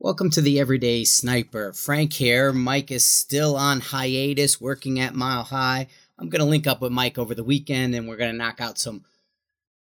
Welcome 0.00 0.30
to 0.30 0.40
the 0.40 0.60
Everyday 0.60 1.02
Sniper. 1.02 1.72
Frank 1.72 2.12
here. 2.12 2.52
Mike 2.52 2.92
is 2.92 3.04
still 3.04 3.56
on 3.56 3.80
hiatus 3.80 4.60
working 4.60 5.00
at 5.00 5.16
Mile 5.16 5.42
High. 5.42 5.88
I'm 6.16 6.28
going 6.28 6.38
to 6.38 6.48
link 6.48 6.68
up 6.68 6.80
with 6.80 6.92
Mike 6.92 7.18
over 7.18 7.34
the 7.34 7.42
weekend 7.42 7.96
and 7.96 8.06
we're 8.06 8.16
going 8.16 8.30
to 8.30 8.36
knock 8.36 8.60
out 8.60 8.78
some 8.78 9.04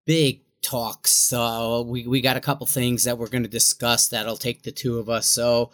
big 0.07 0.41
talks. 0.63 1.11
So 1.11 1.83
we, 1.83 2.07
we 2.07 2.21
got 2.21 2.35
a 2.35 2.41
couple 2.41 2.65
things 2.65 3.03
that 3.03 3.19
we're 3.19 3.27
going 3.27 3.43
to 3.43 3.49
discuss 3.49 4.07
that'll 4.07 4.38
take 4.38 4.63
the 4.63 4.71
two 4.71 4.98
of 4.98 5.07
us. 5.07 5.27
So 5.27 5.70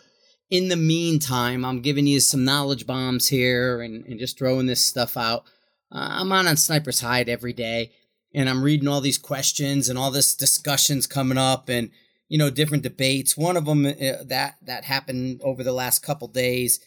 in 0.50 0.68
the 0.68 0.76
meantime, 0.76 1.64
I'm 1.64 1.80
giving 1.80 2.06
you 2.06 2.20
some 2.20 2.44
knowledge 2.44 2.86
bombs 2.86 3.30
here 3.30 3.82
and, 3.82 4.06
and 4.08 4.20
just 4.20 4.38
throwing 4.38 4.66
this 4.66 4.84
stuff 4.84 5.16
out. 5.16 5.46
Uh, 5.90 6.20
I'm 6.20 6.34
on 6.34 6.48
on 6.48 6.58
Sniper's 6.58 7.00
Hide 7.00 7.30
every 7.30 7.54
day 7.54 7.94
and 8.36 8.50
I'm 8.50 8.62
reading 8.62 8.90
all 8.90 9.00
these 9.00 9.18
questions 9.18 9.88
and 9.88 9.98
all 9.98 10.12
this 10.12 10.36
discussions 10.36 11.08
coming 11.08 11.38
up 11.38 11.70
and– 11.70 11.92
you 12.30 12.38
know 12.38 12.50
different 12.50 12.84
debates. 12.84 13.38
One 13.38 13.58
of 13.58 13.66
them 13.66 13.86
uh, 13.86 14.24
that 14.26 14.56
that 14.62 14.86
happened 14.86 15.42
over 15.44 15.64
the 15.64 15.74
last 15.74 16.00
couple 16.00 16.28
days, 16.28 16.80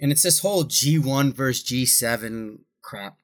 and 0.00 0.12
it's 0.12 0.22
this 0.22 0.40
whole 0.40 0.64
G1 0.64 1.34
versus 1.34 1.64
G7 1.64 2.60
crap. 2.82 3.18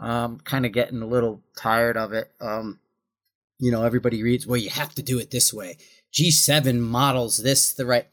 Um, 0.00 0.38
kind 0.38 0.64
of 0.64 0.72
getting 0.72 1.02
a 1.02 1.06
little 1.06 1.42
tired 1.56 1.96
of 1.96 2.12
it. 2.12 2.30
Um, 2.40 2.78
you 3.58 3.72
know, 3.72 3.82
everybody 3.82 4.22
reads, 4.22 4.46
well, 4.46 4.56
you 4.56 4.70
have 4.70 4.94
to 4.94 5.02
do 5.02 5.18
it 5.18 5.32
this 5.32 5.52
way. 5.52 5.76
G7 6.12 6.78
models 6.78 7.38
this 7.38 7.72
the 7.72 7.84
right. 7.84 8.06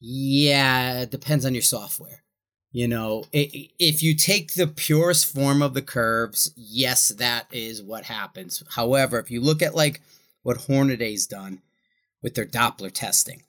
Yeah, 0.00 1.00
it 1.00 1.10
depends 1.10 1.44
on 1.44 1.54
your 1.54 1.62
software. 1.62 2.22
You 2.70 2.86
know, 2.86 3.24
it, 3.32 3.70
if 3.78 4.02
you 4.02 4.14
take 4.14 4.54
the 4.54 4.66
purest 4.66 5.32
form 5.32 5.62
of 5.62 5.72
the 5.72 5.82
curves, 5.82 6.52
yes, 6.54 7.08
that 7.08 7.46
is 7.50 7.82
what 7.82 8.04
happens. 8.04 8.62
However, 8.74 9.18
if 9.18 9.30
you 9.30 9.40
look 9.40 9.62
at 9.62 9.74
like 9.74 10.02
what 10.42 10.58
Hornady's 10.58 11.26
done, 11.26 11.62
with 12.22 12.34
their 12.34 12.46
Doppler 12.46 12.92
testing. 12.92 13.42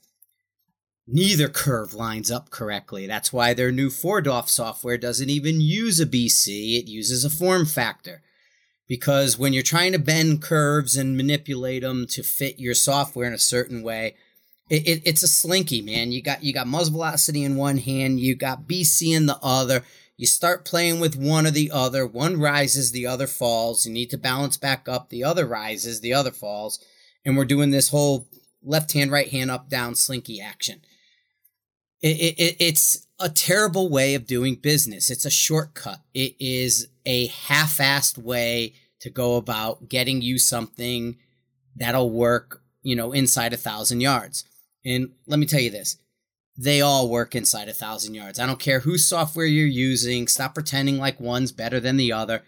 Neither 1.08 1.50
curve 1.50 1.94
lines 1.94 2.30
up 2.30 2.52
correctly. 2.52 3.08
That's 3.08 3.34
why 3.34 3.54
their 3.54 3.72
new 3.72 3.90
4DOF 3.90 4.48
software 4.48 4.98
doesn't 4.98 5.30
even 5.30 5.60
use 5.60 6.00
a 6.00 6.06
BC, 6.06 6.80
it 6.80 6.88
uses 6.88 7.26
a 7.26 7.30
form 7.30 7.66
factor. 7.66 8.22
Because 8.88 9.38
when 9.38 9.54
you're 9.54 9.64
trying 9.64 9.92
to 9.92 10.00
bend 10.00 10.42
curves 10.42 10.96
and 10.98 11.16
manipulate 11.16 11.84
them 11.84 12.08
to 12.08 12.24
fit 12.24 12.60
your 12.60 12.74
software 12.74 13.28
in 13.28 13.34
a 13.34 13.40
certain 13.40 13.84
way, 13.84 14.16
it, 14.70 14.88
it, 14.88 15.02
it's 15.06 15.24
a 15.24 15.28
slinky, 15.28 15.82
man. 15.82 16.12
You 16.12 16.22
got 16.22 16.44
you 16.44 16.54
got 16.54 16.68
muzzle 16.68 16.94
velocity 16.94 17.44
in 17.44 17.56
one 17.56 17.78
hand, 17.78 18.20
you 18.20 18.36
got 18.36 18.68
BC 18.68 19.16
in 19.16 19.26
the 19.26 19.40
other. 19.42 19.84
You 20.18 20.28
start 20.28 20.66
playing 20.66 21.00
with 21.00 21.16
one 21.16 21.48
or 21.48 21.52
the 21.52 21.72
other. 21.72 22.06
One 22.06 22.40
rises, 22.40 22.92
the 22.92 23.08
other 23.08 23.26
falls. 23.26 23.86
You 23.86 23.94
need 23.94 24.10
to 24.10 24.18
balance 24.18 24.58
back 24.58 24.90
up. 24.90 25.10
The 25.10 25.24
other 25.24 25.48
rises, 25.48 26.02
the 26.02 26.14
other 26.14 26.32
falls. 26.32 26.78
And 27.24 27.38
we're 27.38 27.46
doing 27.46 27.72
this 27.72 27.90
whole 27.90 28.28
left 28.64 28.94
hand, 28.94 29.12
right 29.12 29.30
hand, 29.30 29.52
up, 29.52 29.70
down, 29.70 29.96
slinky 29.96 30.42
action. 30.42 30.82
It, 32.02 32.38
it, 32.40 32.56
it's 32.60 33.08
a 33.20 33.30
terrible 33.30 33.90
way 33.90 34.16
of 34.16 34.26
doing 34.26 34.56
business. 34.56 35.10
It's 35.10 35.26
a 35.26 35.32
shortcut. 35.32 36.00
It 36.14 36.36
is 36.40 36.88
a 37.06 37.28
half 37.28 37.78
assed 37.78 38.18
way 38.18 38.74
to 39.02 39.10
go 39.10 39.36
about 39.36 39.90
getting 39.90 40.22
you 40.22 40.38
something 40.38 41.18
that'll 41.76 42.12
work, 42.12 42.62
you 42.84 42.96
know, 42.96 43.12
inside 43.12 43.54
a 43.54 43.58
thousand 43.58 44.02
yards. 44.02 44.46
And 44.86 45.12
let 45.28 45.40
me 45.40 45.46
tell 45.46 45.60
you 45.60 45.70
this 45.70 45.98
they 46.58 46.82
all 46.82 47.10
work 47.10 47.36
inside 47.36 47.70
a 47.70 47.74
thousand 47.74 48.16
yards. 48.16 48.38
I 48.38 48.46
don't 48.46 48.60
care 48.60 48.82
whose 48.82 49.06
software 49.06 49.46
you're 49.46 49.66
using. 49.66 50.28
Stop 50.28 50.54
pretending 50.54 50.98
like 50.98 51.18
one's 51.18 51.54
better 51.54 51.80
than 51.80 51.96
the 51.96 52.12
other. 52.12 52.44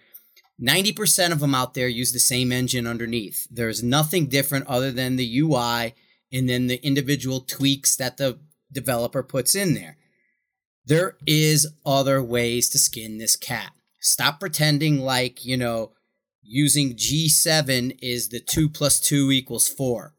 90% 0.62 1.32
of 1.32 1.40
them 1.40 1.56
out 1.56 1.74
there 1.74 1.88
use 1.88 2.14
the 2.14 2.20
same 2.20 2.52
engine 2.52 2.86
underneath. 2.86 3.48
There's 3.50 3.82
nothing 3.82 4.28
different 4.28 4.68
other 4.68 4.92
than 4.92 5.16
the 5.16 5.40
UI 5.40 5.96
and 6.32 6.48
then 6.48 6.68
the 6.68 6.86
individual 6.86 7.42
tweaks 7.42 7.96
that 7.96 8.18
the 8.18 8.40
developer 8.72 9.24
puts 9.24 9.56
in 9.56 9.74
there. 9.74 9.98
There 10.86 11.18
is 11.26 11.68
other 11.86 12.22
ways 12.22 12.70
to 12.70 12.80
skin 12.80 13.18
this 13.18 13.36
cat. 13.36 13.72
Stop 14.00 14.40
pretending 14.40 15.00
like, 15.00 15.46
you 15.46 15.58
know, 15.58 15.92
using 16.44 16.96
G7 16.96 17.98
is 18.02 18.30
the 18.30 18.40
2 18.40 18.70
plus 18.70 19.00
2 19.00 19.32
equals 19.32 19.68
4. 19.68 20.14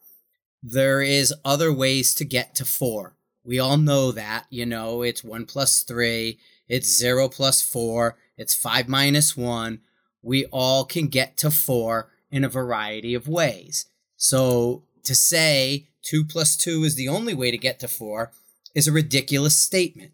There 0.62 1.02
is 1.02 1.34
other 1.44 1.72
ways 1.72 2.14
to 2.14 2.24
get 2.24 2.54
to 2.56 2.64
4. 2.64 3.16
We 3.44 3.58
all 3.58 3.76
know 3.76 4.12
that, 4.12 4.46
you 4.50 4.64
know, 4.64 5.02
it's 5.02 5.24
1 5.24 5.46
plus 5.46 5.82
3, 5.82 6.38
it's 6.68 6.96
0 6.96 7.28
plus 7.28 7.60
4, 7.60 8.16
it's 8.36 8.54
5 8.54 8.88
minus 8.88 9.36
1 9.36 9.80
we 10.22 10.46
all 10.46 10.84
can 10.84 11.08
get 11.08 11.36
to 11.38 11.50
four 11.50 12.10
in 12.30 12.44
a 12.44 12.48
variety 12.48 13.14
of 13.14 13.28
ways. 13.28 13.86
So 14.16 14.84
to 15.04 15.14
say 15.14 15.88
two 16.02 16.24
plus 16.24 16.56
two 16.56 16.84
is 16.84 16.94
the 16.94 17.08
only 17.08 17.34
way 17.34 17.50
to 17.50 17.58
get 17.58 17.80
to 17.80 17.88
four 17.88 18.32
is 18.74 18.88
a 18.88 18.92
ridiculous 18.92 19.56
statement. 19.56 20.12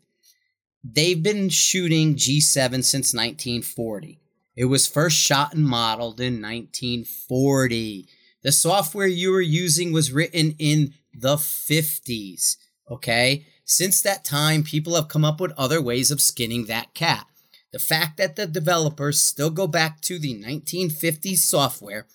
They've 0.82 1.22
been 1.22 1.48
shooting 1.48 2.14
G7 2.14 2.84
since 2.84 3.12
1940. 3.12 4.20
It 4.56 4.64
was 4.64 4.86
first 4.86 5.16
shot 5.16 5.54
and 5.54 5.64
modeled 5.64 6.20
in 6.20 6.40
1940. 6.40 8.08
The 8.42 8.52
software 8.52 9.06
you 9.06 9.30
were 9.30 9.40
using 9.40 9.92
was 9.92 10.12
written 10.12 10.54
in 10.58 10.94
the 11.12 11.36
50s. 11.36 12.56
Okay? 12.90 13.46
Since 13.64 14.02
that 14.02 14.24
time, 14.24 14.62
people 14.62 14.94
have 14.94 15.08
come 15.08 15.24
up 15.24 15.40
with 15.40 15.52
other 15.52 15.82
ways 15.82 16.10
of 16.10 16.20
skinning 16.20 16.66
that 16.66 16.94
cat. 16.94 17.26
The 17.72 17.78
fact 17.78 18.16
that 18.16 18.36
the 18.36 18.46
developers 18.46 19.20
still 19.20 19.50
go 19.50 19.66
back 19.66 20.00
to 20.02 20.18
the 20.18 20.34
1950s 20.42 21.38
software, 21.38 22.06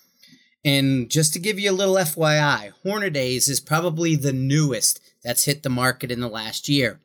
and 0.64 1.10
just 1.10 1.32
to 1.34 1.38
give 1.38 1.58
you 1.58 1.70
a 1.70 1.72
little 1.72 1.94
FYI, 1.94 2.72
Hornadys 2.84 3.48
is 3.48 3.60
probably 3.60 4.16
the 4.16 4.32
newest 4.32 5.00
that's 5.22 5.44
hit 5.44 5.62
the 5.62 5.68
market 5.68 6.10
in 6.10 6.20
the 6.20 6.28
last 6.28 6.68
year. 6.68 7.00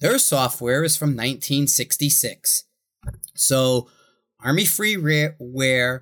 Their 0.00 0.18
software 0.18 0.82
is 0.82 0.96
from 0.96 1.10
1966. 1.10 2.64
So, 3.34 3.88
Army 4.42 4.64
freeware, 4.64 6.00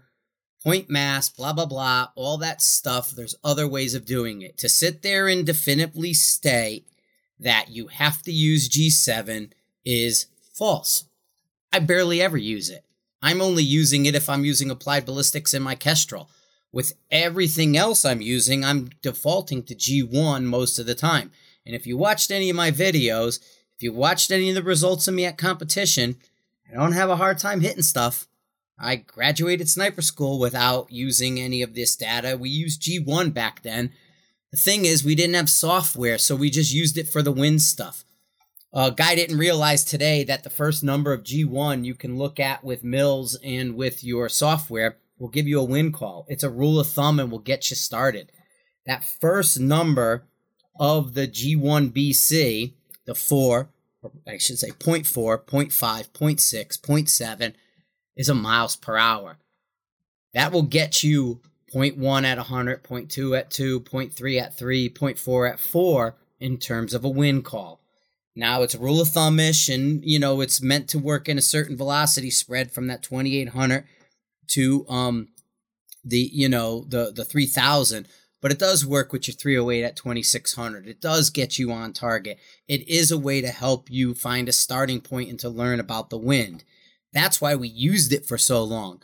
point 0.62 0.88
mass, 0.88 1.28
blah, 1.28 1.52
blah, 1.52 1.66
blah, 1.66 2.08
all 2.14 2.38
that 2.38 2.62
stuff, 2.62 3.10
there's 3.10 3.34
other 3.42 3.66
ways 3.66 3.94
of 3.94 4.04
doing 4.04 4.42
it. 4.42 4.56
To 4.58 4.68
sit 4.68 5.02
there 5.02 5.26
and 5.26 5.44
definitively 5.44 6.14
state 6.14 6.86
that 7.40 7.70
you 7.70 7.88
have 7.88 8.22
to 8.22 8.32
use 8.32 8.68
G7 8.68 9.50
is 9.84 10.26
false. 10.54 11.07
I 11.72 11.80
barely 11.80 12.20
ever 12.22 12.36
use 12.36 12.70
it. 12.70 12.84
I'm 13.20 13.40
only 13.40 13.62
using 13.62 14.06
it 14.06 14.14
if 14.14 14.28
I'm 14.28 14.44
using 14.44 14.70
applied 14.70 15.04
ballistics 15.04 15.52
in 15.54 15.62
my 15.62 15.74
Kestrel. 15.74 16.30
With 16.72 16.94
everything 17.10 17.76
else 17.76 18.04
I'm 18.04 18.20
using, 18.20 18.64
I'm 18.64 18.90
defaulting 19.02 19.62
to 19.64 19.74
G1 19.74 20.44
most 20.44 20.78
of 20.78 20.86
the 20.86 20.94
time. 20.94 21.30
And 21.64 21.74
if 21.74 21.86
you 21.86 21.96
watched 21.96 22.30
any 22.30 22.50
of 22.50 22.56
my 22.56 22.70
videos, 22.70 23.40
if 23.76 23.82
you 23.82 23.92
watched 23.92 24.30
any 24.30 24.48
of 24.48 24.54
the 24.54 24.62
results 24.62 25.08
of 25.08 25.14
me 25.14 25.24
at 25.24 25.38
competition, 25.38 26.16
I 26.70 26.74
don't 26.74 26.92
have 26.92 27.10
a 27.10 27.16
hard 27.16 27.38
time 27.38 27.60
hitting 27.60 27.82
stuff. 27.82 28.26
I 28.78 28.96
graduated 28.96 29.68
sniper 29.68 30.02
school 30.02 30.38
without 30.38 30.92
using 30.92 31.40
any 31.40 31.62
of 31.62 31.74
this 31.74 31.96
data. 31.96 32.36
We 32.38 32.48
used 32.48 32.82
G1 32.82 33.34
back 33.34 33.62
then. 33.62 33.92
The 34.52 34.58
thing 34.58 34.84
is, 34.84 35.04
we 35.04 35.14
didn't 35.14 35.34
have 35.34 35.50
software, 35.50 36.18
so 36.18 36.36
we 36.36 36.48
just 36.48 36.72
used 36.72 36.96
it 36.96 37.08
for 37.08 37.22
the 37.22 37.32
win 37.32 37.58
stuff. 37.58 38.04
A 38.72 38.90
guy 38.90 39.14
didn't 39.14 39.38
realize 39.38 39.82
today 39.82 40.24
that 40.24 40.42
the 40.42 40.50
first 40.50 40.84
number 40.84 41.14
of 41.14 41.22
G1 41.22 41.86
you 41.86 41.94
can 41.94 42.18
look 42.18 42.38
at 42.38 42.62
with 42.62 42.84
mills 42.84 43.34
and 43.42 43.74
with 43.74 44.04
your 44.04 44.28
software 44.28 44.98
will 45.18 45.28
give 45.28 45.48
you 45.48 45.58
a 45.58 45.64
win 45.64 45.90
call. 45.90 46.26
It's 46.28 46.42
a 46.42 46.50
rule 46.50 46.78
of 46.78 46.88
thumb 46.88 47.18
and 47.18 47.30
will 47.30 47.38
get 47.38 47.70
you 47.70 47.76
started. 47.76 48.30
That 48.84 49.04
first 49.04 49.58
number 49.58 50.26
of 50.78 51.14
the 51.14 51.26
G1 51.26 51.92
BC, 51.92 52.74
the 53.06 53.14
4, 53.14 53.70
I 54.26 54.36
should 54.36 54.58
say 54.58 54.68
0. 54.68 54.98
0.4, 55.00 55.44
0.5, 55.44 56.08
0.6, 56.10 56.80
0.7, 56.80 57.54
is 58.16 58.28
a 58.28 58.34
miles 58.34 58.76
per 58.76 58.98
hour. 58.98 59.38
That 60.34 60.52
will 60.52 60.62
get 60.62 61.02
you 61.02 61.40
0.1 61.74 62.24
at 62.24 62.36
100, 62.36 62.84
0.2 62.84 63.38
at 63.38 63.50
2, 63.50 63.80
0.3 63.80 64.40
at 64.40 64.54
3, 64.54 64.90
0.4 64.90 65.50
at 65.50 65.58
4 65.58 66.16
in 66.38 66.58
terms 66.58 66.92
of 66.92 67.04
a 67.04 67.08
win 67.08 67.42
call. 67.42 67.77
Now 68.38 68.62
it's 68.62 68.76
rule 68.76 69.00
of 69.00 69.08
thumbish, 69.08 69.68
and 69.68 70.00
you 70.04 70.20
know 70.20 70.40
it's 70.40 70.62
meant 70.62 70.88
to 70.90 70.98
work 70.98 71.28
in 71.28 71.38
a 71.38 71.42
certain 71.42 71.76
velocity 71.76 72.30
spread 72.30 72.70
from 72.70 72.86
that 72.86 73.02
2800 73.02 73.84
to 74.50 74.86
um 74.88 75.28
the 76.04 76.30
you 76.32 76.48
know 76.48 76.84
the 76.86 77.10
the 77.10 77.24
3000 77.24 78.06
but 78.40 78.52
it 78.52 78.58
does 78.60 78.86
work 78.86 79.12
with 79.12 79.26
your 79.26 79.34
308 79.34 79.82
at 79.82 79.96
2600 79.96 80.86
it 80.86 81.00
does 81.00 81.30
get 81.30 81.58
you 81.58 81.72
on 81.72 81.92
target. 81.92 82.38
It 82.68 82.88
is 82.88 83.10
a 83.10 83.18
way 83.18 83.40
to 83.40 83.48
help 83.48 83.90
you 83.90 84.14
find 84.14 84.48
a 84.48 84.52
starting 84.52 85.00
point 85.00 85.30
and 85.30 85.40
to 85.40 85.48
learn 85.48 85.80
about 85.80 86.08
the 86.08 86.16
wind. 86.16 86.62
That's 87.12 87.40
why 87.40 87.56
we 87.56 87.66
used 87.66 88.12
it 88.12 88.24
for 88.24 88.38
so 88.38 88.62
long. 88.62 89.02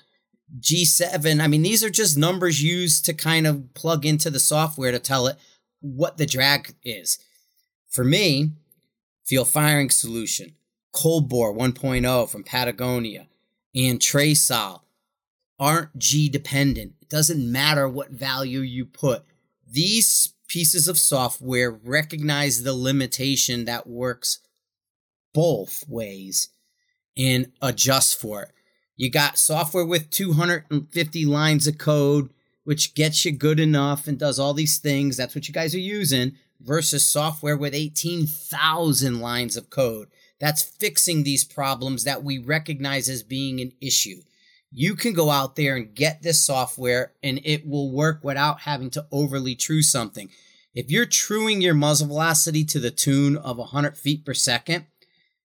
G7 0.60 1.40
i 1.42 1.48
mean 1.48 1.62
these 1.62 1.82
are 1.82 1.90
just 1.90 2.16
numbers 2.16 2.62
used 2.62 3.04
to 3.06 3.12
kind 3.12 3.48
of 3.48 3.74
plug 3.74 4.06
into 4.06 4.30
the 4.30 4.38
software 4.38 4.92
to 4.92 5.00
tell 5.00 5.26
it 5.26 5.36
what 5.80 6.18
the 6.18 6.26
drag 6.26 6.76
is. 6.84 7.18
For 7.90 8.04
me 8.04 8.52
Field 9.24 9.48
Firing 9.48 9.90
Solution, 9.90 10.54
Cold 10.92 11.28
Bore 11.28 11.54
1.0 11.54 12.28
from 12.28 12.44
Patagonia, 12.44 13.26
and 13.74 13.98
Trasol 13.98 14.80
aren't 15.58 15.98
G 15.98 16.28
dependent. 16.28 16.94
It 17.00 17.08
doesn't 17.08 17.50
matter 17.50 17.88
what 17.88 18.10
value 18.10 18.60
you 18.60 18.84
put. 18.84 19.24
These 19.66 20.34
pieces 20.46 20.88
of 20.88 20.98
software 20.98 21.70
recognize 21.70 22.62
the 22.62 22.74
limitation 22.74 23.64
that 23.64 23.86
works 23.86 24.40
both 25.32 25.84
ways 25.88 26.50
and 27.16 27.50
adjust 27.62 28.20
for 28.20 28.42
it. 28.42 28.50
You 28.96 29.10
got 29.10 29.38
software 29.38 29.86
with 29.86 30.10
250 30.10 31.24
lines 31.24 31.66
of 31.66 31.78
code, 31.78 32.30
which 32.62 32.94
gets 32.94 33.24
you 33.24 33.32
good 33.32 33.58
enough 33.58 34.06
and 34.06 34.18
does 34.18 34.38
all 34.38 34.54
these 34.54 34.78
things. 34.78 35.16
That's 35.16 35.34
what 35.34 35.48
you 35.48 35.54
guys 35.54 35.74
are 35.74 35.80
using, 35.80 36.36
versus 36.60 37.06
software 37.06 37.56
with 37.56 37.74
18,000 37.74 39.20
lines 39.20 39.56
of 39.56 39.70
code. 39.70 40.08
That's 40.40 40.62
fixing 40.62 41.22
these 41.22 41.44
problems 41.44 42.04
that 42.04 42.22
we 42.22 42.38
recognize 42.38 43.08
as 43.08 43.22
being 43.22 43.60
an 43.60 43.72
issue. 43.80 44.22
You 44.70 44.96
can 44.96 45.12
go 45.12 45.30
out 45.30 45.56
there 45.56 45.76
and 45.76 45.94
get 45.94 46.22
this 46.22 46.40
software 46.40 47.12
and 47.22 47.40
it 47.44 47.66
will 47.66 47.92
work 47.92 48.24
without 48.24 48.62
having 48.62 48.90
to 48.90 49.06
overly 49.12 49.54
true 49.54 49.82
something. 49.82 50.30
If 50.74 50.90
you're 50.90 51.06
truing 51.06 51.60
your 51.60 51.74
muzzle 51.74 52.08
velocity 52.08 52.64
to 52.64 52.80
the 52.80 52.90
tune 52.90 53.36
of 53.36 53.58
100 53.58 53.96
feet 53.96 54.24
per 54.24 54.34
second, 54.34 54.86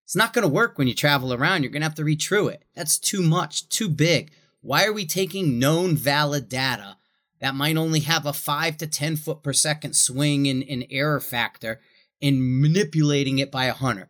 it's 0.03 0.15
not 0.15 0.33
going 0.33 0.41
to 0.41 0.53
work 0.53 0.77
when 0.77 0.88
you 0.88 0.95
travel 0.95 1.31
around. 1.31 1.61
You're 1.61 1.71
going 1.71 1.83
to 1.83 1.88
have 1.88 1.95
to 1.95 2.03
retrue 2.03 2.47
it. 2.47 2.63
That's 2.75 2.97
too 2.97 3.21
much, 3.21 3.69
too 3.69 3.89
big. 3.89 4.31
Why 4.61 4.85
are 4.85 4.94
we 4.94 5.06
taking 5.06 5.59
known 5.59 5.95
valid 5.95 6.50
data 6.50 6.97
that 7.41 7.56
might 7.56 7.77
only 7.77 8.01
have 8.01 8.25
a 8.25 8.33
5 8.33 8.77
to 8.77 8.88
10 8.88 9.15
foot 9.15 9.44
per 9.44 9.53
second 9.53 9.95
swing 9.95 10.45
in, 10.45 10.62
in 10.62 10.86
error 10.89 11.19
factor 11.19 11.80
and 12.21 12.62
manipulating 12.62 13.39
it 13.39 13.51
by 13.51 13.65
a 13.65 13.74
hunter? 13.74 14.09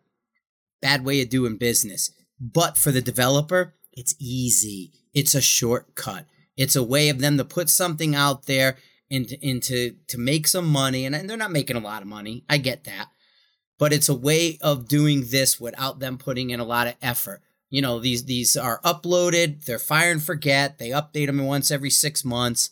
Bad 0.80 1.04
way 1.04 1.20
of 1.22 1.28
doing 1.28 1.56
business. 1.56 2.10
But 2.40 2.76
for 2.76 2.90
the 2.90 3.02
developer, 3.02 3.74
it's 3.92 4.14
easy. 4.18 4.92
It's 5.12 5.34
a 5.34 5.40
shortcut. 5.40 6.26
It's 6.56 6.76
a 6.76 6.82
way 6.82 7.08
of 7.08 7.20
them 7.20 7.36
to 7.38 7.44
put 7.44 7.68
something 7.68 8.14
out 8.14 8.46
there 8.46 8.76
and, 9.10 9.28
and 9.42 9.62
to, 9.64 9.94
to 10.08 10.18
make 10.18 10.46
some 10.46 10.66
money. 10.66 11.04
And 11.04 11.28
they're 11.28 11.36
not 11.36 11.52
making 11.52 11.76
a 11.76 11.80
lot 11.80 12.02
of 12.02 12.08
money. 12.08 12.44
I 12.48 12.58
get 12.58 12.84
that 12.84 13.08
but 13.80 13.94
it's 13.94 14.10
a 14.10 14.14
way 14.14 14.58
of 14.60 14.86
doing 14.86 15.24
this 15.28 15.58
without 15.58 16.00
them 16.00 16.18
putting 16.18 16.50
in 16.50 16.60
a 16.60 16.64
lot 16.64 16.86
of 16.86 16.94
effort. 17.00 17.40
You 17.70 17.80
know, 17.80 17.98
these 17.98 18.26
these 18.26 18.54
are 18.54 18.78
uploaded, 18.82 19.64
they're 19.64 19.78
fire 19.78 20.12
and 20.12 20.22
forget, 20.22 20.78
they 20.78 20.90
update 20.90 21.26
them 21.26 21.44
once 21.44 21.70
every 21.70 21.88
six 21.88 22.22
months. 22.22 22.70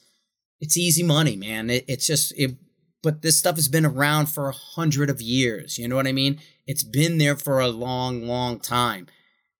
It's 0.60 0.76
easy 0.76 1.02
money, 1.02 1.36
man. 1.36 1.70
It, 1.70 1.84
it's 1.88 2.06
just 2.06 2.32
it, 2.36 2.56
but 3.02 3.22
this 3.22 3.38
stuff 3.38 3.56
has 3.56 3.68
been 3.68 3.86
around 3.86 4.26
for 4.26 4.48
a 4.48 4.54
hundred 4.54 5.10
of 5.10 5.20
years. 5.20 5.78
You 5.78 5.88
know 5.88 5.96
what 5.96 6.06
I 6.06 6.12
mean? 6.12 6.40
It's 6.66 6.84
been 6.84 7.18
there 7.18 7.36
for 7.36 7.60
a 7.60 7.68
long, 7.68 8.26
long 8.26 8.60
time. 8.60 9.06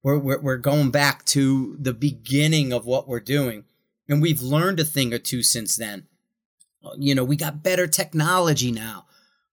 We're, 0.03 0.19
we're, 0.19 0.41
we're 0.41 0.57
going 0.57 0.91
back 0.91 1.25
to 1.27 1.77
the 1.81 1.93
beginning 1.93 2.73
of 2.73 2.87
what 2.87 3.09
we're 3.09 3.21
doing, 3.21 3.65
and 4.09 4.23
we've 4.23 4.43
learned 4.43 4.81
a 4.81 4.85
thing 4.85 5.13
or 5.13 5.19
two 5.19 5.43
since 5.43 5.77
then. 5.77 6.07
You 6.97 7.15
know, 7.15 7.25
we 7.25 7.37
got 7.37 7.63
better 7.63 7.87
technology 7.87 8.73
now 8.73 9.07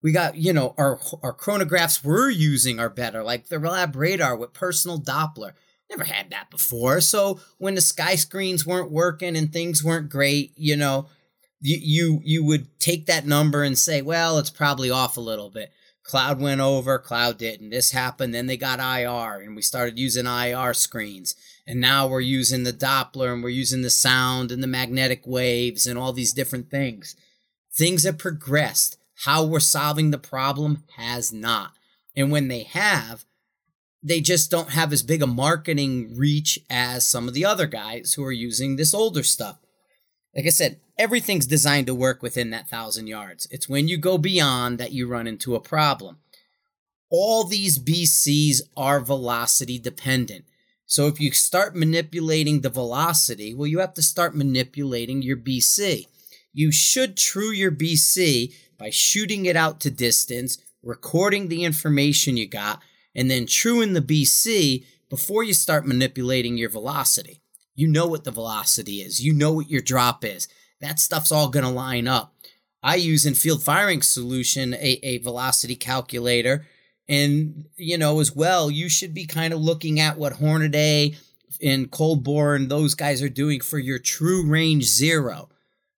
we 0.05 0.11
got 0.11 0.35
you 0.35 0.53
know 0.53 0.75
our 0.77 0.99
our 1.23 1.33
chronographs 1.33 2.03
we're 2.03 2.29
using 2.29 2.79
are 2.79 2.91
better 2.91 3.23
like 3.23 3.47
the 3.47 3.57
lab 3.57 3.95
radar 3.95 4.35
with 4.35 4.53
personal 4.53 5.01
doppler 5.01 5.53
never 5.89 6.03
had 6.03 6.29
that 6.29 6.51
before 6.51 7.01
so 7.01 7.39
when 7.57 7.73
the 7.73 7.81
sky 7.81 8.13
screens 8.13 8.67
weren't 8.67 8.91
working 8.91 9.35
and 9.35 9.51
things 9.51 9.83
weren't 9.83 10.07
great 10.07 10.53
you 10.55 10.75
know 10.75 11.07
you 11.61 11.77
you 11.81 12.21
you 12.23 12.45
would 12.45 12.79
take 12.79 13.05
that 13.05 13.25
number 13.25 13.63
and 13.63 13.77
say 13.77 14.01
well 14.01 14.37
it's 14.37 14.49
probably 14.49 14.89
off 14.89 15.17
a 15.17 15.21
little 15.21 15.49
bit. 15.49 15.71
Cloud 16.03 16.39
went 16.39 16.61
over 16.61 16.99
cloud 16.99 17.37
didn't. 17.37 17.71
This 17.71 17.91
happened 17.91 18.33
then 18.33 18.45
they 18.45 18.57
got 18.57 18.79
ir 18.79 19.41
and 19.41 19.55
we 19.55 19.61
started 19.61 19.97
using 19.97 20.27
ir 20.27 20.73
screens. 20.73 21.35
And 21.67 21.81
now 21.81 22.07
we're 22.07 22.19
using 22.19 22.63
the 22.63 22.73
doppler 22.73 23.33
and 23.33 23.41
we're 23.41 23.49
using 23.49 23.81
the 23.81 23.89
sound 23.89 24.51
and 24.51 24.61
the 24.61 24.67
magnetic 24.67 25.25
waves 25.25 25.87
and 25.87 25.97
all 25.97 26.13
these 26.13 26.33
different 26.33 26.69
things. 26.69 27.15
Things 27.73 28.03
have 28.03 28.19
progressed. 28.19 28.97
How 29.23 29.45
we're 29.45 29.59
solving 29.59 30.11
the 30.11 30.19
problem 30.19 30.83
has 30.97 31.33
not. 31.33 31.71
And 32.15 32.31
when 32.31 32.49
they 32.49 32.63
have, 32.63 33.25
they 34.03 34.21
just 34.21 34.51
don't 34.51 34.69
have 34.69 34.93
as 34.93 35.01
big 35.01 35.23
a 35.23 35.27
marketing 35.27 36.15
reach 36.15 36.59
as 36.69 37.07
some 37.07 37.27
of 37.27 37.33
the 37.33 37.45
other 37.45 37.65
guys 37.65 38.13
who 38.13 38.23
are 38.23 38.31
using 38.31 38.75
this 38.75 38.93
older 38.93 39.23
stuff. 39.23 39.57
Like 40.35 40.45
I 40.45 40.49
said, 40.49 40.79
everything's 40.97 41.47
designed 41.47 41.87
to 41.87 41.95
work 41.95 42.21
within 42.21 42.49
that 42.51 42.69
thousand 42.69 43.07
yards. 43.07 43.47
It's 43.51 43.69
when 43.69 43.87
you 43.87 43.97
go 43.97 44.17
beyond 44.17 44.77
that 44.79 44.91
you 44.91 45.07
run 45.07 45.27
into 45.27 45.55
a 45.55 45.59
problem. 45.59 46.17
All 47.09 47.43
these 47.43 47.79
BCs 47.79 48.61
are 48.75 48.99
velocity 48.99 49.79
dependent. 49.79 50.45
So 50.85 51.07
if 51.07 51.19
you 51.19 51.31
start 51.31 51.75
manipulating 51.75 52.61
the 52.61 52.69
velocity, 52.69 53.53
well, 53.53 53.67
you 53.67 53.79
have 53.79 53.93
to 53.95 54.01
start 54.01 54.35
manipulating 54.35 55.21
your 55.21 55.37
BC. 55.37 56.07
You 56.53 56.71
should 56.71 57.17
true 57.17 57.51
your 57.51 57.71
BC 57.71 58.53
by 58.77 58.89
shooting 58.89 59.45
it 59.45 59.55
out 59.55 59.79
to 59.81 59.91
distance, 59.91 60.57
recording 60.83 61.47
the 61.47 61.63
information 61.63 62.37
you 62.37 62.47
got, 62.47 62.81
and 63.15 63.29
then 63.31 63.45
truing 63.45 63.93
the 63.93 64.01
BC 64.01 64.85
before 65.09 65.43
you 65.43 65.53
start 65.53 65.87
manipulating 65.87 66.57
your 66.57 66.69
velocity. 66.69 67.41
You 67.75 67.87
know 67.87 68.07
what 68.07 68.23
the 68.23 68.31
velocity 68.31 69.01
is, 69.01 69.23
you 69.23 69.33
know 69.33 69.51
what 69.51 69.69
your 69.69 69.81
drop 69.81 70.23
is. 70.23 70.47
That 70.81 70.99
stuff's 70.99 71.31
all 71.31 71.49
going 71.49 71.65
to 71.65 71.71
line 71.71 72.07
up. 72.07 72.33
I 72.83 72.95
use 72.95 73.25
in 73.25 73.33
field 73.33 73.63
firing 73.63 74.01
solution 74.01 74.73
a, 74.75 74.99
a 75.01 75.17
velocity 75.19 75.75
calculator. 75.75 76.67
And, 77.07 77.65
you 77.77 77.97
know, 77.97 78.19
as 78.19 78.35
well, 78.35 78.69
you 78.69 78.89
should 78.89 79.13
be 79.13 79.25
kind 79.25 79.53
of 79.53 79.59
looking 79.59 79.99
at 79.99 80.17
what 80.17 80.33
Hornady 80.33 81.17
and 81.61 81.89
Coldborn, 81.89 82.69
those 82.69 82.95
guys 82.95 83.21
are 83.21 83.29
doing 83.29 83.61
for 83.61 83.79
your 83.79 83.99
true 83.99 84.47
range 84.47 84.83
zero. 84.83 85.49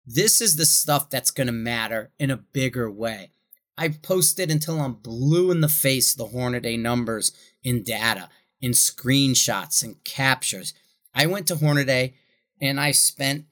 This 0.07 0.41
is 0.41 0.57
the 0.57 0.67
stuff 0.67 1.11
that's 1.11 1.31
going 1.31 1.49
to 1.49 1.53
matter 1.53 2.11
in 2.19 2.31
a 2.31 2.37
bigger 2.37 2.91
way. 2.91 3.31
I've 3.79 4.03
posted 4.03 4.51
until 4.51 4.81
I'm 4.81 4.95
blue 4.95 5.51
in 5.51 5.61
the 5.61 5.69
face 5.69 6.15
the 6.15 6.27
Hornady 6.27 6.79
numbers 6.79 7.33
in 7.63 7.83
data, 7.83 8.29
in 8.61 8.73
screenshots 8.73 9.83
and 9.83 10.03
captures. 10.05 10.73
I 11.15 11.27
went 11.27 11.49
to 11.49 11.57
Hornady 11.57 12.15
and 12.61 12.81
I 12.81 12.93
spent 12.93 13.47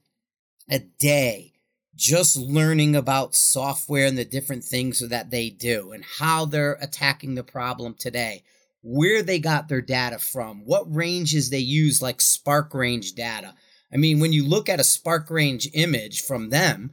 a 0.70 0.78
day 0.78 1.52
just 1.96 2.37
learning 2.37 2.96
about 2.96 3.34
software 3.34 4.06
and 4.06 4.19
the 4.19 4.25
different 4.25 4.64
things 4.64 5.06
that 5.08 5.31
they 5.31 5.49
do 5.49 5.93
and 5.93 6.05
how 6.05 6.44
they're 6.44 6.76
attacking 6.81 7.34
the 7.34 7.44
problem 7.44 7.94
today, 7.94 8.43
where 8.82 9.22
they 9.22 9.38
got 9.38 9.69
their 9.69 9.81
data 9.81 10.19
from, 10.19 10.64
what 10.64 10.93
ranges 10.93 11.50
they 11.50 11.58
use, 11.58 12.02
like 12.02 12.20
Spark 12.20 12.75
range 12.75 13.12
data, 13.12 13.55
I 13.94 13.96
mean, 13.96 14.19
when 14.19 14.32
you 14.32 14.44
look 14.44 14.69
at 14.69 14.81
a 14.81 14.84
spark 14.84 15.31
range 15.31 15.69
image 15.72 16.20
from 16.22 16.50
them, 16.50 16.90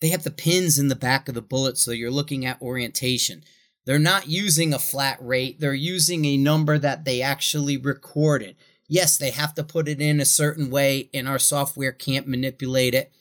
they 0.00 0.08
have 0.08 0.22
the 0.22 0.30
pins 0.30 0.78
in 0.78 0.88
the 0.88 0.94
back 0.94 1.28
of 1.28 1.34
the 1.34 1.40
bullet, 1.40 1.78
so 1.78 1.92
you're 1.92 2.10
looking 2.10 2.44
at 2.44 2.60
orientation. 2.60 3.42
They're 3.86 3.98
not 3.98 4.28
using 4.28 4.74
a 4.74 4.78
flat 4.78 5.18
rate, 5.22 5.60
they're 5.60 5.72
using 5.72 6.24
a 6.26 6.36
number 6.36 6.78
that 6.78 7.04
they 7.04 7.22
actually 7.22 7.78
recorded. 7.78 8.56
Yes, 8.88 9.16
they 9.16 9.30
have 9.30 9.54
to 9.54 9.64
put 9.64 9.88
it 9.88 10.00
in 10.00 10.20
a 10.20 10.24
certain 10.24 10.70
way, 10.70 11.08
and 11.14 11.28
our 11.28 11.38
software 11.38 11.92
can't 11.92 12.28
manipulate 12.28 12.94
it. 12.94 13.12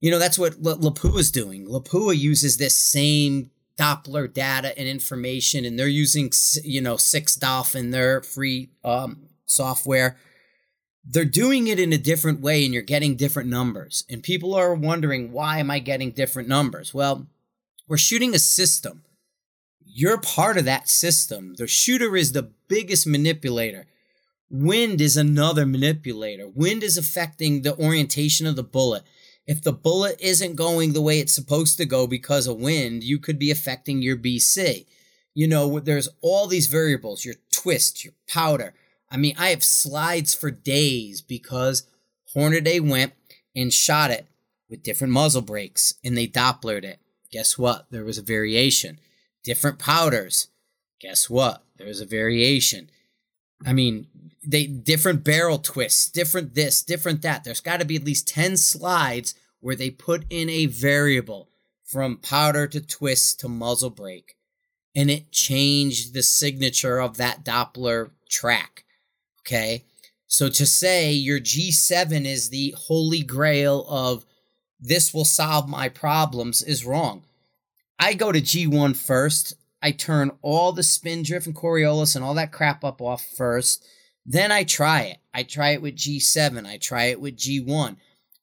You 0.00 0.10
know, 0.10 0.18
that's 0.18 0.38
what 0.38 0.62
Lapua 0.62 1.18
is 1.18 1.32
doing. 1.32 1.66
Lapua 1.66 2.16
uses 2.16 2.56
this 2.56 2.76
same 2.76 3.50
Doppler 3.78 4.32
data 4.32 4.76
and 4.78 4.88
information, 4.88 5.64
and 5.64 5.78
they're 5.78 5.88
using, 5.88 6.30
you 6.62 6.80
know, 6.80 6.94
6DoF 6.94 7.74
in 7.74 7.90
their 7.90 8.22
free 8.22 8.70
um, 8.84 9.28
software 9.46 10.16
they're 11.10 11.24
doing 11.24 11.68
it 11.68 11.80
in 11.80 11.92
a 11.92 11.98
different 11.98 12.40
way 12.40 12.64
and 12.64 12.74
you're 12.74 12.82
getting 12.82 13.16
different 13.16 13.48
numbers. 13.48 14.04
And 14.10 14.22
people 14.22 14.54
are 14.54 14.74
wondering, 14.74 15.32
why 15.32 15.58
am 15.58 15.70
I 15.70 15.78
getting 15.78 16.10
different 16.10 16.48
numbers? 16.48 16.92
Well, 16.92 17.26
we're 17.86 17.96
shooting 17.96 18.34
a 18.34 18.38
system. 18.38 19.04
You're 19.84 20.20
part 20.20 20.58
of 20.58 20.66
that 20.66 20.88
system. 20.88 21.54
The 21.56 21.66
shooter 21.66 22.14
is 22.14 22.32
the 22.32 22.50
biggest 22.68 23.06
manipulator. 23.06 23.86
Wind 24.50 25.00
is 25.00 25.16
another 25.16 25.66
manipulator. 25.66 26.48
Wind 26.48 26.82
is 26.82 26.96
affecting 26.96 27.62
the 27.62 27.76
orientation 27.76 28.46
of 28.46 28.56
the 28.56 28.62
bullet. 28.62 29.02
If 29.46 29.62
the 29.62 29.72
bullet 29.72 30.16
isn't 30.20 30.56
going 30.56 30.92
the 30.92 31.02
way 31.02 31.20
it's 31.20 31.32
supposed 31.32 31.76
to 31.78 31.86
go 31.86 32.06
because 32.06 32.46
of 32.46 32.58
wind, 32.58 33.02
you 33.02 33.18
could 33.18 33.38
be 33.38 33.50
affecting 33.50 34.02
your 34.02 34.16
BC. 34.16 34.86
You 35.34 35.48
know, 35.48 35.80
there's 35.80 36.08
all 36.20 36.46
these 36.46 36.66
variables 36.66 37.24
your 37.24 37.36
twist, 37.50 38.04
your 38.04 38.14
powder 38.28 38.74
I 39.10 39.16
mean, 39.16 39.34
I 39.38 39.48
have 39.48 39.64
slides 39.64 40.34
for 40.34 40.50
days 40.50 41.20
because 41.20 41.84
Hornady 42.34 42.80
went 42.80 43.12
and 43.56 43.72
shot 43.72 44.10
it 44.10 44.26
with 44.68 44.82
different 44.82 45.12
muzzle 45.12 45.42
brakes 45.42 45.94
and 46.04 46.16
they 46.16 46.26
Dopplered 46.26 46.84
it. 46.84 47.00
Guess 47.30 47.58
what? 47.58 47.86
There 47.90 48.04
was 48.04 48.18
a 48.18 48.22
variation. 48.22 48.98
Different 49.44 49.78
powders. 49.78 50.48
Guess 51.00 51.30
what? 51.30 51.62
There 51.76 51.86
was 51.86 52.00
a 52.00 52.06
variation. 52.06 52.90
I 53.64 53.72
mean, 53.72 54.06
they 54.48 54.66
different 54.66 55.24
barrel 55.24 55.58
twists, 55.58 56.10
different 56.10 56.54
this, 56.54 56.82
different 56.82 57.20
that. 57.20 57.44
There's 57.44 57.60
got 57.60 57.80
to 57.80 57.86
be 57.86 57.96
at 57.96 58.04
least 58.04 58.26
10 58.28 58.56
slides 58.56 59.34
where 59.60 59.76
they 59.76 59.90
put 59.90 60.24
in 60.30 60.48
a 60.48 60.64
variable 60.64 61.50
from 61.84 62.16
powder 62.16 62.66
to 62.66 62.80
twist 62.80 63.40
to 63.40 63.48
muzzle 63.48 63.90
brake. 63.90 64.36
And 64.96 65.10
it 65.10 65.30
changed 65.30 66.14
the 66.14 66.22
signature 66.22 66.98
of 66.98 67.18
that 67.18 67.44
Doppler 67.44 68.10
track. 68.30 68.84
Okay. 69.40 69.84
So 70.26 70.48
to 70.48 70.64
say 70.64 71.12
your 71.12 71.40
G7 71.40 72.24
is 72.24 72.48
the 72.48 72.74
holy 72.76 73.22
grail 73.22 73.84
of 73.88 74.24
this 74.80 75.12
will 75.12 75.26
solve 75.26 75.68
my 75.68 75.90
problems 75.90 76.62
is 76.62 76.86
wrong. 76.86 77.24
I 77.98 78.14
go 78.14 78.32
to 78.32 78.40
G1 78.40 78.96
first. 78.96 79.54
I 79.82 79.90
turn 79.90 80.30
all 80.40 80.72
the 80.72 80.82
spin 80.82 81.22
drift 81.22 81.46
and 81.46 81.54
Coriolis 81.54 82.16
and 82.16 82.24
all 82.24 82.34
that 82.34 82.52
crap 82.52 82.82
up 82.82 83.02
off 83.02 83.26
first. 83.36 83.84
Then 84.30 84.52
I 84.52 84.64
try 84.64 85.04
it. 85.04 85.18
I 85.32 85.42
try 85.42 85.70
it 85.70 85.80
with 85.80 85.96
G7. 85.96 86.66
I 86.66 86.76
try 86.76 87.04
it 87.04 87.18
with 87.18 87.38
G1. 87.38 87.96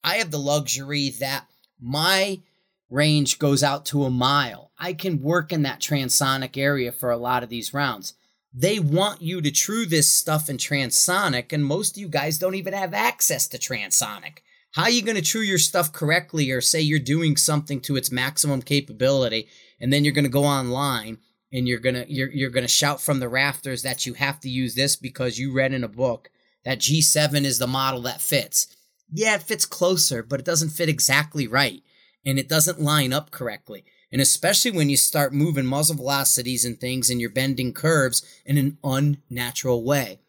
I 0.04 0.16
have 0.16 0.32
the 0.32 0.40
luxury 0.40 1.12
that 1.20 1.46
my 1.80 2.42
range 2.90 3.38
goes 3.38 3.62
out 3.62 3.86
to 3.88 4.04
a 4.04 4.10
mile. 4.10 4.72
I 4.80 4.94
can 4.94 5.22
work 5.22 5.54
in 5.54 5.62
that 5.62 5.80
transonic 5.80 6.58
area 6.58 6.92
for 6.92 7.12
a 7.12 7.18
lot 7.18 7.44
of 7.44 7.50
these 7.50 7.72
rounds. 7.72 8.16
They 8.52 8.80
want 8.80 9.22
you 9.22 9.42
to 9.42 9.52
true 9.52 9.86
this 9.86 10.10
stuff 10.10 10.50
in 10.50 10.58
transonic, 10.58 11.54
and 11.54 11.64
most 11.64 11.96
of 11.96 12.02
you 12.02 12.08
guys 12.08 12.40
don't 12.40 12.56
even 12.56 12.74
have 12.74 12.96
access 12.96 13.48
to 13.50 13.60
transonic. 13.60 14.40
How 14.72 14.84
are 14.84 14.90
you 14.90 15.04
going 15.04 15.18
to 15.18 15.22
true 15.22 15.42
your 15.42 15.60
stuff 15.60 15.94
correctly 15.94 16.50
or 16.50 16.62
say 16.62 16.82
you're 16.82 16.98
doing 16.98 17.38
something 17.38 17.80
to 17.82 17.96
its 17.96 18.12
maximum 18.12 18.64
capability 18.64 19.50
and 19.80 19.94
then 19.94 20.04
you're 20.04 20.14
going 20.14 20.26
to 20.26 20.30
go 20.30 20.46
online 20.46 21.20
and 21.56 21.70
you're 21.70 21.80
to 21.80 22.06
you're, 22.12 22.30
you're 22.32 22.50
to 22.50 22.68
shout 22.68 23.02
from 23.02 23.20
the 23.20 23.30
rafters 23.30 23.82
that 23.84 24.06
you 24.06 24.14
have 24.14 24.42
to 24.42 24.50
use 24.50 24.76
this 24.76 24.98
because 24.98 25.40
you 25.40 25.54
read 25.54 25.74
in 25.74 25.86
a 25.86 25.88
book 25.88 26.30
that 26.66 26.80
G7 26.80 27.46
is 27.46 27.60
the 27.60 27.68
model 27.68 28.02
that 28.02 28.22
fits. 28.22 28.68
Yeah, 29.12 29.36
it 29.36 29.44
fits 29.44 29.66
closer, 29.66 30.22
but 30.22 30.42
it 30.42 30.46
doesn't 30.46 30.70
fit 30.70 30.90
exactly 30.90 31.48
right 31.48 31.82
and 32.26 32.38
it 32.38 32.50
doesn't 32.50 32.82
line 32.82 33.14
up 33.14 33.32
correctly. 33.32 33.86
And 34.12 34.22
especially 34.22 34.72
when 34.72 34.90
you 34.90 34.98
start 34.98 35.34
moving 35.34 35.66
muzzle 35.66 35.96
velocities 35.96 36.66
and 36.66 36.80
things 36.80 37.10
and 37.10 37.22
you're 37.22 37.30
bending 37.30 37.72
curves 37.72 38.22
in 38.46 38.58
an 38.58 38.78
unnatural 38.84 39.84
way. 39.84 40.20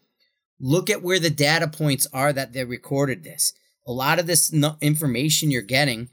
Look 0.61 0.89
at 0.89 1.03
where 1.03 1.19
the 1.19 1.31
data 1.31 1.67
points 1.67 2.07
are 2.13 2.33
that 2.33 2.53
they 2.53 2.65
recorded 2.65 3.25
this. 3.25 3.53
A 3.87 3.93
lot 3.93 4.19
of 4.19 4.27
this 4.27 4.55
information 4.81 5.51
you're 5.51 5.63
getting 5.63 6.09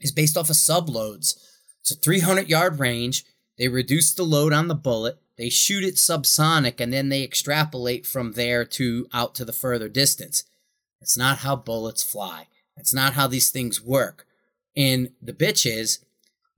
is 0.00 0.12
based 0.12 0.36
off 0.36 0.50
of 0.50 0.56
subloads. 0.56 1.36
It's 1.80 1.90
a 1.90 1.96
300 1.96 2.48
yard 2.48 2.80
range. 2.80 3.24
They 3.58 3.68
reduce 3.68 4.12
the 4.12 4.22
load 4.22 4.52
on 4.52 4.68
the 4.68 4.74
bullet. 4.74 5.18
They 5.38 5.48
shoot 5.48 5.84
it 5.84 5.96
subsonic 5.96 6.80
and 6.80 6.92
then 6.92 7.08
they 7.08 7.22
extrapolate 7.22 8.06
from 8.06 8.32
there 8.32 8.64
to 8.64 9.06
out 9.12 9.34
to 9.36 9.44
the 9.44 9.52
further 9.52 9.88
distance. 9.88 10.44
That's 11.00 11.16
not 11.16 11.38
how 11.38 11.56
bullets 11.56 12.02
fly. 12.02 12.48
That's 12.76 12.94
not 12.94 13.14
how 13.14 13.26
these 13.26 13.50
things 13.50 13.82
work. 13.82 14.26
And 14.76 15.10
the 15.22 15.32
bitch 15.32 15.70
is, 15.70 16.00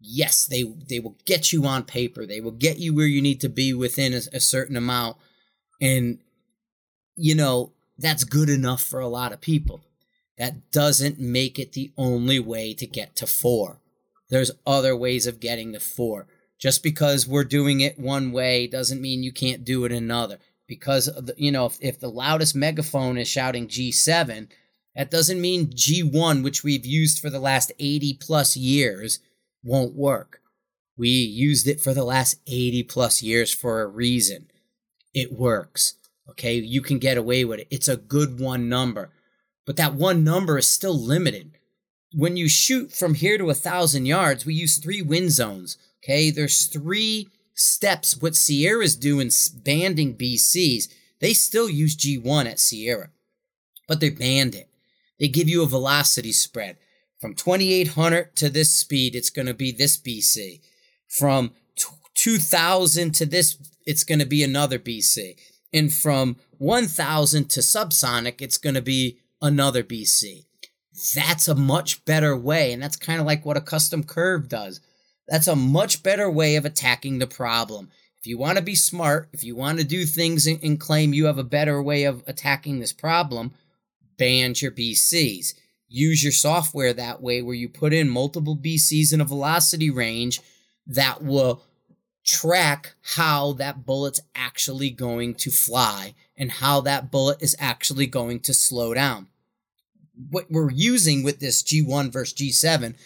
yes, 0.00 0.46
they 0.46 0.62
they 0.62 0.98
will 0.98 1.16
get 1.24 1.52
you 1.52 1.66
on 1.66 1.84
paper. 1.84 2.26
They 2.26 2.40
will 2.40 2.52
get 2.52 2.78
you 2.78 2.94
where 2.94 3.06
you 3.06 3.22
need 3.22 3.40
to 3.42 3.48
be 3.48 3.72
within 3.72 4.12
a, 4.12 4.20
a 4.32 4.40
certain 4.40 4.76
amount. 4.76 5.16
And 5.80 6.18
you 7.16 7.34
know, 7.34 7.72
that's 7.98 8.24
good 8.24 8.48
enough 8.48 8.82
for 8.82 9.00
a 9.00 9.08
lot 9.08 9.32
of 9.32 9.40
people. 9.40 9.82
That 10.38 10.70
doesn't 10.70 11.18
make 11.18 11.58
it 11.58 11.72
the 11.72 11.92
only 11.96 12.38
way 12.38 12.72
to 12.74 12.86
get 12.86 13.16
to 13.16 13.26
four. 13.26 13.80
There's 14.30 14.52
other 14.66 14.96
ways 14.96 15.26
of 15.26 15.40
getting 15.40 15.72
to 15.72 15.80
four. 15.80 16.26
Just 16.58 16.82
because 16.82 17.26
we're 17.26 17.44
doing 17.44 17.80
it 17.80 17.98
one 17.98 18.32
way 18.32 18.66
doesn't 18.66 19.00
mean 19.00 19.22
you 19.22 19.32
can't 19.32 19.64
do 19.64 19.84
it 19.84 19.92
another. 19.92 20.38
Because, 20.66 21.06
the, 21.06 21.34
you 21.36 21.50
know, 21.50 21.66
if, 21.66 21.78
if 21.80 22.00
the 22.00 22.10
loudest 22.10 22.54
megaphone 22.54 23.16
is 23.16 23.28
shouting 23.28 23.68
G7, 23.68 24.48
that 24.94 25.10
doesn't 25.10 25.40
mean 25.40 25.68
G1, 25.68 26.42
which 26.42 26.64
we've 26.64 26.84
used 26.84 27.20
for 27.20 27.30
the 27.30 27.38
last 27.38 27.72
80 27.78 28.14
plus 28.14 28.56
years, 28.56 29.20
won't 29.62 29.94
work. 29.94 30.42
We 30.96 31.08
used 31.08 31.68
it 31.68 31.80
for 31.80 31.94
the 31.94 32.04
last 32.04 32.40
80 32.48 32.82
plus 32.82 33.22
years 33.22 33.54
for 33.54 33.80
a 33.80 33.86
reason. 33.86 34.50
It 35.14 35.32
works. 35.32 35.94
Okay. 36.30 36.54
You 36.54 36.82
can 36.82 36.98
get 36.98 37.16
away 37.16 37.44
with 37.44 37.60
it. 37.60 37.68
It's 37.70 37.88
a 37.88 37.96
good 37.96 38.40
one 38.40 38.68
number, 38.68 39.10
but 39.64 39.76
that 39.76 39.94
one 39.94 40.24
number 40.24 40.58
is 40.58 40.66
still 40.66 40.98
limited. 40.98 41.52
When 42.12 42.36
you 42.36 42.48
shoot 42.48 42.92
from 42.92 43.14
here 43.14 43.38
to 43.38 43.50
a 43.50 43.54
thousand 43.54 44.06
yards, 44.06 44.44
we 44.44 44.54
use 44.54 44.78
three 44.78 45.02
wind 45.02 45.30
zones. 45.30 45.78
Okay. 46.02 46.30
There's 46.30 46.66
three 46.66 47.28
steps. 47.54 48.20
What 48.20 48.36
Sierra's 48.36 48.96
doing 48.96 49.30
banding 49.64 50.16
BCs, 50.16 50.88
they 51.20 51.32
still 51.32 51.68
use 51.68 51.96
G1 51.96 52.46
at 52.46 52.60
Sierra, 52.60 53.10
but 53.86 54.00
they 54.00 54.10
band 54.10 54.54
it. 54.54 54.68
They 55.18 55.28
give 55.28 55.48
you 55.48 55.62
a 55.62 55.66
velocity 55.66 56.32
spread. 56.32 56.76
From 57.20 57.34
2800 57.34 58.36
to 58.36 58.48
this 58.48 58.72
speed, 58.72 59.16
it's 59.16 59.30
going 59.30 59.46
to 59.46 59.54
be 59.54 59.72
this 59.72 59.96
BC. 59.96 60.60
From 61.08 61.52
2000 62.14 63.14
to 63.14 63.26
this, 63.26 63.58
it's 63.86 64.04
going 64.04 64.20
to 64.20 64.26
be 64.26 64.44
another 64.44 64.78
BC. 64.78 65.36
And 65.72 65.92
from 65.92 66.36
1000 66.58 67.50
to 67.50 67.60
subsonic, 67.60 68.40
it's 68.40 68.58
going 68.58 68.74
to 68.74 68.82
be 68.82 69.18
another 69.42 69.82
BC. 69.82 70.44
That's 71.14 71.48
a 71.48 71.54
much 71.54 72.04
better 72.04 72.36
way. 72.36 72.72
And 72.72 72.82
that's 72.82 72.96
kind 72.96 73.20
of 73.20 73.26
like 73.26 73.44
what 73.44 73.56
a 73.56 73.60
custom 73.60 74.04
curve 74.04 74.48
does. 74.48 74.80
That's 75.28 75.46
a 75.46 75.54
much 75.54 76.02
better 76.02 76.30
way 76.30 76.56
of 76.56 76.64
attacking 76.64 77.18
the 77.18 77.26
problem. 77.26 77.90
If 78.18 78.26
you 78.26 78.38
want 78.38 78.58
to 78.58 78.64
be 78.64 78.74
smart, 78.74 79.28
if 79.32 79.44
you 79.44 79.54
want 79.54 79.78
to 79.78 79.84
do 79.84 80.04
things 80.04 80.46
and, 80.46 80.80
claim 80.80 81.12
you 81.12 81.26
have 81.26 81.38
a 81.38 81.44
better 81.44 81.82
way 81.82 82.04
of 82.04 82.24
attacking 82.26 82.80
this 82.80 82.92
problem, 82.92 83.52
ban 84.16 84.54
your 84.56 84.72
BCs. 84.72 85.54
Use 85.86 86.22
your 86.22 86.32
software 86.32 86.92
that 86.92 87.22
way 87.22 87.42
where 87.42 87.54
you 87.54 87.68
put 87.68 87.92
in 87.92 88.08
multiple 88.08 88.56
BCs 88.56 89.12
in 89.12 89.20
a 89.20 89.24
velocity 89.24 89.90
range 89.90 90.40
that 90.86 91.22
will 91.22 91.62
track 92.24 92.94
how 93.02 93.52
that 93.52 93.86
bullet's 93.86 94.20
actually 94.34 94.90
going 94.90 95.34
to 95.34 95.50
fly 95.50 96.14
and 96.36 96.50
how 96.50 96.80
that 96.80 97.10
bullet 97.10 97.40
is 97.40 97.56
actually 97.58 98.06
going 98.06 98.40
to 98.40 98.52
slow 98.52 98.92
down. 98.94 99.28
What 100.30 100.50
we're 100.50 100.72
using 100.72 101.22
with 101.22 101.38
this 101.38 101.62
G1 101.62 102.12
versus 102.12 102.34
G7 102.34 102.96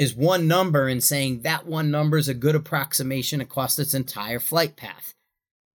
is 0.00 0.16
one 0.16 0.48
number 0.48 0.88
and 0.88 1.04
saying 1.04 1.42
that 1.42 1.66
one 1.66 1.90
number 1.90 2.16
is 2.16 2.26
a 2.26 2.32
good 2.32 2.54
approximation 2.54 3.38
across 3.38 3.78
its 3.78 3.92
entire 3.92 4.40
flight 4.40 4.74
path. 4.74 5.12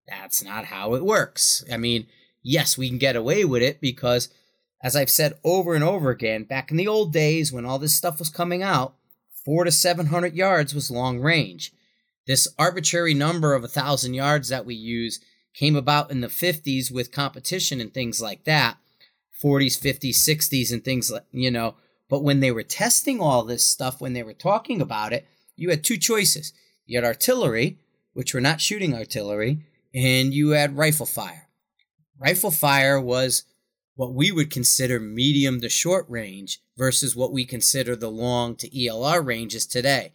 That's 0.08 0.44
not 0.44 0.66
how 0.66 0.96
it 0.96 1.06
works. 1.06 1.64
I 1.72 1.78
mean, 1.78 2.08
yes, 2.42 2.76
we 2.76 2.90
can 2.90 2.98
get 2.98 3.16
away 3.16 3.46
with 3.46 3.62
it 3.62 3.80
because 3.80 4.30
as 4.82 4.96
I've 4.96 5.12
said 5.12 5.36
over 5.44 5.76
and 5.76 5.84
over 5.84 6.10
again, 6.10 6.44
back 6.44 6.72
in 6.72 6.78
the 6.78 6.88
old 6.88 7.14
days 7.14 7.54
when 7.54 7.68
all 7.68 7.78
this 7.78 7.94
stuff 7.94 8.18
was 8.18 8.32
coming 8.32 8.64
out, 8.64 8.96
four 9.46 9.64
to 9.64 9.72
700 9.72 10.34
yards 10.34 10.74
was 10.74 10.90
long 10.90 11.20
range. 11.20 11.72
This 12.26 12.48
arbitrary 12.58 13.14
number 13.14 13.54
of 13.54 13.64
a 13.64 13.68
thousand 13.68 14.16
yards 14.16 14.50
that 14.50 14.66
we 14.66 14.74
use 14.74 15.20
came 15.54 15.76
about 15.76 16.10
in 16.10 16.22
the 16.22 16.30
50s 16.30 16.92
with 16.92 17.12
competition 17.12 17.80
and 17.80 17.94
things 17.94 18.20
like 18.24 18.44
that 18.46 18.78
40s, 19.44 19.80
50s, 19.80 20.16
60s, 20.16 20.74
and 20.74 20.84
things 20.84 21.12
like, 21.12 21.26
you 21.32 21.52
know. 21.52 21.76
But 22.10 22.24
when 22.24 22.40
they 22.40 22.52
were 22.52 22.64
testing 22.64 23.20
all 23.20 23.44
this 23.44 23.64
stuff, 23.64 24.00
when 24.00 24.14
they 24.14 24.24
were 24.24 24.34
talking 24.34 24.82
about 24.82 25.14
it, 25.14 25.28
you 25.56 25.70
had 25.70 25.84
two 25.84 25.98
choices. 25.98 26.54
You 26.86 26.98
had 26.98 27.06
artillery, 27.06 27.80
which 28.14 28.34
were 28.34 28.42
not 28.42 28.62
shooting 28.62 28.94
artillery, 28.94 29.60
and 29.94 30.34
you 30.34 30.50
had 30.50 30.78
rifle 30.78 31.06
fire. 31.06 31.48
Rifle 32.20 32.52
fire 32.52 33.00
was 33.00 33.44
what 33.96 34.14
we 34.14 34.32
would 34.32 34.52
consider 34.52 35.00
medium 35.00 35.62
to 35.62 35.70
short 35.70 36.06
range 36.10 36.60
versus 36.78 37.16
what 37.16 37.32
we 37.32 37.46
consider 37.46 37.96
the 37.96 38.12
long 38.12 38.56
to 38.58 38.70
ELR 38.70 39.26
ranges 39.26 39.66
today. 39.66 40.14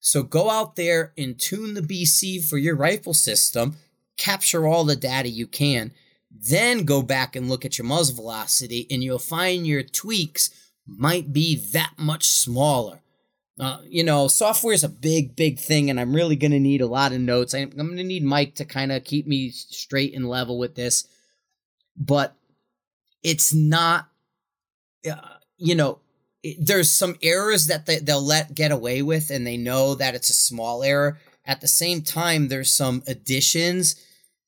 So 0.00 0.22
go 0.22 0.50
out 0.50 0.76
there 0.76 1.12
and 1.18 1.38
tune 1.38 1.74
the 1.74 1.80
BC 1.80 2.48
for 2.48 2.58
your 2.58 2.76
rifle 2.76 3.14
system, 3.14 3.76
capture 4.16 4.66
all 4.66 4.84
the 4.84 4.94
data 4.94 5.28
you 5.28 5.46
can, 5.46 5.92
then 6.30 6.84
go 6.84 7.02
back 7.02 7.34
and 7.34 7.48
look 7.48 7.64
at 7.64 7.78
your 7.78 7.86
muzzle 7.86 8.16
velocity, 8.16 8.86
and 8.90 9.02
you'll 9.02 9.18
find 9.18 9.66
your 9.66 9.82
tweaks 9.82 10.50
might 10.88 11.32
be 11.32 11.56
that 11.72 11.92
much 11.98 12.28
smaller. 12.28 13.02
Uh, 13.60 13.78
you 13.84 14.04
know, 14.04 14.28
software 14.28 14.72
is 14.72 14.84
a 14.84 14.88
big, 14.88 15.34
big 15.34 15.58
thing, 15.58 15.90
and 15.90 15.98
I'm 15.98 16.14
really 16.14 16.36
going 16.36 16.52
to 16.52 16.60
need 16.60 16.80
a 16.80 16.86
lot 16.86 17.12
of 17.12 17.20
notes. 17.20 17.54
I'm, 17.54 17.70
going 17.70 17.96
to 17.96 18.04
need 18.04 18.22
Mike 18.22 18.54
to 18.56 18.64
kind 18.64 18.92
of 18.92 19.04
keep 19.04 19.26
me 19.26 19.50
straight 19.50 20.14
and 20.14 20.28
level 20.28 20.58
with 20.58 20.76
this. 20.76 21.08
But 21.96 22.36
it's 23.24 23.52
not, 23.52 24.08
uh, 25.10 25.16
you 25.56 25.74
know, 25.74 25.98
it, 26.44 26.56
there's 26.60 26.92
some 26.92 27.16
errors 27.20 27.66
that 27.66 27.86
they, 27.86 27.98
they'll 27.98 28.22
let 28.22 28.54
get 28.54 28.70
away 28.70 29.02
with, 29.02 29.30
and 29.30 29.44
they 29.44 29.56
know 29.56 29.96
that 29.96 30.14
it's 30.14 30.30
a 30.30 30.34
small 30.34 30.84
error. 30.84 31.18
At 31.44 31.60
the 31.60 31.68
same 31.68 32.02
time, 32.02 32.46
there's 32.46 32.72
some 32.72 33.02
additions 33.08 33.96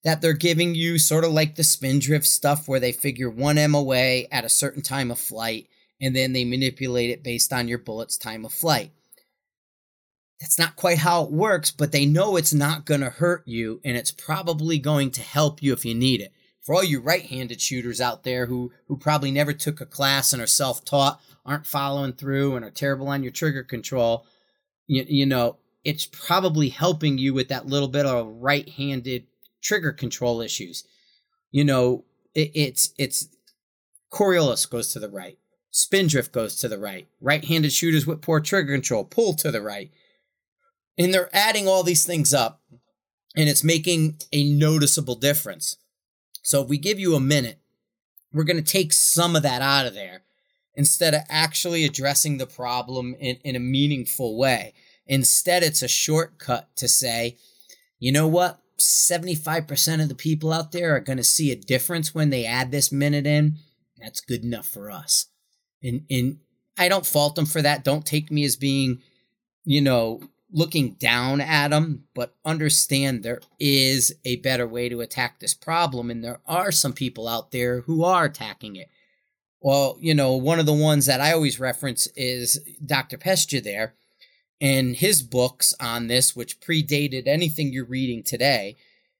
that 0.04 0.22
they're 0.22 0.34
giving 0.34 0.76
you, 0.76 0.98
sort 0.98 1.24
of 1.24 1.32
like 1.32 1.56
the 1.56 1.64
spindrift 1.64 2.26
stuff, 2.26 2.68
where 2.68 2.80
they 2.80 2.92
figure 2.92 3.28
one 3.28 3.56
MOA 3.70 4.22
at 4.30 4.44
a 4.44 4.48
certain 4.48 4.82
time 4.82 5.10
of 5.10 5.18
flight, 5.18 5.66
and 6.00 6.14
then 6.14 6.32
they 6.32 6.44
manipulate 6.44 7.10
it 7.10 7.22
based 7.22 7.52
on 7.52 7.68
your 7.68 7.78
bullet's 7.78 8.16
time 8.16 8.44
of 8.44 8.52
flight. 8.52 8.92
That's 10.40 10.58
not 10.58 10.76
quite 10.76 10.98
how 10.98 11.24
it 11.24 11.30
works, 11.30 11.70
but 11.70 11.92
they 11.92 12.06
know 12.06 12.36
it's 12.36 12.54
not 12.54 12.86
going 12.86 13.02
to 13.02 13.10
hurt 13.10 13.46
you, 13.46 13.80
and 13.84 13.96
it's 13.96 14.10
probably 14.10 14.78
going 14.78 15.10
to 15.12 15.20
help 15.20 15.62
you 15.62 15.72
if 15.72 15.84
you 15.84 15.94
need 15.94 16.20
it 16.20 16.32
for 16.60 16.74
all 16.74 16.84
you 16.84 17.00
right-handed 17.00 17.60
shooters 17.60 18.00
out 18.00 18.22
there 18.22 18.46
who 18.46 18.72
who 18.86 18.96
probably 18.96 19.30
never 19.30 19.52
took 19.52 19.80
a 19.80 19.86
class 19.86 20.32
and 20.32 20.42
are 20.42 20.46
self-taught, 20.46 21.20
aren't 21.44 21.66
following 21.66 22.12
through 22.12 22.54
and 22.54 22.64
are 22.64 22.70
terrible 22.70 23.08
on 23.08 23.22
your 23.22 23.32
trigger 23.32 23.64
control, 23.64 24.26
you, 24.86 25.04
you 25.08 25.26
know, 25.26 25.56
it's 25.84 26.06
probably 26.06 26.68
helping 26.68 27.18
you 27.18 27.32
with 27.32 27.48
that 27.48 27.66
little 27.66 27.88
bit 27.88 28.06
of 28.06 28.26
right-handed 28.26 29.26
trigger 29.62 29.92
control 29.92 30.40
issues. 30.40 30.84
You 31.50 31.64
know, 31.64 32.04
it, 32.34 32.50
it's 32.54 32.92
it's 32.98 33.28
Coriolis 34.12 34.68
goes 34.68 34.92
to 34.92 34.98
the 34.98 35.08
right. 35.08 35.38
Spindrift 35.70 36.32
goes 36.32 36.56
to 36.56 36.68
the 36.68 36.78
right. 36.78 37.08
Right-handed 37.20 37.72
shooters 37.72 38.06
with 38.06 38.22
poor 38.22 38.40
trigger 38.40 38.72
control 38.72 39.04
pull 39.04 39.34
to 39.34 39.50
the 39.50 39.62
right. 39.62 39.90
And 40.98 41.14
they're 41.14 41.30
adding 41.32 41.68
all 41.68 41.82
these 41.82 42.04
things 42.04 42.34
up 42.34 42.60
and 43.36 43.48
it's 43.48 43.64
making 43.64 44.18
a 44.32 44.44
noticeable 44.44 45.14
difference. 45.14 45.76
So 46.42 46.62
if 46.62 46.68
we 46.68 46.78
give 46.78 46.98
you 46.98 47.14
a 47.14 47.20
minute, 47.20 47.58
we're 48.32 48.44
going 48.44 48.62
to 48.62 48.72
take 48.72 48.92
some 48.92 49.36
of 49.36 49.42
that 49.42 49.62
out 49.62 49.86
of 49.86 49.94
there 49.94 50.22
instead 50.74 51.14
of 51.14 51.22
actually 51.28 51.84
addressing 51.84 52.38
the 52.38 52.46
problem 52.46 53.14
in, 53.18 53.36
in 53.44 53.56
a 53.56 53.60
meaningful 53.60 54.38
way. 54.38 54.74
Instead, 55.06 55.62
it's 55.62 55.82
a 55.82 55.88
shortcut 55.88 56.68
to 56.76 56.88
say, 56.88 57.36
you 57.98 58.12
know 58.12 58.28
what? 58.28 58.60
75% 58.78 60.02
of 60.02 60.08
the 60.08 60.14
people 60.14 60.52
out 60.52 60.72
there 60.72 60.94
are 60.94 61.00
going 61.00 61.18
to 61.18 61.24
see 61.24 61.50
a 61.50 61.56
difference 61.56 62.14
when 62.14 62.30
they 62.30 62.46
add 62.46 62.70
this 62.70 62.90
minute 62.90 63.26
in. 63.26 63.56
That's 63.98 64.20
good 64.20 64.44
enough 64.44 64.66
for 64.66 64.90
us. 64.90 65.26
And, 65.82 66.04
and 66.10 66.38
I 66.78 66.88
don't 66.88 67.06
fault 67.06 67.34
them 67.34 67.46
for 67.46 67.62
that. 67.62 67.84
Don't 67.84 68.06
take 68.06 68.30
me 68.30 68.44
as 68.44 68.56
being, 68.56 69.00
you 69.64 69.80
know, 69.80 70.20
looking 70.52 70.92
down 70.92 71.40
at 71.40 71.68
them, 71.68 72.04
but 72.14 72.34
understand 72.44 73.22
there 73.22 73.40
is 73.58 74.14
a 74.24 74.36
better 74.36 74.66
way 74.66 74.88
to 74.88 75.00
attack 75.00 75.38
this 75.38 75.54
problem. 75.54 76.10
And 76.10 76.24
there 76.24 76.40
are 76.46 76.72
some 76.72 76.92
people 76.92 77.28
out 77.28 77.52
there 77.52 77.82
who 77.82 78.04
are 78.04 78.24
attacking 78.24 78.76
it. 78.76 78.88
Well, 79.60 79.96
you 80.00 80.14
know, 80.14 80.36
one 80.36 80.58
of 80.58 80.66
the 80.66 80.72
ones 80.72 81.06
that 81.06 81.20
I 81.20 81.32
always 81.32 81.60
reference 81.60 82.06
is 82.16 82.60
Dr. 82.84 83.18
Pejsa 83.18 83.62
there 83.62 83.94
and 84.60 84.96
his 84.96 85.22
books 85.22 85.74
on 85.80 86.06
this, 86.06 86.34
which 86.34 86.60
predated 86.60 87.26
anything 87.26 87.72
you're 87.72 87.84
reading 87.84 88.22
today. 88.22 88.76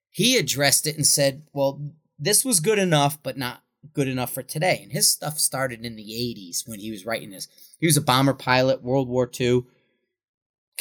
He 0.09 0.37
addressed 0.37 0.87
it 0.87 0.95
and 0.95 1.05
said, 1.05 1.43
well, 1.53 1.81
this 2.19 2.43
was 2.43 2.59
good 2.59 2.79
enough, 2.79 3.21
but 3.23 3.37
not 3.37 3.63
good 3.93 4.07
enough 4.07 4.33
for 4.33 4.43
today. 4.43 4.79
And 4.83 4.91
his 4.91 5.07
stuff 5.07 5.39
started 5.39 5.85
in 5.85 5.95
the 5.95 6.03
80s 6.03 6.67
when 6.67 6.79
he 6.79 6.91
was 6.91 7.05
writing 7.05 7.31
this. 7.31 7.47
He 7.79 7.87
was 7.87 7.97
a 7.97 8.01
bomber 8.01 8.33
pilot, 8.33 8.83
World 8.83 9.07
War 9.07 9.29
II 9.39 9.63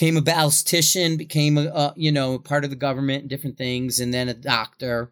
became 0.00 0.16
a 0.16 0.23
ballistician, 0.23 1.19
became 1.19 1.59
a, 1.59 1.66
a, 1.66 1.95
you 1.95 2.11
know 2.11 2.38
part 2.38 2.64
of 2.64 2.71
the 2.71 2.76
government 2.76 3.23
and 3.23 3.28
different 3.28 3.59
things, 3.59 4.00
and 4.00 4.14
then 4.14 4.30
a 4.30 4.35
doctor, 4.35 5.11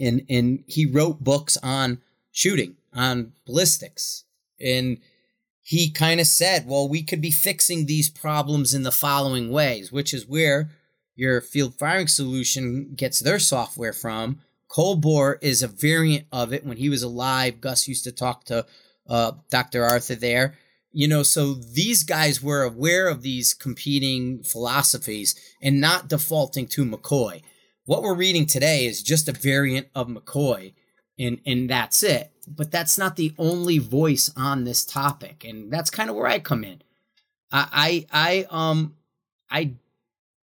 and 0.00 0.22
and 0.30 0.64
he 0.66 0.86
wrote 0.86 1.22
books 1.22 1.58
on 1.62 2.00
shooting, 2.32 2.76
on 2.94 3.32
ballistics, 3.44 4.24
and 4.58 4.98
he 5.60 5.90
kind 5.90 6.20
of 6.20 6.26
said, 6.26 6.66
well, 6.66 6.88
we 6.88 7.02
could 7.02 7.20
be 7.20 7.30
fixing 7.30 7.84
these 7.86 8.08
problems 8.08 8.72
in 8.72 8.84
the 8.84 8.92
following 8.92 9.50
ways, 9.50 9.92
which 9.92 10.14
is 10.14 10.26
where 10.26 10.70
your 11.14 11.40
field 11.40 11.74
firing 11.74 12.06
solution 12.06 12.94
gets 12.94 13.20
their 13.20 13.40
software 13.40 13.92
from. 13.92 14.40
Cold 14.68 15.00
Bore 15.00 15.38
is 15.40 15.62
a 15.62 15.68
variant 15.68 16.26
of 16.32 16.52
it. 16.52 16.64
When 16.64 16.76
he 16.76 16.88
was 16.88 17.02
alive, 17.02 17.60
Gus 17.60 17.88
used 17.88 18.04
to 18.04 18.12
talk 18.12 18.44
to 18.44 18.66
uh, 19.08 19.32
Dr. 19.50 19.84
Arthur 19.84 20.14
there 20.16 20.56
you 20.96 21.06
know, 21.06 21.22
so 21.22 21.52
these 21.52 22.04
guys 22.04 22.42
were 22.42 22.62
aware 22.62 23.06
of 23.06 23.20
these 23.20 23.52
competing 23.52 24.42
philosophies 24.42 25.34
and 25.60 25.78
not 25.78 26.08
defaulting 26.08 26.66
to 26.68 26.86
McCoy. 26.86 27.42
What 27.84 28.02
we're 28.02 28.14
reading 28.14 28.46
today 28.46 28.86
is 28.86 29.02
just 29.02 29.28
a 29.28 29.32
variant 29.32 29.88
of 29.94 30.08
McCoy, 30.08 30.72
and 31.18 31.38
and 31.44 31.68
that's 31.68 32.02
it. 32.02 32.32
But 32.48 32.70
that's 32.70 32.96
not 32.96 33.16
the 33.16 33.34
only 33.36 33.76
voice 33.76 34.32
on 34.38 34.64
this 34.64 34.86
topic, 34.86 35.44
and 35.44 35.70
that's 35.70 35.90
kind 35.90 36.08
of 36.08 36.16
where 36.16 36.28
I 36.28 36.38
come 36.38 36.64
in. 36.64 36.80
I 37.52 38.06
I, 38.10 38.46
I 38.50 38.68
um 38.72 38.94
I 39.50 39.74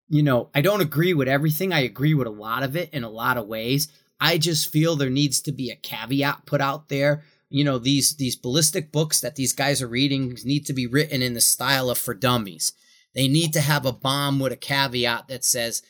you 0.10 0.24
know, 0.24 0.50
I 0.54 0.60
don't 0.60 0.82
agree 0.82 1.14
with 1.14 1.30
everything. 1.30 1.72
I 1.72 1.80
agree 1.80 2.16
with 2.16 2.28
a 2.28 2.32
lot 2.32 2.64
of 2.64 2.76
it 2.76 2.90
in 2.94 3.06
a 3.06 3.10
lot 3.10 3.38
of 3.38 3.48
ways. 3.48 3.88
I 4.24 4.38
just 4.38 4.72
feel 4.72 4.96
there 4.96 5.10
needs 5.10 5.42
to 5.42 5.52
be 5.52 5.70
a 5.70 5.76
caveat 5.76 6.46
put 6.46 6.62
out 6.62 6.88
there. 6.88 7.24
You 7.50 7.64
know 7.64 7.78
these 7.78 8.16
these 8.16 8.36
ballistic 8.36 8.92
books 8.92 9.20
that 9.20 9.36
these 9.36 9.54
guys 9.54 9.82
are 9.82 9.88
reading 9.88 10.38
need 10.46 10.66
to 10.68 10.74
be 10.74 10.88
written 10.88 11.22
in 11.22 11.34
the 11.34 11.42
style 11.42 11.90
of 11.90 11.98
for 11.98 12.14
dummies. 12.14 12.72
They 13.14 13.28
need 13.28 13.54
to 13.54 13.62
have 13.62 13.86
a 13.86 13.92
bomb 13.92 14.40
with 14.40 14.54
a 14.54 14.58
caveat 14.58 15.28
that 15.28 15.44
says 15.44 15.84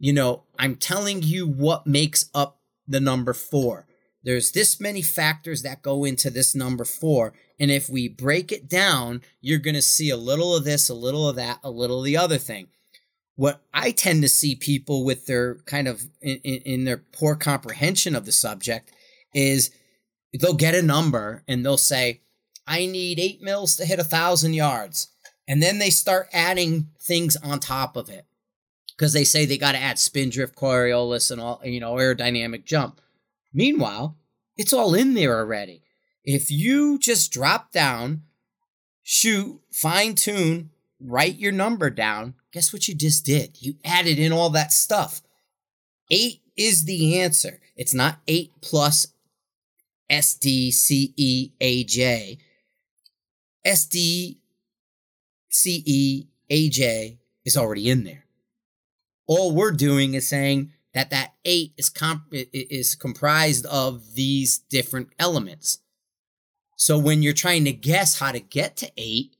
you 0.00 0.12
know 0.12 0.42
i'm 0.58 0.74
telling 0.74 1.22
you 1.22 1.46
what 1.46 1.86
makes 1.86 2.28
up 2.34 2.58
the 2.88 2.98
number 2.98 3.32
4 3.32 3.86
there's 4.24 4.50
this 4.50 4.80
many 4.80 5.02
factors 5.02 5.62
that 5.62 5.82
go 5.82 6.04
into 6.04 6.30
this 6.30 6.54
number 6.54 6.84
4 6.84 7.32
and 7.60 7.70
if 7.70 7.88
we 7.88 8.08
break 8.08 8.50
it 8.50 8.68
down 8.68 9.20
you're 9.40 9.60
going 9.60 9.74
to 9.74 9.82
see 9.82 10.10
a 10.10 10.16
little 10.16 10.56
of 10.56 10.64
this 10.64 10.88
a 10.88 10.94
little 10.94 11.28
of 11.28 11.36
that 11.36 11.60
a 11.62 11.70
little 11.70 12.00
of 12.00 12.04
the 12.04 12.16
other 12.16 12.38
thing 12.38 12.68
what 13.40 13.62
i 13.72 13.90
tend 13.90 14.22
to 14.22 14.28
see 14.28 14.54
people 14.54 15.04
with 15.04 15.26
their 15.26 15.56
kind 15.66 15.88
of 15.88 16.02
in, 16.20 16.36
in 16.38 16.84
their 16.84 16.98
poor 16.98 17.34
comprehension 17.34 18.14
of 18.14 18.26
the 18.26 18.32
subject 18.32 18.92
is 19.34 19.70
they'll 20.38 20.54
get 20.54 20.74
a 20.74 20.82
number 20.82 21.42
and 21.48 21.64
they'll 21.64 21.76
say, 21.76 22.20
I 22.66 22.86
need 22.86 23.18
eight 23.18 23.42
mils 23.42 23.76
to 23.76 23.84
hit 23.84 23.98
a 23.98 24.04
thousand 24.04 24.54
yards. 24.54 25.08
And 25.48 25.62
then 25.62 25.78
they 25.78 25.90
start 25.90 26.28
adding 26.32 26.88
things 27.00 27.36
on 27.36 27.58
top 27.58 27.96
of 27.96 28.08
it 28.08 28.26
because 28.96 29.12
they 29.12 29.24
say 29.24 29.44
they 29.44 29.58
got 29.58 29.72
to 29.72 29.78
add 29.78 29.98
spin 29.98 30.30
drift, 30.30 30.54
Coriolis, 30.54 31.30
and 31.30 31.40
all, 31.40 31.60
you 31.64 31.80
know, 31.80 31.94
aerodynamic 31.94 32.64
jump. 32.64 33.00
Meanwhile, 33.52 34.16
it's 34.56 34.72
all 34.72 34.94
in 34.94 35.14
there 35.14 35.36
already. 35.38 35.82
If 36.22 36.50
you 36.50 36.98
just 36.98 37.32
drop 37.32 37.72
down, 37.72 38.22
shoot, 39.02 39.60
fine 39.72 40.14
tune, 40.14 40.70
write 41.00 41.36
your 41.36 41.52
number 41.52 41.90
down, 41.90 42.34
guess 42.52 42.72
what 42.72 42.88
you 42.88 42.94
just 42.94 43.24
did? 43.24 43.62
You 43.62 43.76
added 43.84 44.18
in 44.18 44.32
all 44.32 44.50
that 44.50 44.72
stuff. 44.72 45.22
Eight 46.10 46.40
is 46.56 46.84
the 46.84 47.20
answer. 47.20 47.60
It's 47.76 47.94
not 47.94 48.18
eight 48.26 48.52
plus 48.60 49.06
S 50.08 50.34
D 50.34 50.70
C 50.70 51.14
E 51.16 51.52
A 51.60 51.84
J. 51.84 52.38
S 53.64 53.86
D 53.86 54.38
C 55.48 55.82
E 55.86 56.26
A 56.48 56.68
J 56.68 57.18
is 57.44 57.56
already 57.56 57.88
in 57.88 58.04
there. 58.04 58.24
All 59.26 59.54
we're 59.54 59.70
doing 59.70 60.14
is 60.14 60.28
saying 60.28 60.72
that 60.92 61.10
that 61.10 61.34
eight 61.44 61.72
is 61.76 61.88
comp- 61.88 62.32
is 62.32 62.96
comprised 62.96 63.64
of 63.66 64.14
these 64.14 64.58
different 64.58 65.08
elements. 65.18 65.78
So 66.76 66.98
when 66.98 67.22
you're 67.22 67.32
trying 67.32 67.64
to 67.66 67.72
guess 67.72 68.18
how 68.18 68.32
to 68.32 68.40
get 68.40 68.76
to 68.78 68.90
eight, 68.96 69.36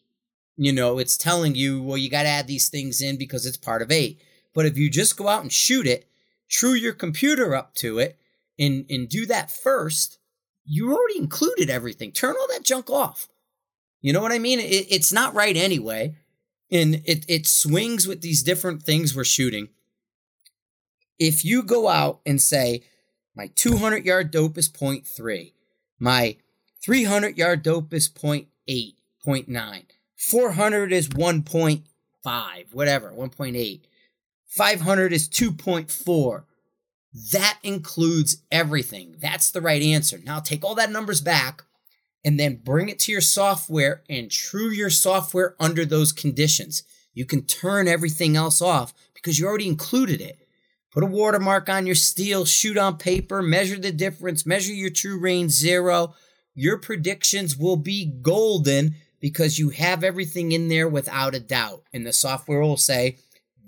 you 0.61 0.75
know, 0.75 0.99
it's 0.99 1.17
telling 1.17 1.55
you, 1.55 1.83
well, 1.83 1.97
you 1.97 2.11
got 2.11 2.25
to 2.25 2.29
add 2.29 2.47
these 2.47 2.69
things 2.69 3.01
in 3.01 3.17
because 3.17 3.47
it's 3.47 3.57
part 3.57 3.81
of 3.81 3.91
eight. 3.91 4.21
But 4.53 4.67
if 4.67 4.77
you 4.77 4.91
just 4.91 5.17
go 5.17 5.27
out 5.27 5.41
and 5.41 5.51
shoot 5.51 5.87
it, 5.87 6.07
true 6.51 6.75
your 6.75 6.93
computer 6.93 7.55
up 7.55 7.75
to 7.77 7.99
it, 7.99 8.19
and, 8.59 8.85
and 8.91 9.09
do 9.09 9.25
that 9.25 9.51
first, 9.51 10.19
you 10.67 10.93
already 10.95 11.17
included 11.17 11.71
everything. 11.71 12.13
Turn 12.13 12.35
all 12.39 12.47
that 12.49 12.63
junk 12.63 12.91
off. 12.91 13.29
You 14.03 14.13
know 14.13 14.21
what 14.21 14.33
I 14.33 14.39
mean? 14.39 14.61
It, 14.61 14.87
it's 14.91 15.11
not 15.11 15.33
right 15.33 15.57
anyway. 15.57 16.15
And 16.71 16.97
it, 17.07 17.25
it 17.27 17.47
swings 17.47 18.07
with 18.07 18.21
these 18.21 18.43
different 18.43 18.83
things 18.83 19.17
we're 19.17 19.25
shooting. 19.25 19.71
If 21.19 21.43
you 21.43 21.63
go 21.63 21.89
out 21.89 22.21
and 22.27 22.39
say, 22.39 22.83
my 23.35 23.47
200 23.55 24.05
yard 24.05 24.31
dope 24.31 24.59
is 24.59 24.69
0.3, 24.69 25.53
my 25.99 26.37
300 26.85 27.39
yard 27.39 27.63
dope 27.63 27.95
is 27.95 28.11
0.8, 28.11 28.47
0.9, 29.27 29.85
400 30.21 30.93
is 30.93 31.09
1.5, 31.09 32.75
whatever, 32.75 33.11
1.8, 33.11 33.81
500 34.49 35.13
is 35.15 35.29
2.4, 35.31 36.45
that 37.33 37.59
includes 37.63 38.43
everything. 38.53 39.17
That's 39.19 39.51
the 39.51 39.63
right 39.63 39.81
answer. 39.81 40.21
Now 40.23 40.39
take 40.41 40.63
all 40.63 40.75
that 40.75 40.93
numbers 40.93 41.23
back 41.23 41.63
and 42.23 42.39
then 42.39 42.61
bring 42.63 42.91
it 42.91 42.99
to 43.01 43.13
your 43.13 43.23
software 43.23 44.03
and 44.11 44.31
true 44.31 44.69
your 44.69 44.91
software 44.91 45.57
under 45.59 45.87
those 45.87 46.13
conditions. 46.13 46.83
You 47.15 47.25
can 47.25 47.47
turn 47.47 47.89
everything 47.89 48.37
else 48.37 48.61
off 48.61 48.93
because 49.15 49.39
you 49.39 49.47
already 49.47 49.69
included 49.69 50.21
it. 50.21 50.47
Put 50.93 51.03
a 51.03 51.07
watermark 51.07 51.71
on 51.71 51.87
your 51.87 51.95
steel, 51.95 52.45
shoot 52.45 52.77
on 52.77 52.99
paper, 52.99 53.41
measure 53.41 53.79
the 53.79 53.91
difference, 53.91 54.45
measure 54.45 54.75
your 54.75 54.91
true 54.91 55.19
range 55.19 55.53
zero. 55.53 56.15
Your 56.55 56.77
predictions 56.77 57.57
will 57.57 57.77
be 57.77 58.05
golden 58.21 58.97
because 59.21 59.59
you 59.59 59.71
have 59.71 60.03
everything 60.03 60.53
in 60.53 60.69
there 60.69 60.89
without 60.89 61.35
a 61.35 61.41
doubt. 61.41 61.83
And 61.93 62.07
the 62.07 62.13
software 62.13 62.61
will 62.61 62.77
say, 62.77 63.19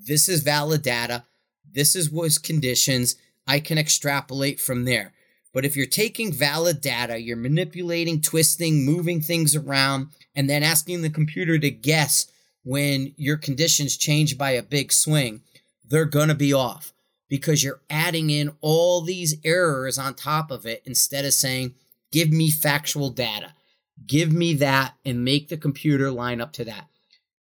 this 0.07 0.29
is 0.29 0.43
valid 0.43 0.83
data. 0.83 1.25
This 1.71 1.95
is 1.95 2.11
what's 2.11 2.38
conditions. 2.38 3.17
I 3.47 3.61
can 3.61 3.79
extrapolate 3.79 4.61
from 4.61 4.85
there. 4.85 5.12
But 5.53 5.65
if 5.65 5.77
you're 5.77 5.87
taking 5.87 6.33
valid 6.33 6.81
data, 6.81 7.21
you're 7.21 7.37
manipulating, 7.37 8.23
twisting, 8.23 8.87
moving 8.87 9.21
things 9.21 9.55
around, 9.55 10.09
and 10.35 10.49
then 10.49 10.62
asking 10.62 11.03
the 11.03 11.11
computer 11.11 11.59
to 11.59 11.71
guess 11.71 12.27
when 12.65 13.12
your 13.17 13.37
conditions 13.37 13.97
change 13.97 14.38
by 14.38 14.53
a 14.53 14.62
big 14.62 14.93
swing, 14.93 15.43
they're 15.85 16.05
going 16.07 16.29
to 16.29 16.35
be 16.35 16.55
off 16.55 16.95
because 17.29 17.62
you're 17.62 17.83
adding 17.91 18.31
in 18.31 18.53
all 18.61 19.03
these 19.03 19.37
errors 19.45 19.99
on 19.99 20.15
top 20.15 20.51
of 20.51 20.65
it 20.65 20.83
instead 20.87 21.25
of 21.25 21.35
saying, 21.35 21.75
give 22.11 22.31
me 22.31 22.51
factual 22.51 23.11
data. 23.11 23.53
Give 24.07 24.33
me 24.33 24.55
that 24.55 24.94
and 25.05 25.24
make 25.24 25.48
the 25.48 25.57
computer 25.57 26.11
line 26.11 26.40
up 26.40 26.52
to 26.55 26.64
that. 26.64 26.88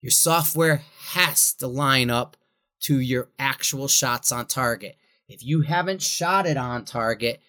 Your 0.01 0.12
software 0.12 0.83
has 1.12 1.53
to 1.55 1.67
line 1.67 2.09
up 2.09 2.38
to 2.81 2.99
your 2.99 3.29
actual 3.38 3.88
shots 3.88 4.31
on 4.31 4.45
target. 4.45 4.95
If 5.27 5.43
you 5.43 5.62
haven't 5.62 6.01
shot 6.01 6.47
it 6.47 6.57
on 6.57 6.85
target, 6.85 7.41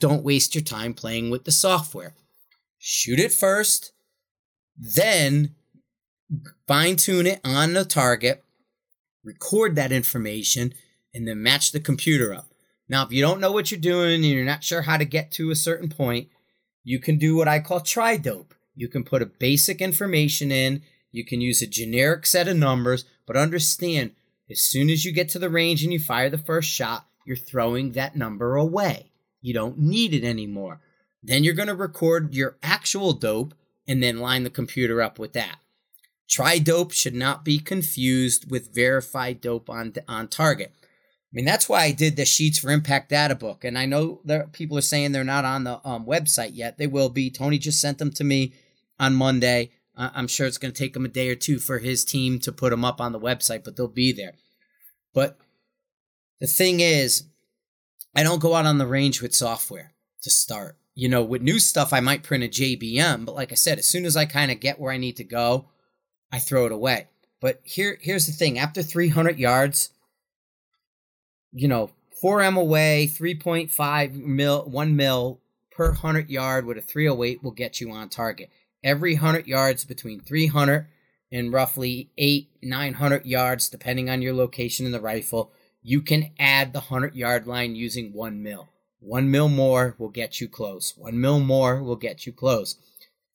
don't 0.00 0.24
waste 0.24 0.54
your 0.54 0.62
time 0.62 0.94
playing 0.94 1.30
with 1.30 1.44
the 1.44 1.52
software. 1.52 2.14
Shoot 2.78 3.18
it 3.18 3.32
first, 3.32 3.92
then 4.76 5.54
fine 6.66 6.96
tune 6.96 7.26
it 7.26 7.40
on 7.44 7.72
the 7.72 7.84
target, 7.84 8.44
record 9.24 9.74
that 9.74 9.90
information, 9.90 10.72
and 11.12 11.26
then 11.26 11.42
match 11.42 11.72
the 11.72 11.80
computer 11.80 12.32
up. 12.32 12.46
Now, 12.88 13.04
if 13.04 13.12
you 13.12 13.20
don't 13.20 13.40
know 13.40 13.52
what 13.52 13.70
you're 13.70 13.80
doing 13.80 14.14
and 14.14 14.24
you're 14.24 14.44
not 14.44 14.64
sure 14.64 14.82
how 14.82 14.96
to 14.96 15.04
get 15.04 15.32
to 15.32 15.50
a 15.50 15.56
certain 15.56 15.88
point, 15.88 16.28
you 16.84 16.98
can 16.98 17.18
do 17.18 17.36
what 17.36 17.48
I 17.48 17.60
call 17.60 17.80
try 17.80 18.16
dope. 18.16 18.54
You 18.74 18.88
can 18.88 19.04
put 19.04 19.22
a 19.22 19.26
basic 19.26 19.80
information 19.80 20.52
in, 20.52 20.82
you 21.10 21.24
can 21.24 21.40
use 21.40 21.62
a 21.62 21.66
generic 21.66 22.26
set 22.26 22.48
of 22.48 22.56
numbers, 22.56 23.04
but 23.26 23.36
understand 23.36 24.12
as 24.50 24.60
soon 24.60 24.88
as 24.88 25.04
you 25.04 25.12
get 25.12 25.28
to 25.30 25.38
the 25.38 25.50
range 25.50 25.82
and 25.82 25.92
you 25.92 25.98
fire 25.98 26.30
the 26.30 26.38
first 26.38 26.70
shot, 26.70 27.06
you're 27.26 27.36
throwing 27.36 27.92
that 27.92 28.16
number 28.16 28.56
away. 28.56 29.10
You 29.40 29.52
don't 29.52 29.78
need 29.78 30.14
it 30.14 30.24
anymore. 30.24 30.80
Then 31.22 31.44
you're 31.44 31.54
going 31.54 31.68
to 31.68 31.74
record 31.74 32.34
your 32.34 32.56
actual 32.62 33.12
dope 33.12 33.54
and 33.86 34.02
then 34.02 34.20
line 34.20 34.44
the 34.44 34.50
computer 34.50 35.02
up 35.02 35.18
with 35.18 35.32
that. 35.34 35.58
Try 36.28 36.58
dope 36.58 36.92
should 36.92 37.14
not 37.14 37.44
be 37.44 37.58
confused 37.58 38.50
with 38.50 38.74
verified 38.74 39.40
dope 39.40 39.68
on, 39.70 39.94
on 40.06 40.28
target. 40.28 40.72
I 41.30 41.36
mean, 41.36 41.44
that's 41.44 41.68
why 41.68 41.82
I 41.82 41.92
did 41.92 42.16
the 42.16 42.24
Sheets 42.24 42.58
for 42.58 42.70
Impact 42.70 43.10
data 43.10 43.34
book. 43.34 43.64
And 43.64 43.76
I 43.76 43.84
know 43.84 44.20
there 44.24 44.46
people 44.46 44.78
are 44.78 44.82
saying 44.82 45.12
they're 45.12 45.24
not 45.24 45.44
on 45.44 45.64
the 45.64 45.80
um, 45.86 46.06
website 46.06 46.52
yet. 46.54 46.78
They 46.78 46.86
will 46.86 47.10
be. 47.10 47.30
Tony 47.30 47.58
just 47.58 47.80
sent 47.80 47.98
them 47.98 48.10
to 48.12 48.24
me 48.24 48.54
on 48.98 49.14
Monday. 49.14 49.70
I'm 49.94 50.28
sure 50.28 50.46
it's 50.46 50.58
going 50.58 50.72
to 50.72 50.78
take 50.78 50.94
him 50.94 51.04
a 51.04 51.08
day 51.08 51.28
or 51.28 51.34
two 51.34 51.58
for 51.58 51.78
his 51.78 52.04
team 52.04 52.38
to 52.40 52.52
put 52.52 52.70
them 52.70 52.84
up 52.84 53.00
on 53.00 53.10
the 53.10 53.18
website, 53.18 53.64
but 53.64 53.76
they'll 53.76 53.88
be 53.88 54.12
there. 54.12 54.34
But 55.12 55.38
the 56.40 56.46
thing 56.46 56.78
is, 56.78 57.24
I 58.14 58.22
don't 58.22 58.40
go 58.40 58.54
out 58.54 58.64
on 58.64 58.78
the 58.78 58.86
range 58.86 59.20
with 59.20 59.34
software 59.34 59.92
to 60.22 60.30
start. 60.30 60.76
You 60.94 61.08
know, 61.08 61.22
with 61.24 61.42
new 61.42 61.58
stuff, 61.58 61.92
I 61.92 62.00
might 62.00 62.22
print 62.22 62.44
a 62.44 62.48
JBM, 62.48 63.24
but 63.24 63.34
like 63.34 63.50
I 63.50 63.56
said, 63.56 63.78
as 63.78 63.86
soon 63.86 64.04
as 64.04 64.16
I 64.16 64.24
kind 64.24 64.52
of 64.52 64.60
get 64.60 64.78
where 64.78 64.92
I 64.92 64.98
need 64.98 65.16
to 65.16 65.24
go, 65.24 65.68
I 66.30 66.38
throw 66.38 66.66
it 66.66 66.72
away. 66.72 67.08
But 67.40 67.60
here, 67.64 67.98
here's 68.00 68.26
the 68.26 68.32
thing: 68.32 68.58
after 68.58 68.82
300 68.82 69.38
yards, 69.38 69.90
you 71.52 71.68
know, 71.68 71.90
4M 72.22 72.58
away, 72.58 73.10
3.5 73.12 74.14
mil, 74.14 74.64
1 74.64 74.96
mil 74.96 75.40
per 75.70 75.90
100 75.90 76.28
yard 76.28 76.66
with 76.66 76.78
a 76.78 76.82
308 76.82 77.42
will 77.42 77.52
get 77.52 77.80
you 77.80 77.90
on 77.92 78.08
target. 78.08 78.50
Every 78.82 79.14
100 79.14 79.46
yards 79.46 79.84
between 79.84 80.20
300 80.20 80.86
and 81.30 81.52
roughly 81.52 82.10
8, 82.18 82.48
900 82.62 83.26
yards, 83.26 83.68
depending 83.68 84.10
on 84.10 84.22
your 84.22 84.34
location 84.34 84.86
in 84.86 84.92
the 84.92 85.00
rifle, 85.00 85.52
you 85.82 86.00
can 86.02 86.30
add 86.38 86.72
the 86.72 86.80
100 86.80 87.14
yard 87.14 87.46
line 87.46 87.76
using 87.76 88.12
1 88.12 88.42
mil. 88.42 88.68
1 89.00 89.30
mil 89.30 89.48
more 89.48 89.94
will 89.98 90.08
get 90.08 90.40
you 90.40 90.48
close. 90.48 90.94
1 90.96 91.20
mil 91.20 91.38
more 91.38 91.82
will 91.82 91.96
get 91.96 92.26
you 92.26 92.32
close. 92.32 92.76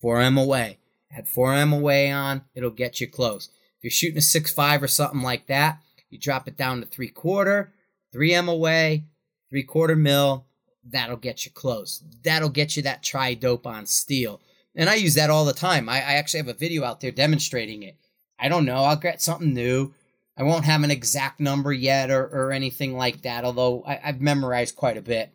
4M 0.04 0.42
away. 0.42 0.80
Add 1.16 1.28
4M 1.28 1.78
away 1.78 2.12
on, 2.12 2.44
it'll 2.56 2.72
get 2.72 3.00
you 3.00 3.08
close. 3.08 3.50
If 3.78 3.84
you're 3.84 3.92
shooting 3.92 4.18
a 4.18 4.22
6.5 4.22 4.82
or 4.82 4.88
something 4.88 5.22
like 5.22 5.48
that, 5.48 5.80
you 6.10 6.20
drop 6.20 6.48
it 6.48 6.58
down 6.58 6.82
to 6.82 6.86
3 6.86 7.08
quarter 7.10 7.72
3M 8.14 8.50
away, 8.50 9.06
three 9.50 9.64
quarter 9.64 9.96
mil, 9.96 10.46
that'll 10.84 11.18
get 11.18 11.46
you 11.46 11.52
close. 11.52 12.04
That'll 12.24 12.50
get 12.50 12.76
you 12.76 12.84
that 12.84 13.04
tri 13.04 13.34
dope 13.34 13.66
on 13.66 13.86
steel. 13.86 14.42
And 14.76 14.90
I 14.90 14.96
use 14.96 15.16
that 15.16 15.30
all 15.30 15.46
the 15.46 15.54
time. 15.54 15.88
I, 15.88 15.98
I, 15.98 16.14
actually 16.14 16.40
have 16.40 16.48
a 16.48 16.54
video 16.54 16.84
out 16.84 17.00
there 17.00 17.12
demonstrating 17.12 17.84
it. 17.84 17.96
I 18.40 18.50
don't 18.50 18.66
know. 18.66 18.84
I'll 18.84 18.96
get 18.96 19.22
something 19.22 19.54
new. 19.54 19.94
I 20.36 20.44
won't 20.44 20.66
have 20.66 20.84
an 20.84 20.90
exact 20.90 21.40
number 21.40 21.72
yet 21.72 22.10
or, 22.10 22.24
or 22.24 22.52
anything 22.52 22.98
like 22.98 23.22
that, 23.22 23.46
although 23.46 23.84
I, 23.86 24.00
I've 24.04 24.22
memorized 24.22 24.76
quite 24.76 24.98
a 24.98 25.02
bit. 25.02 25.32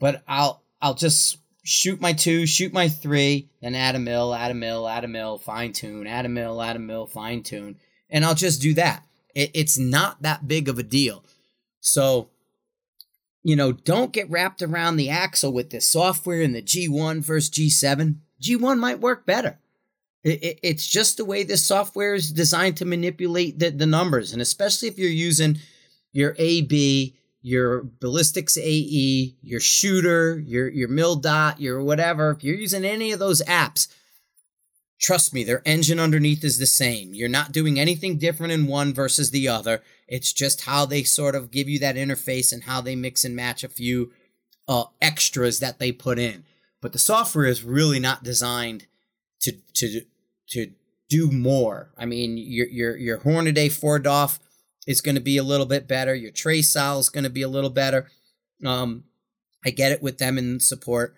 But 0.00 0.22
I'll 0.26 0.62
I'll 0.80 0.94
just 0.94 1.38
shoot 1.62 2.00
my 2.00 2.12
two, 2.12 2.46
shoot 2.46 2.72
my 2.72 2.88
three, 2.88 3.50
then 3.60 3.74
add 3.74 3.94
a 3.94 3.98
mill, 3.98 4.34
add 4.34 4.50
a 4.50 4.54
mill, 4.54 4.88
add 4.88 5.04
a 5.04 5.08
mill, 5.08 5.38
fine 5.38 5.72
tune, 5.72 6.06
add 6.06 6.26
a 6.26 6.30
mill, 6.30 6.60
add 6.62 6.76
a 6.76 6.78
mill, 6.80 7.06
fine 7.06 7.42
tune, 7.42 7.76
and 8.08 8.24
I'll 8.24 8.34
just 8.34 8.62
do 8.62 8.74
that. 8.74 9.04
It, 9.34 9.50
it's 9.54 9.78
not 9.78 10.22
that 10.22 10.48
big 10.48 10.68
of 10.68 10.78
a 10.78 10.82
deal. 10.82 11.24
So, 11.84 12.30
you 13.42 13.56
know, 13.56 13.72
don't 13.72 14.12
get 14.12 14.30
wrapped 14.30 14.62
around 14.62 14.96
the 14.96 15.10
axle 15.10 15.52
with 15.52 15.68
this 15.68 15.86
software 15.86 16.40
in 16.40 16.52
the 16.52 16.62
G1 16.62 17.22
versus 17.22 17.50
G7. 17.50 18.16
G1 18.42 18.78
might 18.78 19.00
work 19.00 19.26
better. 19.26 19.58
It, 20.22 20.42
it, 20.42 20.60
it's 20.62 20.88
just 20.88 21.18
the 21.18 21.26
way 21.26 21.42
this 21.42 21.62
software 21.62 22.14
is 22.14 22.32
designed 22.32 22.78
to 22.78 22.86
manipulate 22.86 23.58
the, 23.58 23.68
the 23.70 23.86
numbers. 23.86 24.32
And 24.32 24.40
especially 24.40 24.88
if 24.88 24.98
you're 24.98 25.10
using 25.10 25.58
your 26.12 26.34
AB, 26.38 27.14
your 27.42 27.82
ballistics 28.00 28.56
AE, 28.56 29.36
your 29.42 29.60
shooter, 29.60 30.38
your, 30.38 30.68
your 30.68 30.88
mil 30.88 31.16
dot, 31.16 31.60
your 31.60 31.82
whatever, 31.82 32.30
if 32.30 32.42
you're 32.42 32.56
using 32.56 32.86
any 32.86 33.12
of 33.12 33.18
those 33.18 33.42
apps, 33.42 33.88
Trust 35.00 35.34
me, 35.34 35.44
their 35.44 35.60
engine 35.66 36.00
underneath 36.00 36.44
is 36.44 36.58
the 36.58 36.66
same. 36.66 37.12
You're 37.12 37.28
not 37.28 37.52
doing 37.52 37.78
anything 37.78 38.16
different 38.16 38.52
in 38.52 38.66
one 38.66 38.94
versus 38.94 39.30
the 39.30 39.48
other. 39.48 39.82
It's 40.06 40.32
just 40.32 40.64
how 40.64 40.86
they 40.86 41.02
sort 41.02 41.34
of 41.34 41.50
give 41.50 41.68
you 41.68 41.78
that 41.80 41.96
interface 41.96 42.52
and 42.52 42.64
how 42.64 42.80
they 42.80 42.96
mix 42.96 43.24
and 43.24 43.34
match 43.34 43.64
a 43.64 43.68
few 43.68 44.12
uh, 44.68 44.84
extras 45.00 45.60
that 45.60 45.78
they 45.78 45.92
put 45.92 46.18
in. 46.18 46.44
But 46.80 46.92
the 46.92 46.98
software 46.98 47.46
is 47.46 47.64
really 47.64 47.98
not 47.98 48.22
designed 48.22 48.86
to 49.40 49.52
to 49.74 50.02
to 50.50 50.72
do 51.08 51.30
more. 51.30 51.90
I 51.96 52.06
mean, 52.06 52.36
your 52.36 52.66
your 52.66 52.96
your 52.96 53.18
Hornady 53.18 53.68
4DOF 53.68 54.38
is 54.86 55.00
going 55.00 55.14
to 55.14 55.20
be 55.20 55.36
a 55.36 55.42
little 55.42 55.66
bit 55.66 55.88
better. 55.88 56.14
Your 56.14 56.32
Trasol 56.32 57.00
is 57.00 57.08
going 57.08 57.24
to 57.24 57.30
be 57.30 57.42
a 57.42 57.48
little 57.48 57.70
better. 57.70 58.08
Um, 58.64 59.04
I 59.64 59.70
get 59.70 59.92
it 59.92 60.02
with 60.02 60.18
them 60.18 60.36
in 60.36 60.60
support, 60.60 61.14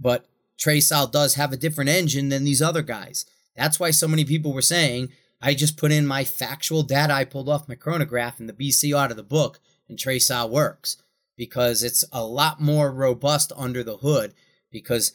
but 0.00 0.26
Trasol 0.58 1.10
does 1.10 1.34
have 1.34 1.52
a 1.52 1.58
different 1.58 1.90
engine 1.90 2.28
than 2.28 2.44
these 2.44 2.62
other 2.62 2.82
guys. 2.82 3.26
That's 3.56 3.78
why 3.78 3.90
so 3.90 4.08
many 4.08 4.24
people 4.24 4.52
were 4.52 4.62
saying, 4.62 5.10
I 5.42 5.54
just 5.54 5.76
put 5.76 5.90
in 5.90 6.06
my 6.06 6.24
factual 6.24 6.84
data 6.84 7.12
I 7.12 7.24
pulled 7.24 7.48
off 7.48 7.68
my 7.68 7.74
chronograph 7.74 8.38
and 8.38 8.48
the 8.48 8.52
BC 8.52 8.96
out 8.96 9.10
of 9.10 9.16
the 9.16 9.22
book, 9.22 9.58
and 9.88 9.98
Trasol 9.98 10.48
works 10.48 10.96
because 11.36 11.82
it's 11.82 12.04
a 12.12 12.24
lot 12.24 12.60
more 12.60 12.92
robust 12.92 13.52
under 13.56 13.82
the 13.82 13.96
hood. 13.96 14.32
Because 14.70 15.12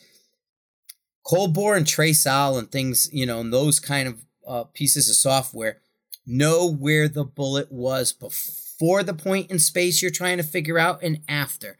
cold 1.23 1.53
bore 1.53 1.77
and 1.77 1.85
Trasol 1.85 2.59
and 2.59 2.69
things, 2.69 3.09
you 3.13 3.25
know, 3.25 3.39
and 3.39 3.53
those 3.53 3.79
kind 3.79 4.07
of 4.07 4.25
uh, 4.45 4.63
pieces 4.65 5.09
of 5.09 5.15
software 5.15 5.79
know 6.25 6.69
where 6.69 7.07
the 7.07 7.23
bullet 7.23 7.71
was 7.71 8.11
before 8.11 9.03
the 9.03 9.13
point 9.13 9.49
in 9.49 9.59
space 9.59 10.01
you're 10.01 10.11
trying 10.11 10.37
to 10.37 10.43
figure 10.43 10.77
out 10.77 11.01
and 11.01 11.21
after. 11.29 11.77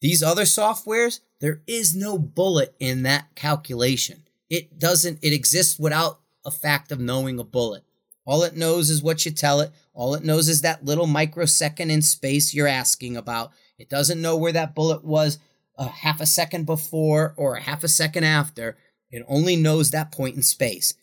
These 0.00 0.22
other 0.22 0.44
softwares, 0.44 1.20
there 1.40 1.62
is 1.66 1.94
no 1.94 2.18
bullet 2.18 2.74
in 2.78 3.02
that 3.02 3.34
calculation. 3.34 4.24
It 4.48 4.78
doesn't, 4.78 5.18
it 5.22 5.32
exists 5.32 5.78
without 5.78 6.20
a 6.50 6.58
fact 6.58 6.90
of 6.90 6.98
knowing 7.00 7.38
a 7.38 7.44
bullet. 7.44 7.84
All 8.26 8.42
it 8.42 8.56
knows 8.56 8.90
is 8.90 9.02
what 9.02 9.24
you 9.24 9.32
tell 9.32 9.60
it. 9.60 9.72
All 9.94 10.14
it 10.14 10.24
knows 10.24 10.48
is 10.48 10.60
that 10.62 10.84
little 10.84 11.06
microsecond 11.06 11.90
in 11.90 12.02
space 12.02 12.52
you're 12.52 12.66
asking 12.66 13.16
about. 13.16 13.52
It 13.78 13.88
doesn't 13.88 14.20
know 14.20 14.36
where 14.36 14.52
that 14.52 14.74
bullet 14.74 15.04
was 15.04 15.38
a 15.78 15.88
half 15.88 16.20
a 16.20 16.26
second 16.26 16.66
before 16.66 17.34
or 17.36 17.54
a 17.54 17.62
half 17.62 17.82
a 17.82 17.88
second 17.88 18.24
after. 18.24 18.76
It 19.10 19.24
only 19.28 19.56
knows 19.56 19.90
that 19.90 20.12
point 20.12 20.36
in 20.36 20.42
space. 20.42 20.94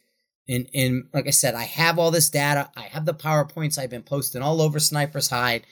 And, 0.47 0.69
and 0.73 1.07
like 1.13 1.27
I 1.27 1.31
said, 1.31 1.55
I 1.55 1.63
have 1.63 1.99
all 1.99 2.12
this 2.12 2.29
data. 2.29 2.69
I 2.75 2.83
have 2.83 3.05
the 3.05 3.13
PowerPoints 3.13 3.77
I've 3.77 3.89
been 3.89 4.03
posting 4.03 4.41
all 4.41 4.62
over 4.62 4.79
Sniper's 4.79 5.29
Hide. 5.29 5.65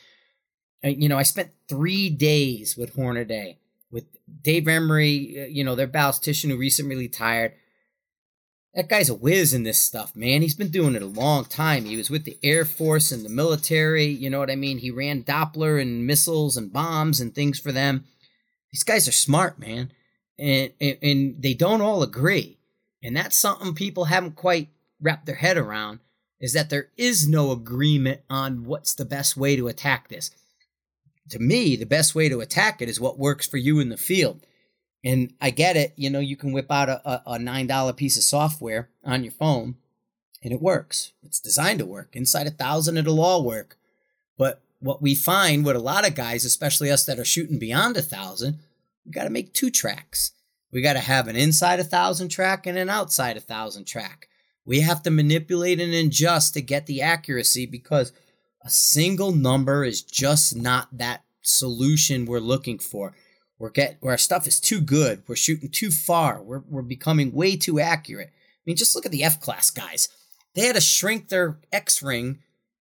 You 0.84 1.08
know, 1.08 1.18
I 1.18 1.24
spent 1.24 1.52
three 1.70 2.10
days 2.10 2.76
with 2.76 2.96
Hornady, 2.96 3.58
with 3.90 4.06
Dave 4.42 4.64
Emary, 4.64 5.44
uh, 5.44 5.48
you 5.48 5.64
know, 5.64 5.76
their 5.76 5.88
ballistician 5.88 6.50
who 6.50 6.58
recently 6.58 6.96
retired. 6.96 7.54
That 8.76 8.90
guy's 8.90 9.10
a 9.10 9.16
whiz 9.16 9.54
in 9.54 9.64
this 9.64 9.80
stuff, 9.80 10.16
man. 10.16 10.42
He's 10.42 10.56
been 10.56 10.70
doing 10.70 10.96
it 10.96 11.02
a 11.02 11.08
long 11.08 11.46
time. 11.46 11.86
He 11.86 11.96
was 11.96 12.10
with 12.10 12.26
the 12.26 12.38
Air 12.44 12.66
Force 12.66 13.12
and 13.12 13.24
the 13.24 13.30
military. 13.30 14.06
You 14.06 14.30
know 14.30 14.40
what 14.40 14.52
I 14.52 14.58
mean? 14.58 14.80
He 14.80 14.92
ran 14.92 15.24
Doppler 15.24 15.82
and 15.82 16.06
missiles 16.06 16.58
and 16.58 16.74
bombs 16.74 17.22
and 17.22 17.34
things 17.34 17.58
for 17.58 17.72
them. 17.72 18.04
These 18.74 18.84
guys 18.84 19.08
are 19.08 19.14
smart, 19.14 19.58
man. 19.58 19.92
And, 20.38 20.74
and, 20.82 20.98
and 21.02 21.42
they 21.42 21.54
don't 21.54 21.82
all 21.82 22.04
agree. 22.04 22.58
And 23.02 23.16
that's 23.16 23.38
something 23.38 23.74
people 23.74 24.06
haven't 24.06 24.36
quite 24.36 24.68
wrapped 25.02 25.26
their 25.26 25.36
head 25.36 25.58
around 25.58 26.00
is 26.42 26.52
that 26.52 26.70
there 26.70 26.90
is 26.98 27.28
no 27.28 27.52
agreement 27.52 28.22
on 28.30 28.66
what's 28.66 28.94
the 28.94 29.06
best 29.06 29.38
way 29.38 29.56
to 29.56 29.70
attack 29.70 30.10
this 30.10 30.32
to 31.30 31.40
me, 31.40 31.76
the 31.76 31.86
best 31.86 32.14
way 32.14 32.30
to 32.30 32.42
attack 32.42 32.82
it 32.82 32.90
is 32.90 33.00
what 33.00 33.18
works 33.18 33.48
for 33.48 33.58
you 33.58 33.80
in 33.80 33.90
the 33.90 33.98
field. 33.98 34.46
And 35.06 35.34
I 35.40 35.52
get 35.52 35.78
it, 35.78 35.94
you 35.96 36.10
know, 36.10 36.20
you 36.20 36.36
can 36.36 36.52
whip 36.52 36.72
out 36.72 36.90
a, 36.90 37.22
a 37.28 37.38
$9 37.38 37.96
piece 37.96 38.18
of 38.18 38.24
software 38.24 38.90
on 39.04 39.24
your 39.24 39.32
phone 39.32 39.76
and 40.44 40.52
it 40.52 40.62
works. 40.62 41.14
It's 41.24 41.40
designed 41.40 41.80
to 41.80 41.86
work. 41.86 42.16
Inside 42.16 42.48
a 42.48 42.52
thousand, 42.52 42.98
it'll 42.98 43.22
all 43.22 43.44
work. 43.44 43.78
But 44.38 44.62
what 44.80 45.02
we 45.02 45.16
find 45.16 45.64
with 45.64 45.76
a 45.76 45.80
lot 45.80 46.08
of 46.08 46.16
guys, 46.16 46.44
especially 46.44 46.92
us 46.92 47.06
that 47.06 47.20
are 47.20 47.26
shooting 47.26 47.60
beyond 47.60 47.98
a 47.98 48.02
thousand, 48.02 48.60
we 49.06 49.12
got 49.12 49.26
to 49.26 49.30
make 49.30 49.54
two 49.54 49.70
tracks. 49.70 50.32
We 50.72 50.82
got 50.82 50.94
to 50.94 51.00
have 51.00 51.28
an 51.28 51.36
inside 51.36 51.80
a 51.80 51.84
thousand 51.84 52.30
track 52.30 52.68
and 52.68 52.78
an 52.78 52.90
outside 52.90 53.38
a 53.38 53.42
thousand 53.42 53.86
track. 53.86 54.28
We 54.66 54.82
have 54.82 55.04
to 55.04 55.12
manipulate 55.12 55.80
and 55.80 55.94
adjust 55.94 56.56
to 56.56 56.62
get 56.62 56.88
the 56.88 57.04
accuracy 57.04 57.68
because 57.68 58.12
a 58.64 58.70
single 58.70 59.32
number 59.32 59.84
is 59.84 60.02
just 60.02 60.56
not 60.56 60.90
that 60.98 61.24
solution 61.42 62.26
we're 62.26 62.40
looking 62.40 62.80
for. 62.80 63.14
We're 63.58 63.70
get 63.70 63.98
where 64.02 64.12
our 64.12 64.18
stuff 64.18 64.48
is 64.48 64.60
too 64.60 64.82
good. 64.82 65.24
We're 65.28 65.36
shooting 65.36 65.70
too 65.70 65.92
far. 65.92 66.42
We're 66.42 66.64
we're 66.68 66.82
becoming 66.82 67.32
way 67.32 67.56
too 67.56 67.80
accurate. 67.80 68.30
I 68.30 68.62
mean, 68.66 68.76
just 68.76 68.96
look 68.96 69.06
at 69.06 69.12
the 69.12 69.24
F 69.24 69.40
class 69.40 69.70
guys. 69.70 70.10
They 70.54 70.66
had 70.66 70.76
to 70.76 70.82
shrink 70.82 71.30
their 71.30 71.60
X 71.72 72.02
ring 72.02 72.40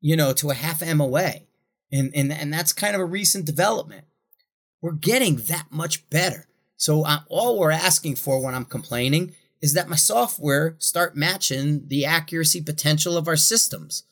you 0.01 0.15
know, 0.15 0.33
to 0.33 0.49
a 0.49 0.55
half 0.55 0.81
MOA. 0.83 1.33
And, 1.91 2.11
and, 2.15 2.33
and 2.33 2.51
that's 2.51 2.73
kind 2.73 2.95
of 2.95 3.01
a 3.01 3.05
recent 3.05 3.45
development. 3.45 4.05
We're 4.81 4.93
getting 4.93 5.37
that 5.47 5.67
much 5.69 6.09
better. 6.09 6.47
So 6.75 7.05
uh, 7.05 7.19
all 7.29 7.59
we're 7.59 7.71
asking 7.71 8.15
for 8.15 8.43
when 8.43 8.55
I'm 8.55 8.65
complaining 8.65 9.35
is 9.61 9.75
that 9.75 9.89
my 9.89 9.95
software 9.95 10.75
start 10.79 11.15
matching 11.15 11.87
the 11.87 12.05
accuracy 12.05 12.61
potential 12.61 13.15
of 13.15 13.27
our 13.27 13.35
systems. 13.35 14.03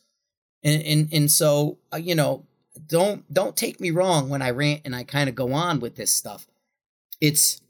And, 0.63 0.83
and, 0.83 1.09
and 1.12 1.31
so, 1.31 1.79
uh, 1.91 1.97
you 1.97 2.13
know, 2.13 2.45
don't, 2.87 3.31
don't 3.33 3.57
take 3.57 3.79
me 3.79 3.91
wrong 3.91 4.29
when 4.29 4.41
I 4.41 4.49
rant 4.51 4.81
and 4.85 4.95
I 4.95 5.03
kind 5.03 5.29
of 5.29 5.35
go 5.35 5.53
on 5.53 5.79
with 5.79 5.95
this 5.95 6.13
stuff. 6.13 6.47
It's 7.21 7.61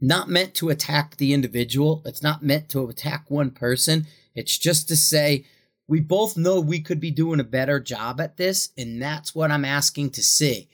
not 0.00 0.28
meant 0.28 0.54
to 0.54 0.68
attack 0.68 1.16
the 1.16 1.32
individual. 1.32 2.02
It's 2.04 2.22
not 2.22 2.42
meant 2.42 2.68
to 2.70 2.88
attack 2.88 3.24
one 3.28 3.50
person. 3.50 4.06
It's 4.34 4.56
just 4.56 4.88
to 4.88 4.96
say, 4.96 5.44
we 5.88 6.00
both 6.00 6.36
know 6.36 6.60
we 6.60 6.80
could 6.80 7.00
be 7.00 7.10
doing 7.10 7.40
a 7.40 7.44
better 7.44 7.80
job 7.80 8.20
at 8.20 8.36
this. 8.36 8.70
And 8.76 9.02
that's 9.02 9.34
what 9.34 9.50
I'm 9.50 9.64
asking 9.64 10.10
to 10.10 10.22
see. 10.22 10.68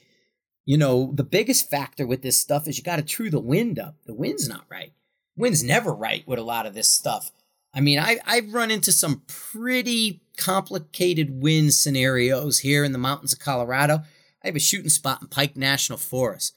You 0.65 0.77
know, 0.77 1.11
the 1.13 1.23
biggest 1.23 1.69
factor 1.69 2.05
with 2.05 2.21
this 2.21 2.39
stuff 2.39 2.67
is 2.67 2.77
you 2.77 2.83
got 2.83 2.97
to 2.97 3.03
true 3.03 3.29
the 3.29 3.39
wind 3.39 3.79
up. 3.79 3.95
The 4.05 4.13
wind's 4.13 4.49
not 4.49 4.65
right. 4.69 4.93
Wind's 5.37 5.63
never 5.63 5.93
right 5.93 6.27
with 6.27 6.39
a 6.39 6.43
lot 6.43 6.65
of 6.65 6.73
this 6.73 6.89
stuff. 6.89 7.31
I 7.73 7.81
mean, 7.81 7.99
I, 7.99 8.19
I've 8.25 8.53
run 8.53 8.71
into 8.71 8.91
some 8.91 9.23
pretty 9.27 10.21
complicated 10.37 11.41
wind 11.41 11.73
scenarios 11.73 12.59
here 12.59 12.83
in 12.83 12.91
the 12.91 12.97
mountains 12.97 13.33
of 13.33 13.39
Colorado. 13.39 14.03
I 14.43 14.47
have 14.47 14.55
a 14.55 14.59
shooting 14.59 14.89
spot 14.89 15.21
in 15.21 15.27
Pike 15.27 15.55
National 15.55 15.97
Forest. 15.97 16.55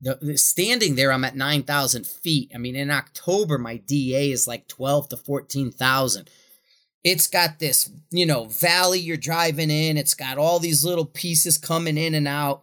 The, 0.00 0.18
the, 0.20 0.36
standing 0.36 0.94
there, 0.94 1.10
I'm 1.10 1.24
at 1.24 1.36
9,000 1.36 2.06
feet. 2.06 2.52
I 2.54 2.58
mean, 2.58 2.76
in 2.76 2.90
October, 2.90 3.58
my 3.58 3.78
DA 3.78 4.30
is 4.30 4.46
like 4.46 4.68
12 4.68 5.08
to 5.10 5.16
14,000. 5.16 6.30
It's 7.02 7.26
got 7.26 7.58
this, 7.58 7.90
you 8.10 8.26
know, 8.26 8.44
valley 8.44 8.98
you're 8.98 9.16
driving 9.16 9.70
in. 9.70 9.96
It's 9.96 10.14
got 10.14 10.38
all 10.38 10.58
these 10.58 10.84
little 10.84 11.06
pieces 11.06 11.56
coming 11.56 11.96
in 11.96 12.14
and 12.14 12.28
out. 12.28 12.62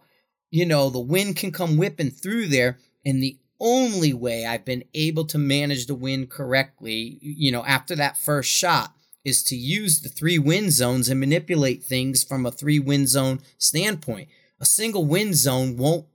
You 0.50 0.66
know, 0.66 0.90
the 0.90 1.00
wind 1.00 1.36
can 1.36 1.50
come 1.50 1.76
whipping 1.76 2.10
through 2.10 2.48
there. 2.48 2.78
And 3.04 3.22
the 3.22 3.38
only 3.60 4.12
way 4.12 4.46
I've 4.46 4.64
been 4.64 4.84
able 4.94 5.24
to 5.26 5.38
manage 5.38 5.86
the 5.86 5.94
wind 5.94 6.30
correctly, 6.30 7.18
you 7.20 7.50
know, 7.50 7.64
after 7.64 7.96
that 7.96 8.16
first 8.16 8.50
shot 8.50 8.92
is 9.24 9.42
to 9.44 9.56
use 9.56 10.00
the 10.00 10.08
three 10.08 10.38
wind 10.38 10.72
zones 10.72 11.08
and 11.08 11.18
manipulate 11.18 11.82
things 11.82 12.22
from 12.22 12.44
a 12.44 12.50
three 12.50 12.78
wind 12.78 13.08
zone 13.08 13.40
standpoint. 13.58 14.28
A 14.60 14.66
single 14.66 15.06
wind 15.06 15.34
zone 15.34 15.76
won't 15.76 16.06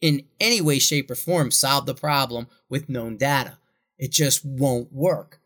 in 0.00 0.24
any 0.40 0.60
way, 0.60 0.78
shape, 0.78 1.10
or 1.10 1.14
form 1.14 1.50
solve 1.50 1.86
the 1.86 1.94
problem 1.94 2.48
with 2.68 2.88
known 2.88 3.16
data. 3.16 3.58
It 3.98 4.12
just 4.12 4.44
won't 4.44 4.92
work. 4.92 5.40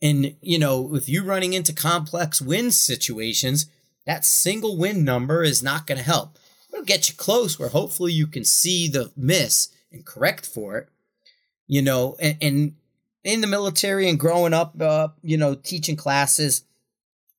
And, 0.00 0.36
you 0.40 0.58
know, 0.58 0.80
with 0.80 1.08
you 1.08 1.24
running 1.24 1.54
into 1.54 1.72
complex 1.72 2.40
wind 2.40 2.74
situations, 2.74 3.66
that 4.04 4.24
single 4.24 4.76
wind 4.76 5.04
number 5.04 5.42
is 5.42 5.62
not 5.62 5.86
going 5.86 5.98
to 5.98 6.04
help. 6.04 6.38
It'll 6.72 6.84
get 6.84 7.08
you 7.08 7.14
close 7.14 7.58
where 7.58 7.70
hopefully 7.70 8.12
you 8.12 8.26
can 8.26 8.44
see 8.44 8.88
the 8.88 9.10
miss 9.16 9.70
and 9.90 10.04
correct 10.04 10.46
for 10.46 10.76
it. 10.76 10.88
You 11.66 11.82
know, 11.82 12.16
and, 12.20 12.36
and 12.40 12.74
in 13.26 13.40
the 13.40 13.46
military 13.46 14.08
and 14.08 14.18
growing 14.18 14.54
up, 14.54 14.80
uh, 14.80 15.08
you 15.22 15.36
know, 15.36 15.54
teaching 15.54 15.96
classes, 15.96 16.62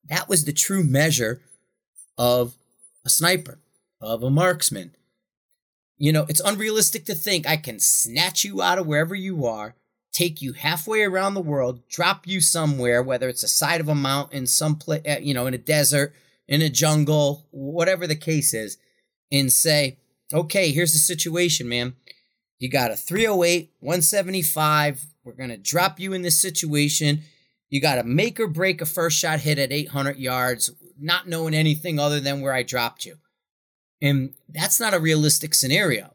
that 0.09 0.29
was 0.29 0.45
the 0.45 0.53
true 0.53 0.83
measure 0.83 1.41
of 2.17 2.55
a 3.05 3.09
sniper, 3.09 3.59
of 4.01 4.23
a 4.23 4.29
marksman, 4.29 4.95
you 5.97 6.11
know, 6.11 6.25
it's 6.29 6.41
unrealistic 6.41 7.05
to 7.05 7.15
think 7.15 7.47
I 7.47 7.57
can 7.57 7.79
snatch 7.79 8.43
you 8.43 8.61
out 8.61 8.77
of 8.77 8.85
wherever 8.85 9.15
you 9.15 9.45
are, 9.45 9.75
take 10.11 10.41
you 10.41 10.53
halfway 10.53 11.01
around 11.01 11.33
the 11.33 11.41
world, 11.41 11.87
drop 11.89 12.27
you 12.27 12.39
somewhere, 12.39 13.01
whether 13.01 13.27
it's 13.27 13.43
a 13.43 13.47
side 13.47 13.81
of 13.81 13.89
a 13.89 13.95
mountain, 13.95 14.45
some 14.45 14.75
place, 14.75 15.01
eh, 15.05 15.19
you 15.19 15.33
know, 15.33 15.47
in 15.47 15.53
a 15.55 15.59
desert, 15.59 16.13
in 16.47 16.61
a 16.61 16.69
jungle, 16.69 17.47
whatever 17.51 18.05
the 18.05 18.15
case 18.15 18.53
is, 18.53 18.77
and 19.31 19.51
say, 19.51 19.97
okay, 20.31 20.71
here's 20.71 20.93
the 20.93 20.99
situation, 20.99 21.67
man. 21.67 21.95
You 22.59 22.69
got 22.69 22.91
a 22.91 22.95
308, 22.95 23.71
175. 23.79 25.05
We're 25.27 25.33
going 25.33 25.49
to 25.49 25.57
drop 25.57 25.99
you 25.99 26.13
in 26.13 26.21
this 26.21 26.39
situation. 26.39 27.23
You 27.69 27.81
got 27.81 27.95
to 27.95 28.03
make 28.05 28.39
or 28.39 28.47
break 28.47 28.79
a 28.79 28.85
first 28.85 29.19
shot 29.19 29.41
hit 29.41 29.59
at 29.59 29.73
800 29.73 30.15
yards, 30.15 30.71
not 30.97 31.27
knowing 31.27 31.53
anything 31.53 31.99
other 31.99 32.21
than 32.21 32.39
where 32.39 32.53
I 32.53 32.63
dropped 32.63 33.03
you. 33.03 33.17
And 34.01 34.35
that's 34.47 34.79
not 34.79 34.93
a 34.93 35.01
realistic 35.01 35.53
scenario. 35.53 36.13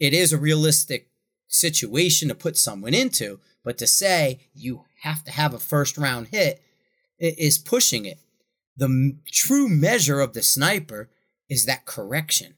It 0.00 0.14
is 0.14 0.32
a 0.32 0.38
realistic 0.38 1.10
situation 1.46 2.28
to 2.28 2.34
put 2.34 2.56
someone 2.56 2.94
into, 2.94 3.38
but 3.62 3.76
to 3.78 3.86
say 3.86 4.40
you 4.54 4.86
have 5.02 5.22
to 5.24 5.30
have 5.30 5.52
a 5.52 5.58
first 5.58 5.98
round 5.98 6.28
hit 6.28 6.62
is 7.18 7.58
pushing 7.58 8.06
it. 8.06 8.18
The 8.78 8.86
m- 8.86 9.20
true 9.30 9.68
measure 9.68 10.20
of 10.20 10.32
the 10.32 10.42
sniper 10.42 11.10
is 11.50 11.66
that 11.66 11.84
correction. 11.84 12.54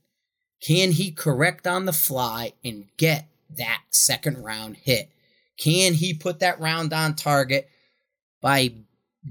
Can 0.63 0.93
he 0.93 1.11
correct 1.11 1.67
on 1.67 1.85
the 1.85 1.93
fly 1.93 2.53
and 2.65 2.85
get 2.97 3.27
that 3.51 3.83
second 3.91 4.45
round 4.45 4.77
hit? 4.77 5.11
Can 5.59 5.95
he 5.95 6.15
put 6.15 6.41
that 6.41 6.61
round 6.61 6.93
on 6.93 7.15
target 7.15 7.69
by 8.41 8.75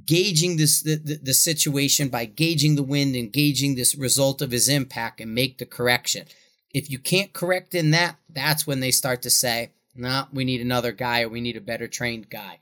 gauging 0.06 0.58
this 0.58 0.82
the, 0.82 0.96
the, 0.96 1.16
the, 1.16 1.34
situation 1.34 2.10
by 2.10 2.26
gauging 2.26 2.76
the 2.76 2.84
wind 2.84 3.16
and 3.16 3.32
gauging 3.32 3.76
this 3.76 3.96
result 3.96 4.42
of 4.42 4.52
his 4.52 4.68
impact 4.68 5.22
and 5.22 5.34
make 5.34 5.58
the 5.58 5.66
correction. 5.66 6.26
If 6.74 6.90
you 6.90 7.00
can't 7.00 7.32
correct 7.32 7.74
in 7.74 7.92
that, 7.92 8.18
that's 8.30 8.68
when 8.68 8.82
they 8.82 8.92
start 8.92 9.22
to 9.22 9.30
say, 9.30 9.72
"No, 9.96 10.10
nah, 10.10 10.26
we 10.34 10.44
need 10.44 10.60
another 10.60 10.92
guy 10.92 11.22
or 11.22 11.30
we 11.30 11.40
need 11.40 11.56
a 11.56 11.62
better 11.62 11.88
trained 11.88 12.30
guy." 12.30 12.60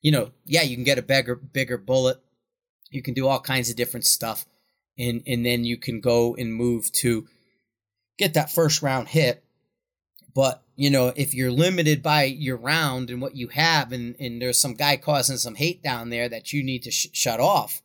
You 0.00 0.10
know, 0.10 0.32
yeah, 0.44 0.62
you 0.62 0.74
can 0.74 0.84
get 0.84 0.98
a 0.98 1.02
bigger 1.02 1.36
bigger 1.36 1.78
bullet. 1.78 2.20
You 2.90 3.02
can 3.02 3.14
do 3.14 3.28
all 3.28 3.40
kinds 3.40 3.70
of 3.70 3.76
different 3.76 4.06
stuff 4.06 4.44
and 4.98 5.22
and 5.26 5.44
then 5.44 5.64
you 5.64 5.76
can 5.76 6.00
go 6.00 6.34
and 6.34 6.54
move 6.54 6.90
to 6.92 7.26
get 8.18 8.34
that 8.34 8.50
first 8.50 8.82
round 8.82 9.08
hit. 9.08 9.42
But 10.34 10.62
you 10.76 10.90
know, 10.90 11.12
if 11.14 11.34
you're 11.34 11.50
limited 11.50 12.02
by 12.02 12.24
your 12.24 12.56
round 12.56 13.10
and 13.10 13.20
what 13.20 13.36
you 13.36 13.48
have, 13.48 13.92
and, 13.92 14.16
and 14.18 14.40
there's 14.40 14.60
some 14.60 14.74
guy 14.74 14.96
causing 14.96 15.36
some 15.36 15.54
hate 15.54 15.82
down 15.82 16.10
there 16.10 16.28
that 16.28 16.52
you 16.52 16.62
need 16.62 16.82
to 16.84 16.90
sh- 16.90 17.08
shut 17.12 17.40
off, 17.40 17.82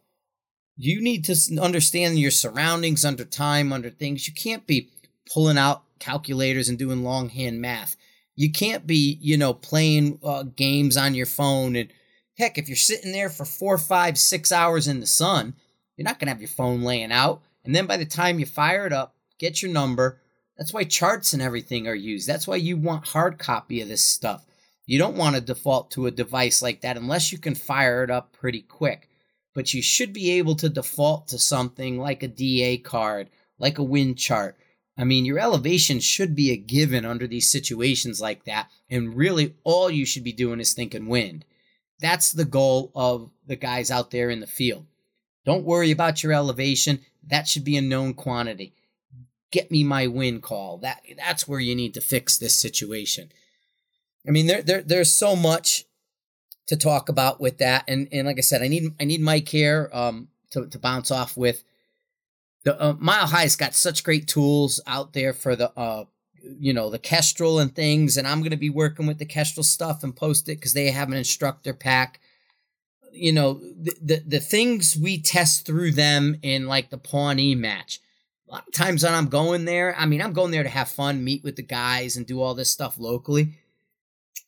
you 0.77 1.01
need 1.01 1.25
to 1.25 1.61
understand 1.61 2.19
your 2.19 2.31
surroundings 2.31 3.03
under 3.03 3.25
time, 3.25 3.73
under 3.73 3.89
things. 3.89 4.27
You 4.27 4.33
can't 4.33 4.65
be 4.65 4.89
pulling 5.31 5.57
out 5.57 5.83
calculators 5.99 6.69
and 6.69 6.77
doing 6.77 7.03
longhand 7.03 7.59
math. 7.59 7.95
You 8.35 8.51
can't 8.51 8.85
be, 8.85 9.17
you 9.19 9.37
know, 9.37 9.53
playing 9.53 10.19
uh, 10.23 10.43
games 10.43 10.95
on 10.95 11.15
your 11.15 11.25
phone. 11.25 11.75
And 11.75 11.89
heck, 12.37 12.57
if 12.57 12.69
you're 12.69 12.75
sitting 12.75 13.11
there 13.11 13.29
for 13.29 13.45
four, 13.45 13.77
five, 13.77 14.17
six 14.17 14.51
hours 14.51 14.87
in 14.87 14.99
the 14.99 15.07
sun, 15.07 15.55
you're 15.95 16.05
not 16.05 16.19
going 16.19 16.27
to 16.27 16.33
have 16.33 16.41
your 16.41 16.47
phone 16.47 16.83
laying 16.83 17.11
out. 17.11 17.41
And 17.65 17.75
then 17.75 17.87
by 17.87 17.97
the 17.97 18.05
time 18.05 18.39
you 18.39 18.45
fire 18.45 18.85
it 18.85 18.93
up, 18.93 19.15
get 19.39 19.61
your 19.61 19.71
number, 19.71 20.21
that's 20.57 20.73
why 20.73 20.83
charts 20.83 21.33
and 21.33 21.41
everything 21.41 21.87
are 21.87 21.95
used. 21.95 22.27
That's 22.27 22.47
why 22.47 22.55
you 22.55 22.77
want 22.77 23.07
hard 23.07 23.37
copy 23.37 23.81
of 23.81 23.87
this 23.87 24.03
stuff. 24.03 24.45
You 24.85 24.97
don't 24.97 25.17
want 25.17 25.35
to 25.35 25.41
default 25.41 25.91
to 25.91 26.07
a 26.07 26.11
device 26.11 26.61
like 26.61 26.81
that 26.81 26.97
unless 26.97 27.31
you 27.31 27.37
can 27.37 27.55
fire 27.55 28.03
it 28.03 28.09
up 28.09 28.33
pretty 28.33 28.61
quick. 28.61 29.09
But 29.53 29.73
you 29.73 29.81
should 29.81 30.13
be 30.13 30.31
able 30.31 30.55
to 30.55 30.69
default 30.69 31.27
to 31.29 31.39
something 31.39 31.99
like 31.99 32.23
a 32.23 32.27
DA 32.27 32.77
card, 32.77 33.29
like 33.59 33.77
a 33.77 33.83
wind 33.83 34.17
chart. 34.17 34.57
I 34.97 35.03
mean, 35.03 35.25
your 35.25 35.39
elevation 35.39 35.99
should 35.99 36.35
be 36.35 36.51
a 36.51 36.57
given 36.57 37.05
under 37.05 37.27
these 37.27 37.51
situations 37.51 38.19
like 38.19 38.45
that. 38.45 38.69
And 38.89 39.15
really, 39.15 39.55
all 39.63 39.91
you 39.91 40.05
should 40.05 40.23
be 40.23 40.31
doing 40.31 40.59
is 40.59 40.73
thinking 40.73 41.07
wind. 41.07 41.45
That's 41.99 42.31
the 42.31 42.45
goal 42.45 42.91
of 42.95 43.29
the 43.45 43.55
guys 43.55 43.91
out 43.91 44.09
there 44.09 44.29
in 44.29 44.39
the 44.39 44.47
field. 44.47 44.85
Don't 45.45 45.65
worry 45.65 45.91
about 45.91 46.23
your 46.23 46.33
elevation. 46.33 46.99
That 47.27 47.47
should 47.47 47.63
be 47.63 47.77
a 47.77 47.81
known 47.81 48.13
quantity 48.13 48.73
get 49.51 49.71
me 49.71 49.83
my 49.83 50.07
win 50.07 50.41
call. 50.41 50.77
That 50.77 51.01
that's 51.17 51.47
where 51.47 51.59
you 51.59 51.75
need 51.75 51.93
to 51.93 52.01
fix 52.01 52.37
this 52.37 52.55
situation. 52.55 53.29
I 54.27 54.31
mean, 54.31 54.47
there, 54.47 54.61
there 54.61 54.81
there's 54.81 55.13
so 55.13 55.35
much 55.35 55.85
to 56.67 56.75
talk 56.75 57.09
about 57.09 57.39
with 57.39 57.59
that, 57.59 57.85
and 57.87 58.07
and 58.11 58.27
like 58.27 58.37
I 58.37 58.41
said, 58.41 58.61
I 58.61 58.67
need 58.67 58.93
I 58.99 59.05
need 59.05 59.21
Mike 59.21 59.47
here 59.47 59.89
um 59.93 60.27
to 60.51 60.67
to 60.67 60.79
bounce 60.79 61.11
off 61.11 61.37
with. 61.37 61.63
The 62.63 62.81
uh, 62.81 62.95
Mile 62.99 63.27
High's 63.27 63.55
got 63.55 63.75
such 63.75 64.03
great 64.03 64.27
tools 64.27 64.81
out 64.85 65.13
there 65.13 65.33
for 65.33 65.55
the 65.55 65.71
uh 65.77 66.05
you 66.59 66.73
know 66.73 66.89
the 66.89 66.99
Kestrel 66.99 67.59
and 67.59 67.73
things, 67.73 68.17
and 68.17 68.27
I'm 68.27 68.43
gonna 68.43 68.57
be 68.57 68.69
working 68.69 69.07
with 69.07 69.19
the 69.19 69.25
Kestrel 69.25 69.63
stuff 69.63 70.03
and 70.03 70.15
post 70.15 70.49
it 70.49 70.55
because 70.55 70.73
they 70.73 70.91
have 70.91 71.09
an 71.09 71.17
instructor 71.17 71.73
pack. 71.73 72.19
You 73.13 73.31
know 73.31 73.53
the, 73.53 73.95
the 74.01 74.23
the 74.27 74.39
things 74.39 74.97
we 75.01 75.21
test 75.21 75.65
through 75.65 75.91
them 75.91 76.37
in 76.41 76.67
like 76.67 76.89
the 76.89 76.97
Pawnee 76.97 77.55
match 77.55 78.01
a 78.47 78.53
lot 78.53 78.67
of 78.67 78.73
times 78.73 79.03
when 79.03 79.13
I'm 79.13 79.27
going 79.27 79.65
there, 79.65 79.95
I 79.97 80.05
mean, 80.05 80.21
I'm 80.21 80.33
going 80.33 80.51
there 80.51 80.63
to 80.63 80.69
have 80.69 80.89
fun, 80.89 81.23
meet 81.23 81.43
with 81.43 81.57
the 81.57 81.63
guys, 81.63 82.15
and 82.15 82.25
do 82.25 82.41
all 82.41 82.53
this 82.53 82.69
stuff 82.69 82.97
locally. 82.97 83.55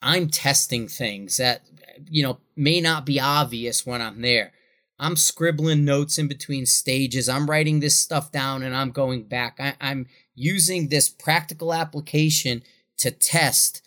I'm 0.02 0.30
testing 0.30 0.88
things 0.88 1.38
that, 1.38 1.64
you 2.10 2.24
know, 2.24 2.40
may 2.56 2.80
not 2.80 3.06
be 3.06 3.20
obvious 3.20 3.86
when 3.86 4.02
I'm 4.02 4.22
there. 4.22 4.54
I'm 4.98 5.16
scribbling 5.16 5.86
notes 5.86 6.18
in 6.18 6.28
between 6.28 6.66
stages. 6.66 7.28
I'm 7.28 7.50
writing 7.50 7.80
this 7.80 7.98
stuff 7.98 8.32
down 8.32 8.64
and 8.64 8.76
I'm 8.76 8.92
going 8.92 9.24
back. 9.24 9.58
I, 9.60 9.76
am 9.82 10.08
using 10.36 10.88
this 10.88 11.10
practical 11.10 11.74
application 11.74 12.64
to 12.98 13.12
test, 13.12 13.82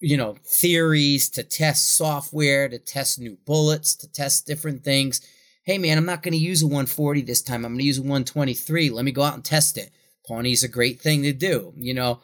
you 0.00 0.16
know, 0.16 0.36
theories, 0.44 1.28
to 1.30 1.42
test 1.42 1.96
software, 1.96 2.68
to 2.68 2.78
test 2.78 3.20
new 3.20 3.38
bullets, 3.44 3.94
to 3.96 4.10
test 4.10 4.46
different 4.46 4.84
things 4.84 5.20
hey 5.66 5.78
man, 5.78 5.98
I'm 5.98 6.06
not 6.06 6.22
going 6.22 6.32
to 6.32 6.38
use 6.38 6.62
a 6.62 6.66
140 6.66 7.22
this 7.22 7.42
time. 7.42 7.64
I'm 7.64 7.72
going 7.72 7.80
to 7.80 7.84
use 7.84 7.98
a 7.98 8.02
123. 8.02 8.88
Let 8.88 9.04
me 9.04 9.10
go 9.10 9.22
out 9.22 9.34
and 9.34 9.44
test 9.44 9.76
it. 9.76 9.90
Pawnee's 10.26 10.62
a 10.62 10.68
great 10.68 11.00
thing 11.00 11.24
to 11.24 11.32
do. 11.32 11.72
You 11.76 11.92
know, 11.92 12.20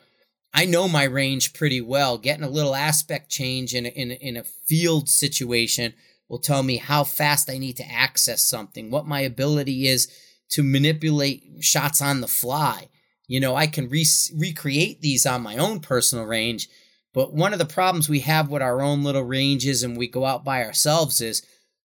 I 0.55 0.65
know 0.65 0.89
my 0.89 1.05
range 1.05 1.53
pretty 1.53 1.81
well. 1.81 2.19
Getting 2.19 2.45
a 2.45 2.49
little 2.49 2.75
aspect 2.75 3.31
change 3.31 3.75
in 3.75 3.87
a, 3.87 3.89
in 3.89 4.13
a, 4.13 4.15
in 4.15 4.37
a 4.37 4.45
field 4.45 5.09
situation 5.09 5.93
will 6.29 6.39
tell 6.39 6.63
me 6.63 6.77
how 6.77 7.03
fast 7.03 7.51
I 7.51 7.59
need 7.59 7.77
to 7.79 7.93
access 7.93 8.43
something, 8.43 8.91
what 8.91 9.07
my 9.07 9.21
ability 9.21 9.89
is 9.89 10.09
to 10.51 10.63
manipulate 10.63 11.43
shots 11.61 12.01
on 12.01 12.21
the 12.21 12.29
fly. 12.29 12.89
You 13.27 13.41
know, 13.41 13.57
I 13.57 13.67
can 13.67 13.89
re- 13.89 14.07
recreate 14.37 15.01
these 15.01 15.27
on 15.27 15.43
my 15.43 15.57
own 15.57 15.81
personal 15.81 16.27
range, 16.27 16.69
but 17.13 17.35
one 17.35 17.53
of 17.53 17.59
the 17.59 17.65
problems 17.65 18.09
we 18.09 18.21
have 18.21 18.51
with 18.51 18.63
our 18.63 18.83
own 18.83 19.03
little 19.03 19.25
ranges 19.25 19.83
and 19.83 19.97
we 19.97 20.07
go 20.07 20.27
out 20.27 20.45
by 20.45 20.65
ourselves 20.65 21.21
is 21.21 21.43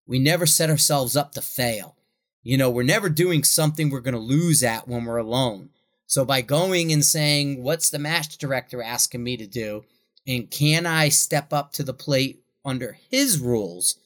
we 0.07 0.19
never 0.19 0.45
set 0.45 0.69
ourselves 0.69 1.15
up 1.15 1.33
to 1.33 1.41
fail. 1.41 1.95
You 2.41 2.57
know, 2.57 2.69
we're 2.69 2.83
never 2.83 3.09
doing 3.09 3.43
something 3.43 3.89
we're 3.89 3.99
going 3.99 4.13
to 4.13 4.19
lose 4.19 4.63
at 4.63 4.87
when 4.87 5.05
we're 5.05 5.17
alone. 5.17 5.69
So 6.05 6.23
by 6.23 6.41
going 6.41 6.93
and 6.93 7.03
saying, 7.03 7.61
what's 7.61 7.89
the 7.89 7.99
match 7.99 8.37
director 8.37 8.81
asking 8.81 9.23
me 9.23 9.35
to 9.37 9.45
do? 9.45 9.83
And 10.25 10.49
can 10.49 10.85
I 10.85 11.09
step 11.09 11.51
up 11.51 11.73
to 11.73 11.83
the 11.83 11.93
plate 11.93 12.41
under 12.63 12.97
his 13.09 13.39
rules? 13.39 13.99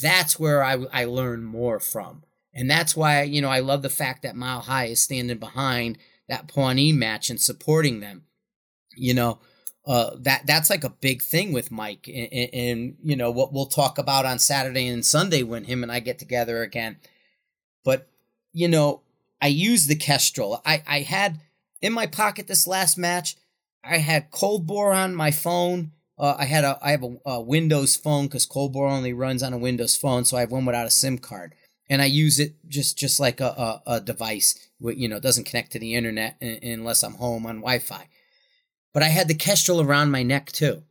That's 0.00 0.38
where 0.38 0.62
I, 0.62 0.84
I 0.92 1.04
learn 1.04 1.42
more 1.42 1.80
from. 1.80 2.22
And 2.54 2.70
that's 2.70 2.94
why, 2.94 3.22
you 3.22 3.42
know, 3.42 3.48
I 3.48 3.60
love 3.60 3.82
the 3.82 3.88
fact 3.90 4.22
that 4.22 4.36
Mile 4.36 4.60
High 4.60 4.86
is 4.86 5.00
standing 5.00 5.38
behind 5.38 5.98
that 6.28 6.48
Pawnee 6.48 6.92
match 6.92 7.30
and 7.30 7.40
supporting 7.40 8.00
them. 8.00 8.24
You 8.94 9.14
know, 9.14 9.40
uh, 9.84 10.10
that 10.20 10.46
that's 10.46 10.70
like 10.70 10.84
a 10.84 10.90
big 10.90 11.22
thing 11.22 11.52
with 11.52 11.72
Mike, 11.72 12.08
and, 12.08 12.28
and, 12.32 12.50
and, 12.54 12.96
you 13.02 13.16
know 13.16 13.30
what 13.32 13.52
we'll 13.52 13.66
talk 13.66 13.98
about 13.98 14.24
on 14.24 14.38
Saturday 14.38 14.86
and 14.86 15.04
Sunday 15.04 15.42
when 15.42 15.64
him 15.64 15.82
and 15.82 15.90
I 15.90 15.98
get 15.98 16.20
together 16.20 16.62
again. 16.62 16.98
But 17.84 18.08
you 18.52 18.68
know, 18.68 19.00
I 19.40 19.48
use 19.48 19.86
the 19.86 19.96
Kestrel. 19.96 20.62
I 20.64 20.82
I 20.86 21.00
had 21.00 21.40
in 21.80 21.92
my 21.92 22.06
pocket 22.06 22.46
this 22.46 22.66
last 22.66 22.96
match. 22.96 23.36
I 23.82 23.98
had 23.98 24.30
Cold 24.30 24.68
Bore 24.68 24.92
on 24.92 25.16
my 25.16 25.32
phone. 25.32 25.90
Uh, 26.16 26.36
I 26.38 26.44
had 26.44 26.62
a 26.62 26.78
I 26.80 26.92
have 26.92 27.02
a, 27.02 27.16
a 27.26 27.40
Windows 27.40 27.96
phone 27.96 28.26
because 28.26 28.46
Cold 28.46 28.72
Bore 28.72 28.88
only 28.88 29.12
runs 29.12 29.42
on 29.42 29.52
a 29.52 29.58
Windows 29.58 29.96
phone, 29.96 30.24
so 30.24 30.36
I 30.36 30.40
have 30.40 30.52
one 30.52 30.64
without 30.64 30.86
a 30.86 30.90
SIM 30.90 31.18
card, 31.18 31.56
and 31.90 32.00
I 32.00 32.04
use 32.04 32.38
it 32.38 32.54
just 32.68 32.96
just 32.96 33.18
like 33.18 33.40
a 33.40 33.48
a, 33.48 33.82
a 33.94 34.00
device. 34.00 34.56
You 34.78 35.08
know, 35.08 35.18
doesn't 35.18 35.44
connect 35.44 35.72
to 35.72 35.80
the 35.80 35.96
internet 35.96 36.40
unless 36.40 37.02
I'm 37.02 37.14
home 37.14 37.46
on 37.46 37.56
Wi-Fi. 37.56 38.08
But 38.92 39.02
I 39.02 39.08
had 39.08 39.28
the 39.28 39.34
Kestrel 39.34 39.80
around 39.80 40.10
my 40.10 40.22
neck 40.22 40.52
too. 40.52 40.82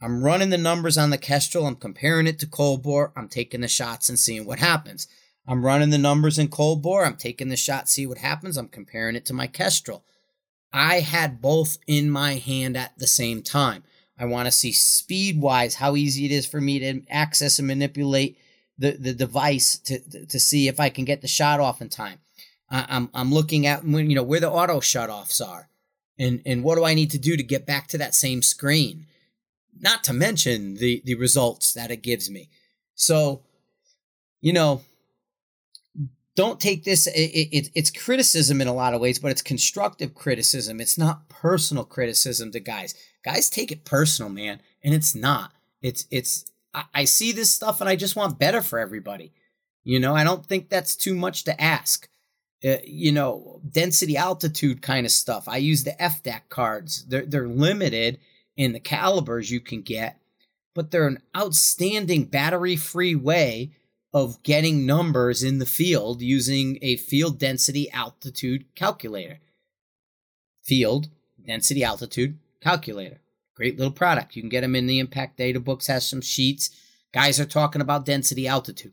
I'm 0.00 0.22
running 0.22 0.50
the 0.50 0.58
numbers 0.58 0.98
on 0.98 1.10
the 1.10 1.18
Kestrel. 1.18 1.66
I'm 1.66 1.76
comparing 1.76 2.26
it 2.26 2.38
to 2.40 2.46
cold 2.46 2.82
bore. 2.82 3.12
I'm 3.16 3.28
taking 3.28 3.62
the 3.62 3.68
shots 3.68 4.08
and 4.08 4.18
seeing 4.18 4.44
what 4.44 4.58
happens. 4.58 5.08
I'm 5.48 5.64
running 5.64 5.90
the 5.90 5.98
numbers 5.98 6.38
in 6.38 6.48
cold 6.48 6.82
bore. 6.82 7.04
I'm 7.04 7.16
taking 7.16 7.48
the 7.48 7.56
shot, 7.56 7.88
see 7.88 8.06
what 8.06 8.18
happens. 8.18 8.56
I'm 8.56 8.68
comparing 8.68 9.16
it 9.16 9.24
to 9.26 9.34
my 9.34 9.46
Kestrel. 9.46 10.04
I 10.72 11.00
had 11.00 11.40
both 11.40 11.78
in 11.86 12.10
my 12.10 12.34
hand 12.34 12.76
at 12.76 12.98
the 12.98 13.06
same 13.06 13.42
time. 13.42 13.84
I 14.18 14.24
want 14.24 14.46
to 14.46 14.52
see 14.52 14.72
speed 14.72 15.40
wise 15.40 15.76
how 15.76 15.94
easy 15.96 16.26
it 16.26 16.32
is 16.32 16.46
for 16.46 16.60
me 16.60 16.78
to 16.80 17.02
access 17.08 17.58
and 17.58 17.68
manipulate 17.68 18.38
the, 18.78 18.92
the 18.92 19.14
device 19.14 19.78
to, 19.78 20.26
to 20.26 20.40
see 20.40 20.68
if 20.68 20.80
I 20.80 20.90
can 20.90 21.04
get 21.04 21.22
the 21.22 21.28
shot 21.28 21.60
off 21.60 21.80
in 21.80 21.88
time. 21.88 22.18
I'm, 22.68 23.08
I'm 23.14 23.32
looking 23.32 23.66
at 23.66 23.84
when, 23.84 24.10
you 24.10 24.16
know, 24.16 24.24
where 24.24 24.40
the 24.40 24.50
auto 24.50 24.80
shut 24.80 25.08
offs 25.08 25.40
are 25.40 25.68
and 26.18 26.42
and 26.46 26.62
what 26.62 26.76
do 26.76 26.84
I 26.84 26.94
need 26.94 27.10
to 27.12 27.18
do 27.18 27.36
to 27.36 27.42
get 27.42 27.66
back 27.66 27.88
to 27.88 27.98
that 27.98 28.14
same 28.14 28.42
screen? 28.42 29.06
Not 29.78 30.04
to 30.04 30.12
mention 30.12 30.74
the 30.74 31.02
the 31.04 31.14
results 31.14 31.74
that 31.74 31.90
it 31.90 32.02
gives 32.02 32.30
me. 32.30 32.48
So, 32.94 33.42
you 34.40 34.52
know, 34.52 34.82
don't 36.34 36.60
take 36.60 36.84
this. 36.84 37.06
It, 37.06 37.12
it, 37.12 37.70
it's 37.74 37.90
criticism 37.90 38.60
in 38.60 38.68
a 38.68 38.74
lot 38.74 38.94
of 38.94 39.00
ways, 39.00 39.18
but 39.18 39.30
it's 39.30 39.42
constructive 39.42 40.14
criticism. 40.14 40.80
It's 40.80 40.98
not 40.98 41.28
personal 41.28 41.84
criticism 41.84 42.52
to 42.52 42.60
guys. 42.60 42.94
Guys 43.24 43.50
take 43.50 43.72
it 43.72 43.84
personal, 43.84 44.30
man, 44.30 44.60
and 44.84 44.94
it's 44.94 45.14
not. 45.14 45.52
It's 45.82 46.06
it's. 46.10 46.44
I, 46.74 46.84
I 46.94 47.04
see 47.04 47.32
this 47.32 47.52
stuff 47.52 47.80
and 47.80 47.90
I 47.90 47.96
just 47.96 48.16
want 48.16 48.38
better 48.38 48.62
for 48.62 48.78
everybody. 48.78 49.32
You 49.82 50.00
know, 50.00 50.14
I 50.14 50.24
don't 50.24 50.44
think 50.44 50.68
that's 50.68 50.96
too 50.96 51.14
much 51.14 51.44
to 51.44 51.60
ask 51.60 52.08
uh, 52.64 52.76
you 52.84 53.12
know, 53.12 53.60
density 53.68 54.16
altitude 54.16 54.82
kind 54.82 55.04
of 55.04 55.12
stuff. 55.12 55.48
I 55.48 55.58
use 55.58 55.84
the 55.84 55.96
FDAC 56.00 56.42
cards. 56.48 57.04
They're, 57.06 57.26
they're 57.26 57.48
limited 57.48 58.18
in 58.56 58.72
the 58.72 58.80
calibers 58.80 59.50
you 59.50 59.60
can 59.60 59.82
get, 59.82 60.18
but 60.74 60.90
they're 60.90 61.06
an 61.06 61.22
outstanding 61.36 62.24
battery 62.24 62.76
free 62.76 63.14
way 63.14 63.72
of 64.14 64.42
getting 64.42 64.86
numbers 64.86 65.42
in 65.42 65.58
the 65.58 65.66
field 65.66 66.22
using 66.22 66.78
a 66.80 66.96
field 66.96 67.38
density 67.38 67.90
altitude 67.90 68.64
calculator. 68.74 69.38
Field 70.62 71.08
density 71.46 71.84
altitude 71.84 72.38
calculator. 72.62 73.20
Great 73.54 73.76
little 73.76 73.92
product. 73.92 74.34
You 74.34 74.42
can 74.42 74.48
get 74.48 74.62
them 74.62 74.74
in 74.74 74.86
the 74.86 74.98
impact 74.98 75.36
data 75.36 75.60
books, 75.60 75.86
has 75.86 76.08
some 76.08 76.22
sheets. 76.22 76.70
Guys 77.12 77.38
are 77.38 77.46
talking 77.46 77.82
about 77.82 78.06
density 78.06 78.48
altitude. 78.48 78.92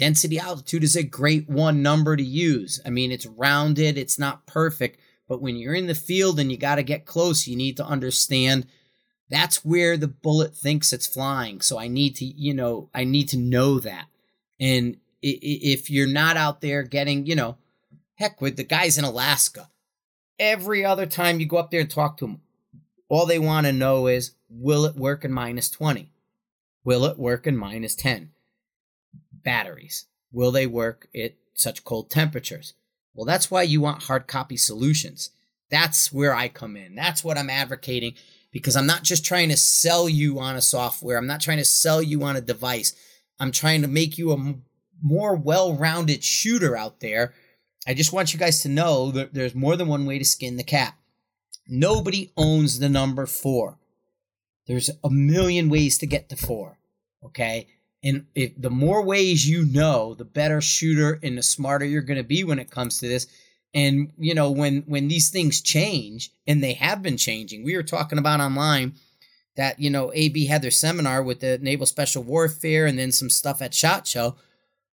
Density 0.00 0.38
altitude 0.38 0.82
is 0.82 0.96
a 0.96 1.02
great 1.02 1.46
one 1.46 1.82
number 1.82 2.16
to 2.16 2.22
use. 2.22 2.80
I 2.86 2.88
mean, 2.90 3.12
it's 3.12 3.26
rounded, 3.26 3.98
it's 3.98 4.18
not 4.18 4.46
perfect, 4.46 4.98
but 5.28 5.42
when 5.42 5.56
you're 5.56 5.74
in 5.74 5.88
the 5.88 5.94
field 5.94 6.40
and 6.40 6.50
you 6.50 6.56
got 6.56 6.76
to 6.76 6.82
get 6.82 7.04
close, 7.04 7.46
you 7.46 7.54
need 7.54 7.76
to 7.76 7.84
understand 7.84 8.66
that's 9.28 9.62
where 9.62 9.98
the 9.98 10.08
bullet 10.08 10.54
thinks 10.54 10.94
it's 10.94 11.06
flying. 11.06 11.60
So 11.60 11.78
I 11.78 11.88
need 11.88 12.16
to, 12.16 12.24
you 12.24 12.54
know, 12.54 12.88
I 12.94 13.04
need 13.04 13.28
to 13.28 13.36
know 13.36 13.78
that. 13.78 14.06
And 14.58 14.96
if 15.20 15.90
you're 15.90 16.08
not 16.08 16.38
out 16.38 16.62
there 16.62 16.82
getting, 16.82 17.26
you 17.26 17.36
know, 17.36 17.58
heck 18.14 18.40
with 18.40 18.56
the 18.56 18.64
guys 18.64 18.96
in 18.96 19.04
Alaska, 19.04 19.68
every 20.38 20.82
other 20.82 21.04
time 21.04 21.40
you 21.40 21.46
go 21.46 21.58
up 21.58 21.70
there 21.70 21.82
and 21.82 21.90
talk 21.90 22.16
to 22.16 22.26
them, 22.26 22.40
all 23.10 23.26
they 23.26 23.38
want 23.38 23.66
to 23.66 23.72
know 23.74 24.06
is, 24.06 24.32
will 24.48 24.86
it 24.86 24.96
work 24.96 25.26
in 25.26 25.32
minus 25.32 25.68
20? 25.68 26.10
Will 26.84 27.04
it 27.04 27.18
work 27.18 27.46
in 27.46 27.54
minus 27.54 27.94
10? 27.94 28.30
Batteries. 29.42 30.06
Will 30.32 30.52
they 30.52 30.66
work 30.66 31.08
at 31.14 31.34
such 31.54 31.84
cold 31.84 32.10
temperatures? 32.10 32.74
Well, 33.14 33.26
that's 33.26 33.50
why 33.50 33.62
you 33.62 33.80
want 33.80 34.04
hard 34.04 34.26
copy 34.26 34.56
solutions. 34.56 35.30
That's 35.70 36.12
where 36.12 36.34
I 36.34 36.48
come 36.48 36.76
in. 36.76 36.94
That's 36.94 37.22
what 37.22 37.38
I'm 37.38 37.50
advocating 37.50 38.14
because 38.52 38.76
I'm 38.76 38.86
not 38.86 39.02
just 39.02 39.24
trying 39.24 39.48
to 39.50 39.56
sell 39.56 40.08
you 40.08 40.38
on 40.38 40.56
a 40.56 40.62
software. 40.62 41.16
I'm 41.16 41.26
not 41.26 41.40
trying 41.40 41.58
to 41.58 41.64
sell 41.64 42.02
you 42.02 42.22
on 42.22 42.36
a 42.36 42.40
device. 42.40 42.94
I'm 43.38 43.52
trying 43.52 43.82
to 43.82 43.88
make 43.88 44.18
you 44.18 44.32
a 44.32 44.54
more 45.02 45.36
well 45.36 45.74
rounded 45.74 46.24
shooter 46.24 46.76
out 46.76 47.00
there. 47.00 47.34
I 47.86 47.94
just 47.94 48.12
want 48.12 48.32
you 48.32 48.38
guys 48.38 48.62
to 48.62 48.68
know 48.68 49.10
that 49.12 49.32
there's 49.32 49.54
more 49.54 49.76
than 49.76 49.88
one 49.88 50.06
way 50.06 50.18
to 50.18 50.24
skin 50.24 50.56
the 50.56 50.64
cat. 50.64 50.94
Nobody 51.66 52.32
owns 52.36 52.78
the 52.78 52.88
number 52.88 53.26
four. 53.26 53.78
There's 54.66 54.90
a 55.02 55.10
million 55.10 55.68
ways 55.68 55.98
to 55.98 56.06
get 56.06 56.28
to 56.28 56.36
four. 56.36 56.78
Okay 57.24 57.68
and 58.02 58.26
if 58.34 58.52
the 58.56 58.70
more 58.70 59.04
ways 59.04 59.48
you 59.48 59.64
know 59.66 60.14
the 60.14 60.24
better 60.24 60.60
shooter 60.60 61.18
and 61.22 61.36
the 61.36 61.42
smarter 61.42 61.84
you're 61.84 62.02
going 62.02 62.16
to 62.16 62.24
be 62.24 62.44
when 62.44 62.58
it 62.58 62.70
comes 62.70 62.98
to 62.98 63.08
this. 63.08 63.26
And 63.72 64.12
you 64.18 64.34
know 64.34 64.50
when 64.50 64.82
when 64.86 65.08
these 65.08 65.30
things 65.30 65.60
change 65.60 66.30
and 66.46 66.62
they 66.62 66.72
have 66.72 67.02
been 67.02 67.16
changing 67.16 67.62
we 67.62 67.76
were 67.76 67.84
talking 67.84 68.18
about 68.18 68.40
online 68.40 68.94
that 69.56 69.78
you 69.78 69.90
know 69.90 70.12
ab 70.12 70.46
had 70.46 70.62
their 70.62 70.70
seminar 70.70 71.22
with 71.22 71.40
the 71.40 71.58
naval 71.58 71.86
special 71.86 72.22
warfare 72.22 72.86
and 72.86 72.98
then 72.98 73.12
some 73.12 73.30
stuff 73.30 73.62
at 73.62 73.74
shot 73.74 74.06
show. 74.06 74.36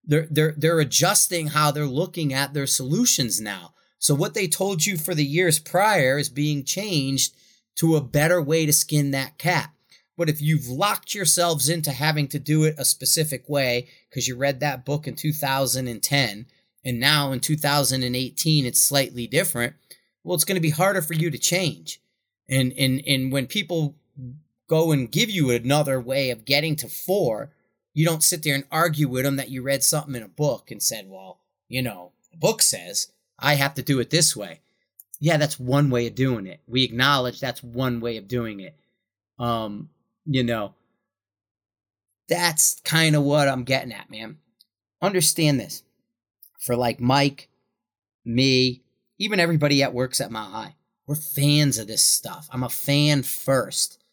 They're 0.04 0.28
they're 0.30 0.54
they're 0.56 0.80
adjusting 0.80 1.48
how 1.48 1.72
they're 1.72 1.86
looking 1.86 2.34
at 2.34 2.54
their 2.54 2.68
solutions 2.68 3.42
now. 3.42 3.74
So 4.00 4.14
what 4.14 4.36
they 4.36 4.48
told 4.48 4.86
you 4.86 4.98
for 4.98 5.16
the 5.16 5.26
years 5.26 5.58
prior 5.58 6.20
is 6.20 6.30
being 6.30 6.64
changed 6.64 7.34
to 7.78 7.96
a 7.96 8.02
better 8.02 8.42
way 8.42 8.66
to 8.66 8.74
skin 8.74 9.12
that 9.12 9.38
cat 9.38 9.72
but 10.18 10.30
if 10.30 10.42
you've 10.42 10.68
locked 10.68 11.14
yourselves 11.14 11.70
into 11.70 11.92
having 11.92 12.28
to 12.30 12.40
do 12.40 12.64
it 12.64 12.76
a 12.78 12.84
specific 12.84 13.48
way 13.48 13.88
because 14.10 14.28
you 14.28 14.36
read 14.36 14.60
that 14.60 14.84
book 14.84 15.08
in 15.08 15.16
2010 15.16 16.46
and 16.84 17.00
now 17.00 17.32
in 17.32 17.40
2018 17.40 18.66
it's 18.66 18.80
slightly 18.80 19.28
different, 19.28 19.76
well, 20.24 20.36
it's 20.36 20.44
going 20.44 20.56
to 20.56 20.62
be 20.62 20.72
harder 20.72 21.02
for 21.02 21.14
you 21.14 21.30
to 21.30 21.38
change. 21.38 22.02
And, 22.50 22.74
and, 22.74 23.02
and 23.06 23.32
when 23.32 23.46
people 23.46 23.96
go 24.68 24.92
and 24.92 25.12
give 25.12 25.30
you 25.30 25.52
another 25.52 26.02
way 26.02 26.32
of 26.32 26.46
getting 26.46 26.76
to 26.78 26.88
four, 26.88 27.52
you 27.94 28.06
don't 28.06 28.24
sit 28.24 28.44
there 28.44 28.56
and 28.56 28.64
argue 28.72 29.08
with 29.08 29.24
them 29.24 29.36
that 29.36 29.50
you 29.50 29.62
read 29.62 29.84
something 29.84 30.16
in 30.16 30.24
a 30.24 30.28
book 30.28 30.72
and 30.72 30.82
said, 30.82 31.10
well, 31.10 31.40
you 31.70 31.82
know, 31.82 32.12
the 32.32 32.38
book 32.38 32.62
says 32.62 33.12
I 33.40 33.56
have 33.56 33.76
to 33.76 33.84
do 33.84 34.00
it 34.00 34.10
this 34.10 34.36
way. 34.36 34.62
Yeah, 35.20 35.38
that's 35.38 35.60
one 35.60 35.90
way 35.90 36.08
of 36.08 36.16
doing 36.16 36.48
it. 36.48 36.62
We 36.68 36.84
acknowledge 36.84 37.40
that's 37.40 37.64
one 37.64 38.00
way 38.00 38.18
of 38.18 38.28
doing 38.28 38.60
it. 38.60 38.76
Um, 39.40 39.90
you 40.28 40.44
know, 40.44 40.74
that's 42.28 42.80
kind 42.82 43.16
of 43.16 43.24
what 43.24 43.48
I'm 43.48 43.64
getting 43.64 43.94
at, 43.94 44.12
man. 44.12 44.38
Understand 45.02 45.60
this. 45.60 45.84
For 46.60 46.76
like 46.76 47.00
Mike, 47.00 47.48
me, 48.26 48.82
even 49.18 49.40
everybody 49.40 49.80
that 49.80 49.94
works 49.94 50.20
at 50.20 50.32
Mile 50.32 50.50
High, 50.50 50.76
we're 51.08 51.16
fans 51.16 51.78
of 51.78 51.88
this 51.88 52.04
stuff. 52.04 52.50
I'm 52.52 52.64
a 52.64 52.70
fan 52.70 53.24
first. 53.24 54.04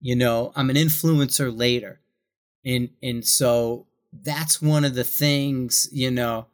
You 0.00 0.16
know, 0.16 0.52
I'm 0.56 0.70
an 0.70 0.76
influencer 0.76 1.56
later. 1.56 2.00
And 2.64 2.90
and 3.02 3.24
so 3.24 3.86
that's 4.12 4.60
one 4.60 4.84
of 4.84 4.94
the 4.94 5.04
things, 5.04 5.88
you 5.92 6.10
know, 6.10 6.46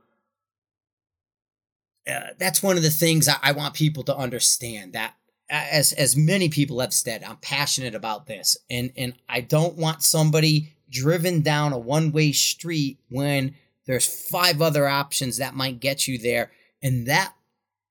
uh, 2.09 2.35
that's 2.39 2.63
one 2.63 2.77
of 2.77 2.83
the 2.83 2.91
things 2.91 3.29
I, 3.29 3.37
I 3.43 3.53
want 3.53 3.75
people 3.75 4.03
to 4.05 4.17
understand 4.17 4.93
that 4.93 5.15
as 5.51 5.93
as 5.93 6.17
many 6.17 6.49
people 6.49 6.81
have 6.81 6.95
said, 6.95 7.25
I'm 7.25 7.37
passionate 7.37 7.95
about 7.95 8.27
this, 8.27 8.57
and 8.71 8.93
and 8.97 9.15
I 9.29 9.41
don't 9.41 9.77
want 9.77 10.03
somebody 10.03 10.73
driven 10.89 11.41
down 11.43 11.73
a 11.73 11.79
one 11.79 12.13
way 12.13 12.33
street 12.33 12.99
when 13.11 13.55
there's 13.87 14.07
five 14.07 14.63
other 14.63 14.89
options 14.89 15.39
that 15.39 15.55
might 15.55 15.81
get 15.81 16.07
you 16.07 16.19
there, 16.19 16.53
and 16.83 17.07
that 17.09 17.35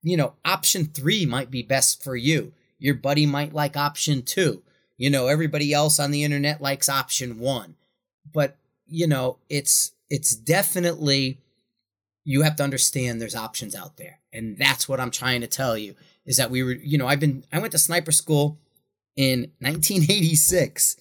you 0.02 0.16
know 0.16 0.34
option 0.44 0.86
three 0.86 1.26
might 1.26 1.50
be 1.50 1.62
best 1.62 2.02
for 2.02 2.16
you. 2.16 2.52
Your 2.78 2.94
buddy 2.94 3.26
might 3.26 3.52
like 3.52 3.76
option 3.76 4.22
two. 4.22 4.62
You 4.96 5.10
know, 5.10 5.28
everybody 5.28 5.72
else 5.72 6.00
on 6.00 6.10
the 6.10 6.24
internet 6.24 6.62
likes 6.62 6.88
option 6.88 7.38
one, 7.38 7.76
but 8.32 8.56
you 8.86 9.06
know, 9.06 9.38
it's 9.50 9.92
it's 10.08 10.34
definitely 10.34 11.40
you 12.24 12.42
have 12.42 12.56
to 12.56 12.64
understand 12.64 13.20
there's 13.20 13.36
options 13.36 13.74
out 13.74 13.98
there, 13.98 14.20
and 14.32 14.56
that's 14.56 14.88
what 14.88 14.98
I'm 14.98 15.10
trying 15.10 15.42
to 15.42 15.46
tell 15.46 15.76
you 15.76 15.94
is 16.30 16.36
that 16.36 16.52
we 16.52 16.62
were, 16.62 16.74
you 16.74 16.96
know, 16.96 17.08
I've 17.08 17.18
been, 17.18 17.42
I 17.52 17.58
went 17.58 17.72
to 17.72 17.78
sniper 17.78 18.12
school 18.12 18.60
in 19.16 19.50
1986. 19.58 20.96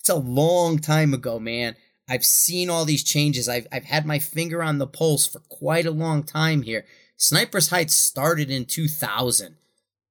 It's 0.00 0.08
a 0.08 0.16
long 0.16 0.80
time 0.80 1.14
ago, 1.14 1.38
man. 1.38 1.76
I've 2.08 2.24
seen 2.24 2.68
all 2.68 2.84
these 2.84 3.04
changes. 3.04 3.48
I've, 3.48 3.68
I've 3.70 3.84
had 3.84 4.04
my 4.04 4.18
finger 4.18 4.60
on 4.60 4.78
the 4.78 4.88
pulse 4.88 5.24
for 5.24 5.38
quite 5.48 5.86
a 5.86 5.92
long 5.92 6.24
time 6.24 6.62
here. 6.62 6.84
Sniper's 7.16 7.68
Hide 7.68 7.92
started 7.92 8.50
in 8.50 8.64
2000. 8.64 9.54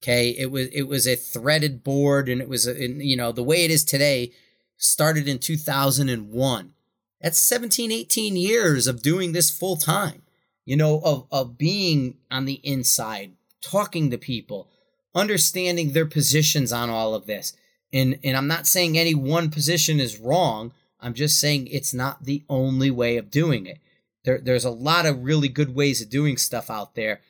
Okay, 0.02 0.30
it 0.30 0.50
was 0.50 0.70
it 0.70 0.84
was 0.84 1.06
a 1.06 1.16
threaded 1.16 1.84
board, 1.84 2.30
and 2.30 2.42
it 2.42 2.48
was 2.50 2.66
you 2.66 3.16
know 3.18 3.32
the 3.32 3.44
way 3.44 3.66
it 3.66 3.72
is 3.72 3.84
today. 3.84 4.32
Started 4.78 5.28
in 5.28 5.38
2001. 5.38 6.74
That's 7.22 7.38
17, 7.38 7.92
18 7.92 8.36
years 8.36 8.88
of 8.88 9.04
doing 9.04 9.34
this 9.34 9.52
full 9.52 9.76
time. 9.76 10.24
You 10.66 10.78
know, 10.78 11.02
of 11.04 11.28
of 11.30 11.58
being 11.58 12.18
on 12.32 12.46
the 12.46 12.62
inside, 12.64 13.34
talking 13.62 14.10
to 14.10 14.18
people, 14.18 14.70
understanding 15.14 15.92
their 15.92 16.06
positions 16.06 16.74
on 16.74 16.90
all 16.90 17.14
of 17.14 17.26
this. 17.26 17.54
And 17.94 18.20
and 18.24 18.38
I'm 18.38 18.48
not 18.48 18.68
saying 18.68 18.98
any 18.98 19.16
one 19.16 19.50
position 19.50 20.00
is 20.00 20.20
wrong. 20.20 20.74
I'm 21.00 21.14
just 21.14 21.40
saying 21.40 21.68
it's 21.68 21.94
not 21.94 22.26
the 22.26 22.44
only 22.50 22.92
way 22.92 23.18
of 23.18 23.32
doing 23.32 23.66
it. 23.66 23.80
There, 24.24 24.40
there's 24.40 24.66
a 24.66 24.70
lot 24.70 25.06
of 25.06 25.24
really 25.24 25.50
good 25.50 25.74
ways 25.74 26.02
of 26.02 26.10
doing 26.10 26.38
stuff 26.38 26.70
out 26.70 26.96
there, 26.96 27.22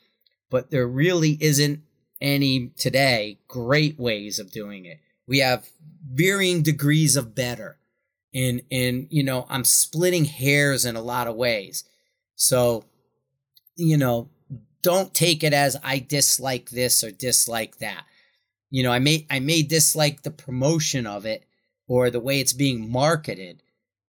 but 0.50 0.72
there 0.72 0.88
really 0.88 1.38
isn't 1.40 1.82
any 2.20 2.72
today 2.78 3.40
great 3.48 4.00
ways 4.00 4.40
of 4.40 4.52
doing 4.52 4.86
it. 4.86 5.00
We 5.26 5.40
have 5.40 5.70
varying 6.06 6.62
degrees 6.62 7.16
of 7.16 7.34
better. 7.34 7.78
And 8.34 8.62
and 8.72 9.08
you 9.10 9.24
know, 9.24 9.46
I'm 9.50 9.66
splitting 9.66 10.26
hairs 10.26 10.86
in 10.86 10.96
a 10.96 11.02
lot 11.02 11.28
of 11.28 11.36
ways. 11.36 11.84
So, 12.36 12.86
you 13.76 13.98
know, 13.98 14.30
don't 14.82 15.14
take 15.14 15.44
it 15.44 15.54
as 15.54 15.78
I 15.84 16.00
dislike 16.00 16.70
this 16.70 17.04
or 17.04 17.12
dislike 17.12 17.78
that. 17.80 18.04
You 18.70 18.84
know, 18.84 18.92
I 18.92 19.00
may 19.00 19.26
I 19.30 19.40
may 19.40 19.64
dislike 19.64 20.24
the 20.24 20.32
promotion 20.32 21.06
of 21.06 21.26
it 21.26 21.46
or 21.88 22.10
the 22.10 22.20
way 22.20 22.40
it's 22.40 22.54
being 22.54 22.90
marketed, 22.90 23.62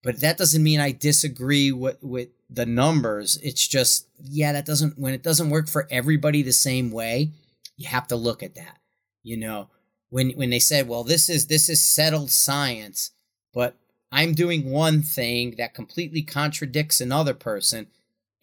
but 0.03 0.21
that 0.21 0.39
doesn't 0.39 0.63
mean 0.63 0.81
I 0.81 0.93
disagree 0.93 1.73
with 1.73 2.03
with 2.03 2.29
the 2.49 2.67
numbers. 2.67 3.39
It's 3.43 3.67
just 3.67 4.07
yeah, 4.23 4.53
that 4.53 4.67
doesn't 4.67 4.99
when 4.99 5.15
it 5.15 5.23
doesn't 5.23 5.51
work 5.51 5.69
for 5.69 5.89
everybody 5.91 6.43
the 6.43 6.53
same 6.53 6.91
way, 6.91 7.33
you 7.77 7.89
have 7.89 8.07
to 8.09 8.17
look 8.17 8.43
at 8.43 8.55
that. 8.55 8.79
You 9.23 9.37
know, 9.37 9.69
when 10.11 10.31
when 10.31 10.51
they 10.51 10.61
said, 10.61 10.89
"Well, 10.89 11.05
this 11.05 11.29
is 11.29 11.49
this 11.49 11.69
is 11.69 11.85
settled 11.85 12.31
science," 12.31 13.11
but 13.53 13.77
I'm 14.13 14.35
doing 14.35 14.71
one 14.71 15.03
thing 15.03 15.55
that 15.59 15.75
completely 15.75 16.23
contradicts 16.23 17.01
another 17.01 17.35
person 17.35 17.89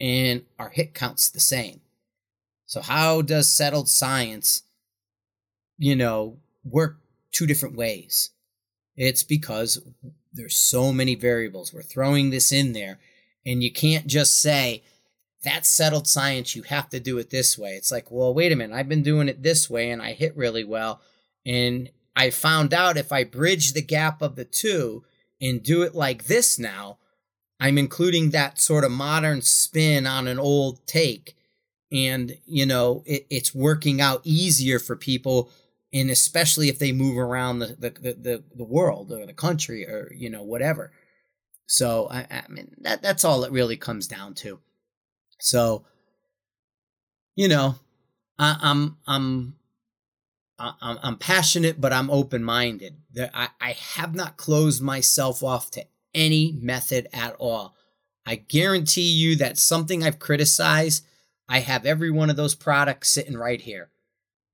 and 0.02 0.44
our 0.58 0.70
hit 0.70 0.94
count's 0.94 1.30
the 1.30 1.40
same 1.40 1.82
so 2.70 2.82
how 2.82 3.24
does 3.24 3.50
settled 3.50 3.90
science, 3.90 4.62
you 5.80 5.96
know, 5.96 6.38
work 6.64 7.00
two 7.32 7.48
different 7.48 7.76
ways? 7.76 8.30
It's 8.96 9.24
because 9.24 9.82
there's 10.32 10.56
so 10.56 10.94
many 10.94 11.16
variables. 11.16 11.74
We're 11.74 11.82
throwing 11.82 12.30
this 12.30 12.52
in 12.52 12.74
there 12.74 13.00
and 13.44 13.64
you 13.64 13.72
can't 13.72 14.06
just 14.06 14.40
say 14.40 14.84
that's 15.44 15.68
settled 15.68 16.08
science, 16.08 16.56
you 16.56 16.62
have 16.62 16.88
to 16.90 17.00
do 17.00 17.18
it 17.18 17.32
this 17.32 17.58
way. 17.58 17.72
It's 17.72 17.92
like, 17.92 18.12
well, 18.12 18.36
wait 18.36 18.52
a 18.52 18.56
minute, 18.56 18.78
I've 18.78 18.88
been 18.88 19.02
doing 19.02 19.30
it 19.30 19.42
this 19.42 19.68
way 19.68 19.90
and 19.90 20.00
I 20.00 20.14
hit 20.14 20.38
really 20.38 20.64
well 20.64 21.02
and 21.48 21.90
I 22.16 22.30
found 22.30 22.72
out 22.72 22.98
if 22.98 23.12
I 23.12 23.24
bridge 23.24 23.74
the 23.74 23.82
gap 23.82 24.22
of 24.22 24.36
the 24.36 24.46
two 24.46 25.04
and 25.42 25.64
do 25.64 25.82
it 25.82 25.96
like 25.96 26.26
this 26.26 26.60
now, 26.60 27.00
I'm 27.60 27.80
including 27.80 28.30
that 28.30 28.60
sort 28.60 28.84
of 28.84 28.92
modern 28.92 29.42
spin 29.42 30.06
on 30.06 30.28
an 30.28 30.38
old 30.38 30.86
take 30.86 31.36
and 31.92 32.38
you 32.46 32.66
know 32.66 33.04
it, 33.06 33.26
it's 33.30 33.54
working 33.54 34.02
out 34.02 34.22
easier 34.24 34.80
for 34.80 34.96
people 34.96 35.50
and 35.92 36.10
especially 36.10 36.70
if 36.70 36.78
they 36.78 36.92
move 36.92 37.18
around 37.18 37.60
the, 37.60 37.76
the, 37.80 37.90
the, 37.90 38.44
the, 38.56 38.64
world 38.64 39.12
or 39.12 39.26
the 39.26 39.34
country 39.34 39.88
or 39.88 40.12
you 40.16 40.30
know 40.30 40.44
whatever 40.44 40.92
so 41.66 42.08
I, 42.12 42.28
I 42.30 42.44
mean 42.48 42.76
that 42.82 43.02
that's 43.02 43.26
all 43.26 43.44
it 43.44 43.52
really 43.52 43.78
comes 43.78 44.08
down 44.08 44.36
to 44.36 44.60
so 45.40 45.86
you 47.36 47.48
know 47.48 47.76
I, 48.38 48.58
i'm 48.62 48.98
i'm 49.08 49.56
I'm, 50.60 51.00
I'm 51.02 51.18
passionate, 51.18 51.80
but 51.80 51.94
I'm 51.94 52.10
open 52.10 52.44
minded. 52.44 52.98
I, 53.18 53.50
I 53.62 53.72
have 53.72 54.14
not 54.14 54.38
closed 54.38 54.82
myself 54.82 55.42
off 55.42 55.72
to 55.72 55.86
any 56.14 56.58
method 56.62 57.08
at 57.14 57.36
all. 57.40 57.76
I 58.26 58.36
guarantee 58.36 59.10
you 59.10 59.36
that 59.38 59.58
something 59.58 60.04
I've 60.04 60.20
criticized 60.20 61.06
I 61.50 61.60
have 61.60 61.86
every 61.86 62.12
one 62.12 62.30
of 62.30 62.36
those 62.36 62.54
products 62.54 63.10
sitting 63.10 63.36
right 63.36 63.60
here. 63.60 63.90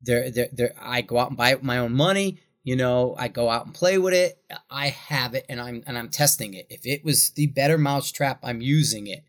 They're, 0.02 0.32
they're, 0.32 0.50
they're, 0.52 0.74
I 0.82 1.02
go 1.02 1.20
out 1.20 1.28
and 1.28 1.38
buy 1.38 1.50
it 1.50 1.58
with 1.58 1.66
my 1.66 1.78
own 1.78 1.94
money. 1.94 2.40
You 2.64 2.76
know, 2.76 3.16
I 3.20 3.28
go 3.28 3.50
out 3.50 3.66
and 3.66 3.76
play 3.76 3.98
with 3.98 4.14
it. 4.14 4.40
I 4.72 4.88
have 4.88 5.36
it 5.36 5.46
and 5.50 5.62
I'm 5.62 5.84
and 5.86 6.00
I'm 6.00 6.10
testing 6.10 6.56
it. 6.56 6.66
If 6.72 6.84
it 6.86 7.06
was 7.06 7.30
the 7.32 7.46
better 7.46 7.78
mousetrap, 7.78 8.40
I'm 8.42 8.60
using 8.60 9.06
it. 9.06 9.24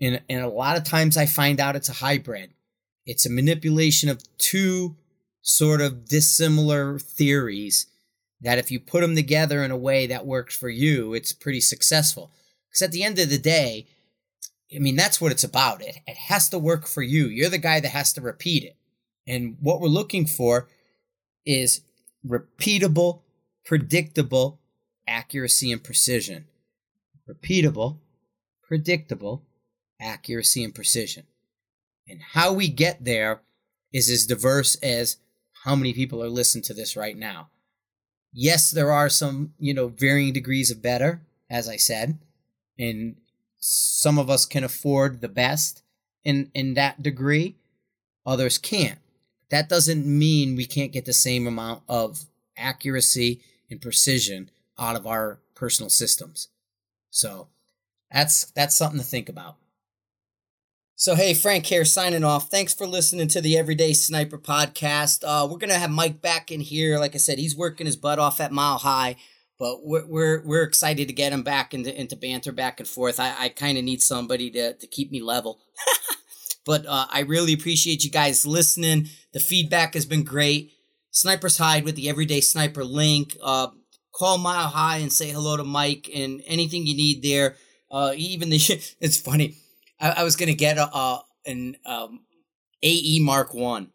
And 0.00 0.22
and 0.28 0.44
a 0.44 0.48
lot 0.48 0.76
of 0.76 0.84
times 0.84 1.16
I 1.16 1.26
find 1.26 1.58
out 1.58 1.74
it's 1.74 1.88
a 1.88 1.94
hybrid. 1.94 2.52
It's 3.06 3.26
a 3.26 3.30
manipulation 3.30 4.08
of 4.08 4.22
two 4.38 4.96
sort 5.42 5.80
of 5.80 6.06
dissimilar 6.08 7.00
theories 7.00 7.86
that 8.40 8.58
if 8.58 8.70
you 8.70 8.78
put 8.78 9.00
them 9.00 9.16
together 9.16 9.64
in 9.64 9.72
a 9.72 9.76
way 9.76 10.06
that 10.06 10.26
works 10.26 10.56
for 10.56 10.68
you, 10.68 11.12
it's 11.12 11.32
pretty 11.32 11.60
successful. 11.60 12.30
Because 12.68 12.82
at 12.82 12.92
the 12.92 13.02
end 13.02 13.18
of 13.18 13.30
the 13.30 13.38
day, 13.38 13.86
I 14.74 14.78
mean, 14.78 14.96
that's 14.96 15.20
what 15.20 15.32
it's 15.32 15.44
about. 15.44 15.82
It, 15.82 15.98
it 16.06 16.16
has 16.16 16.48
to 16.50 16.58
work 16.58 16.86
for 16.86 17.02
you. 17.02 17.26
You're 17.26 17.50
the 17.50 17.58
guy 17.58 17.80
that 17.80 17.88
has 17.88 18.12
to 18.14 18.20
repeat 18.20 18.64
it. 18.64 18.76
And 19.26 19.56
what 19.60 19.80
we're 19.80 19.88
looking 19.88 20.26
for 20.26 20.68
is 21.46 21.82
repeatable, 22.26 23.22
predictable 23.64 24.60
accuracy 25.06 25.72
and 25.72 25.82
precision. 25.82 26.46
Repeatable, 27.28 27.98
predictable 28.62 29.42
accuracy 30.00 30.64
and 30.64 30.74
precision. 30.74 31.24
And 32.08 32.20
how 32.32 32.52
we 32.52 32.68
get 32.68 33.04
there 33.04 33.42
is 33.92 34.10
as 34.10 34.26
diverse 34.26 34.76
as 34.76 35.18
how 35.64 35.74
many 35.74 35.92
people 35.94 36.22
are 36.22 36.28
listening 36.28 36.64
to 36.64 36.74
this 36.74 36.96
right 36.96 37.16
now. 37.16 37.48
Yes, 38.32 38.70
there 38.70 38.92
are 38.92 39.08
some, 39.08 39.54
you 39.58 39.72
know, 39.72 39.88
varying 39.88 40.32
degrees 40.32 40.70
of 40.70 40.82
better, 40.82 41.22
as 41.48 41.68
I 41.68 41.76
said, 41.76 42.18
and 42.78 43.16
some 43.66 44.18
of 44.18 44.28
us 44.28 44.44
can 44.44 44.62
afford 44.62 45.22
the 45.22 45.28
best 45.28 45.82
in 46.22 46.50
in 46.52 46.74
that 46.74 47.02
degree 47.02 47.56
others 48.26 48.58
can't. 48.58 48.98
That 49.48 49.70
doesn't 49.70 50.04
mean 50.04 50.54
we 50.54 50.66
can't 50.66 50.92
get 50.92 51.06
the 51.06 51.14
same 51.14 51.46
amount 51.46 51.82
of 51.88 52.26
accuracy 52.58 53.40
and 53.70 53.80
precision 53.80 54.50
out 54.78 54.96
of 54.96 55.06
our 55.06 55.38
personal 55.54 55.88
systems. 55.88 56.48
So 57.08 57.48
that's 58.10 58.50
that's 58.50 58.76
something 58.76 59.00
to 59.00 59.06
think 59.06 59.30
about. 59.30 59.56
So 60.94 61.14
hey 61.14 61.32
frank 61.32 61.64
here 61.64 61.86
signing 61.86 62.22
off. 62.22 62.50
Thanks 62.50 62.74
for 62.74 62.86
listening 62.86 63.28
to 63.28 63.40
the 63.40 63.56
everyday 63.56 63.94
sniper 63.94 64.36
podcast. 64.36 65.24
Uh, 65.26 65.48
we're 65.50 65.56
gonna 65.56 65.78
have 65.78 65.90
mike 65.90 66.20
back 66.20 66.52
in 66.52 66.60
here. 66.60 66.98
Like 66.98 67.14
i 67.14 67.18
said 67.18 67.38
he's 67.38 67.56
working 67.56 67.86
his 67.86 67.96
butt 67.96 68.18
off 68.18 68.40
at 68.40 68.52
mile 68.52 68.76
high 68.76 69.16
but 69.58 69.84
we're 69.84 70.06
we're, 70.06 70.42
we're 70.44 70.62
excited 70.62 71.08
to 71.08 71.14
get 71.14 71.32
him 71.32 71.42
back 71.42 71.74
into 71.74 71.98
into 71.98 72.16
banter 72.16 72.52
back 72.52 72.80
and 72.80 72.88
forth. 72.88 73.20
I, 73.20 73.34
I 73.38 73.48
kind 73.48 73.78
of 73.78 73.84
need 73.84 74.02
somebody 74.02 74.50
to 74.50 74.74
to 74.74 74.86
keep 74.86 75.10
me 75.10 75.20
level. 75.22 75.60
but 76.66 76.86
uh, 76.86 77.06
I 77.10 77.20
really 77.20 77.52
appreciate 77.52 78.04
you 78.04 78.10
guys 78.10 78.46
listening. 78.46 79.08
The 79.32 79.40
feedback 79.40 79.94
has 79.94 80.06
been 80.06 80.24
great. 80.24 80.72
Sniper's 81.10 81.58
Hide 81.58 81.84
with 81.84 81.94
the 81.94 82.08
Everyday 82.08 82.40
Sniper 82.40 82.84
link. 82.84 83.36
Uh, 83.42 83.68
call 84.12 84.38
Mile 84.38 84.68
High 84.68 84.98
and 84.98 85.12
say 85.12 85.30
hello 85.30 85.56
to 85.56 85.64
Mike 85.64 86.10
and 86.14 86.42
anything 86.46 86.86
you 86.86 86.96
need 86.96 87.22
there. 87.22 87.56
Uh, 87.90 88.12
even 88.16 88.50
the 88.50 88.56
it's 89.00 89.20
funny. 89.20 89.56
I, 90.00 90.10
I 90.10 90.24
was 90.24 90.36
gonna 90.36 90.54
get 90.54 90.78
a, 90.78 90.84
a 90.94 91.22
an 91.46 91.76
um, 91.86 92.20
AE 92.82 93.20
Mark 93.20 93.54
One. 93.54 93.90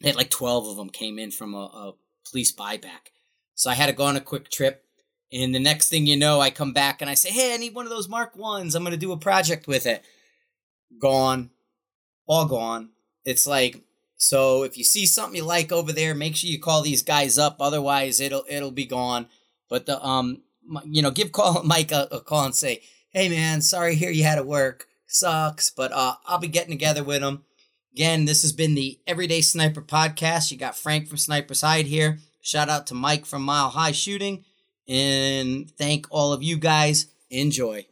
They 0.00 0.08
had 0.08 0.16
like 0.16 0.30
twelve 0.30 0.68
of 0.68 0.76
them 0.76 0.90
came 0.90 1.18
in 1.18 1.30
from 1.30 1.54
a, 1.54 1.64
a 1.64 1.92
police 2.30 2.52
buyback. 2.52 3.10
So 3.56 3.70
I 3.70 3.74
had 3.74 3.86
to 3.86 3.92
go 3.92 4.04
on 4.04 4.16
a 4.16 4.20
quick 4.20 4.50
trip 4.50 4.83
And 5.34 5.54
the 5.54 5.58
next 5.58 5.88
thing 5.88 6.06
you 6.06 6.16
know, 6.16 6.40
I 6.40 6.50
come 6.50 6.72
back 6.72 7.00
and 7.00 7.10
I 7.10 7.14
say, 7.14 7.30
Hey, 7.30 7.52
I 7.52 7.56
need 7.56 7.74
one 7.74 7.86
of 7.86 7.90
those 7.90 8.08
Mark 8.08 8.36
ones. 8.36 8.74
I'm 8.74 8.84
going 8.84 8.92
to 8.92 8.96
do 8.96 9.12
a 9.12 9.16
project 9.16 9.66
with 9.66 9.84
it. 9.84 10.04
Gone. 11.00 11.50
All 12.26 12.46
gone. 12.46 12.90
It's 13.24 13.46
like, 13.46 13.82
so 14.16 14.62
if 14.62 14.78
you 14.78 14.84
see 14.84 15.06
something 15.06 15.36
you 15.36 15.44
like 15.44 15.72
over 15.72 15.92
there, 15.92 16.14
make 16.14 16.36
sure 16.36 16.48
you 16.48 16.60
call 16.60 16.82
these 16.82 17.02
guys 17.02 17.36
up. 17.36 17.56
Otherwise, 17.60 18.20
it'll 18.20 18.44
it'll 18.48 18.70
be 18.70 18.86
gone. 18.86 19.26
But 19.68 19.86
the 19.86 20.02
um, 20.02 20.42
you 20.86 21.02
know, 21.02 21.10
give 21.10 21.32
call 21.32 21.62
Mike 21.62 21.92
a, 21.92 22.08
a 22.10 22.20
call 22.20 22.46
and 22.46 22.54
say, 22.54 22.82
"Hey 23.10 23.28
man, 23.28 23.60
sorry 23.60 23.96
here 23.96 24.10
you 24.10 24.24
had 24.24 24.36
to 24.36 24.42
work. 24.42 24.86
Sucks, 25.06 25.70
but 25.70 25.92
uh, 25.92 26.14
I'll 26.26 26.38
be 26.38 26.48
getting 26.48 26.70
together 26.70 27.04
with 27.04 27.22
him." 27.22 27.44
Again, 27.92 28.24
this 28.24 28.42
has 28.42 28.52
been 28.52 28.74
the 28.74 28.98
Everyday 29.06 29.40
Sniper 29.40 29.82
podcast. 29.82 30.50
You 30.50 30.56
got 30.56 30.76
Frank 30.76 31.06
from 31.06 31.18
Sniper's 31.18 31.60
Hide 31.60 31.86
here. 31.86 32.18
Shout 32.40 32.68
out 32.68 32.86
to 32.88 32.94
Mike 32.94 33.24
from 33.24 33.42
Mile 33.42 33.70
High 33.70 33.92
Shooting, 33.92 34.44
and 34.88 35.70
thank 35.76 36.06
all 36.10 36.32
of 36.32 36.42
you 36.42 36.56
guys. 36.56 37.06
Enjoy. 37.30 37.86